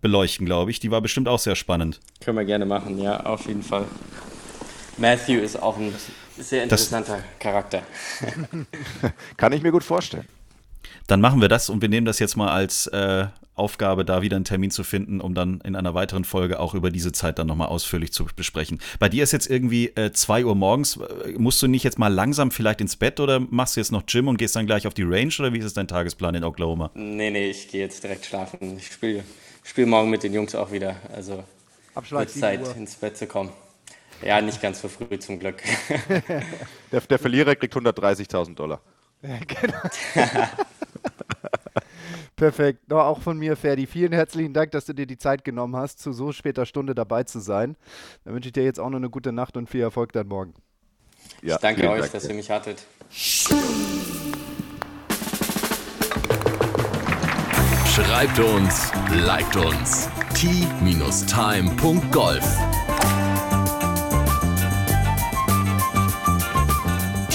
beleuchten, 0.00 0.46
glaube 0.46 0.70
ich. 0.70 0.80
Die 0.80 0.90
war 0.90 1.02
bestimmt 1.02 1.28
auch 1.28 1.38
sehr 1.38 1.54
spannend. 1.54 2.00
Können 2.20 2.38
wir 2.38 2.46
gerne 2.46 2.64
machen, 2.64 2.98
ja, 2.98 3.26
auf 3.26 3.46
jeden 3.46 3.62
Fall. 3.62 3.84
Matthew 5.00 5.40
ist 5.40 5.60
auch 5.60 5.78
ein 5.78 5.94
sehr 6.38 6.62
interessanter 6.62 7.16
das, 7.16 7.38
Charakter. 7.38 7.82
Kann 9.36 9.52
ich 9.52 9.62
mir 9.62 9.72
gut 9.72 9.82
vorstellen. 9.82 10.28
Dann 11.06 11.20
machen 11.20 11.40
wir 11.40 11.48
das 11.48 11.70
und 11.70 11.80
wir 11.82 11.88
nehmen 11.88 12.06
das 12.06 12.18
jetzt 12.18 12.36
mal 12.36 12.50
als 12.50 12.86
äh, 12.88 13.26
Aufgabe, 13.54 14.04
da 14.04 14.22
wieder 14.22 14.36
einen 14.36 14.44
Termin 14.44 14.70
zu 14.70 14.84
finden, 14.84 15.20
um 15.20 15.34
dann 15.34 15.60
in 15.64 15.74
einer 15.74 15.94
weiteren 15.94 16.24
Folge 16.24 16.60
auch 16.60 16.74
über 16.74 16.90
diese 16.90 17.12
Zeit 17.12 17.38
dann 17.38 17.46
nochmal 17.46 17.68
ausführlich 17.68 18.12
zu 18.12 18.26
besprechen. 18.36 18.78
Bei 18.98 19.08
dir 19.08 19.22
ist 19.22 19.32
jetzt 19.32 19.50
irgendwie 19.50 19.92
2 19.94 20.40
äh, 20.40 20.44
Uhr 20.44 20.54
morgens. 20.54 20.98
Musst 21.36 21.62
du 21.62 21.66
nicht 21.66 21.82
jetzt 21.82 21.98
mal 21.98 22.08
langsam 22.08 22.50
vielleicht 22.50 22.80
ins 22.80 22.96
Bett 22.96 23.20
oder 23.20 23.40
machst 23.40 23.76
du 23.76 23.80
jetzt 23.80 23.92
noch 23.92 24.04
Gym 24.06 24.28
und 24.28 24.36
gehst 24.36 24.54
dann 24.54 24.66
gleich 24.66 24.86
auf 24.86 24.94
die 24.94 25.02
Range 25.02 25.32
oder 25.38 25.52
wie 25.52 25.58
ist 25.58 25.76
dein 25.76 25.88
Tagesplan 25.88 26.34
in 26.34 26.44
Oklahoma? 26.44 26.90
Nee, 26.94 27.30
nee, 27.30 27.50
ich 27.50 27.68
gehe 27.68 27.80
jetzt 27.80 28.02
direkt 28.02 28.26
schlafen. 28.26 28.76
Ich 28.76 28.92
spiele 28.92 29.24
spiel 29.62 29.86
morgen 29.86 30.10
mit 30.10 30.22
den 30.22 30.34
Jungs 30.34 30.54
auch 30.54 30.72
wieder. 30.72 30.96
Also 31.14 31.42
Abschlag 31.94 32.28
Zeit, 32.28 32.76
ins 32.76 32.96
Bett 32.96 33.16
zu 33.16 33.26
kommen. 33.26 33.50
Ja, 34.22 34.40
nicht 34.40 34.60
ganz 34.60 34.80
so 34.80 34.88
früh 34.88 35.18
zum 35.18 35.38
Glück. 35.38 35.62
der, 36.92 37.00
der 37.00 37.18
Verlierer 37.18 37.54
kriegt 37.54 37.74
130.000 37.74 38.54
Dollar. 38.54 38.80
Ja, 39.22 39.38
genau. 39.46 39.78
Perfekt. 42.36 42.88
No, 42.88 43.00
auch 43.00 43.20
von 43.20 43.38
mir, 43.38 43.56
Ferdi. 43.56 43.86
Vielen 43.86 44.12
herzlichen 44.12 44.54
Dank, 44.54 44.70
dass 44.72 44.86
du 44.86 44.94
dir 44.94 45.06
die 45.06 45.18
Zeit 45.18 45.44
genommen 45.44 45.76
hast, 45.76 46.00
zu 46.00 46.12
so 46.12 46.32
später 46.32 46.64
Stunde 46.64 46.94
dabei 46.94 47.24
zu 47.24 47.38
sein. 47.38 47.76
Dann 48.24 48.34
wünsche 48.34 48.48
ich 48.48 48.52
dir 48.54 48.64
jetzt 48.64 48.80
auch 48.80 48.88
noch 48.88 48.96
eine 48.96 49.10
gute 49.10 49.32
Nacht 49.32 49.58
und 49.58 49.68
viel 49.68 49.82
Erfolg 49.82 50.12
dann 50.12 50.26
morgen. 50.26 50.54
Ja, 51.42 51.56
ich 51.56 51.60
danke 51.60 51.90
euch, 51.90 52.00
Dank, 52.00 52.12
dass 52.12 52.26
ihr 52.28 52.34
mich 52.34 52.50
hattet. 52.50 52.86
Schreibt 57.84 58.38
uns, 58.38 58.90
liked 59.12 59.56
uns. 59.56 60.08
t-time.golf 60.34 61.30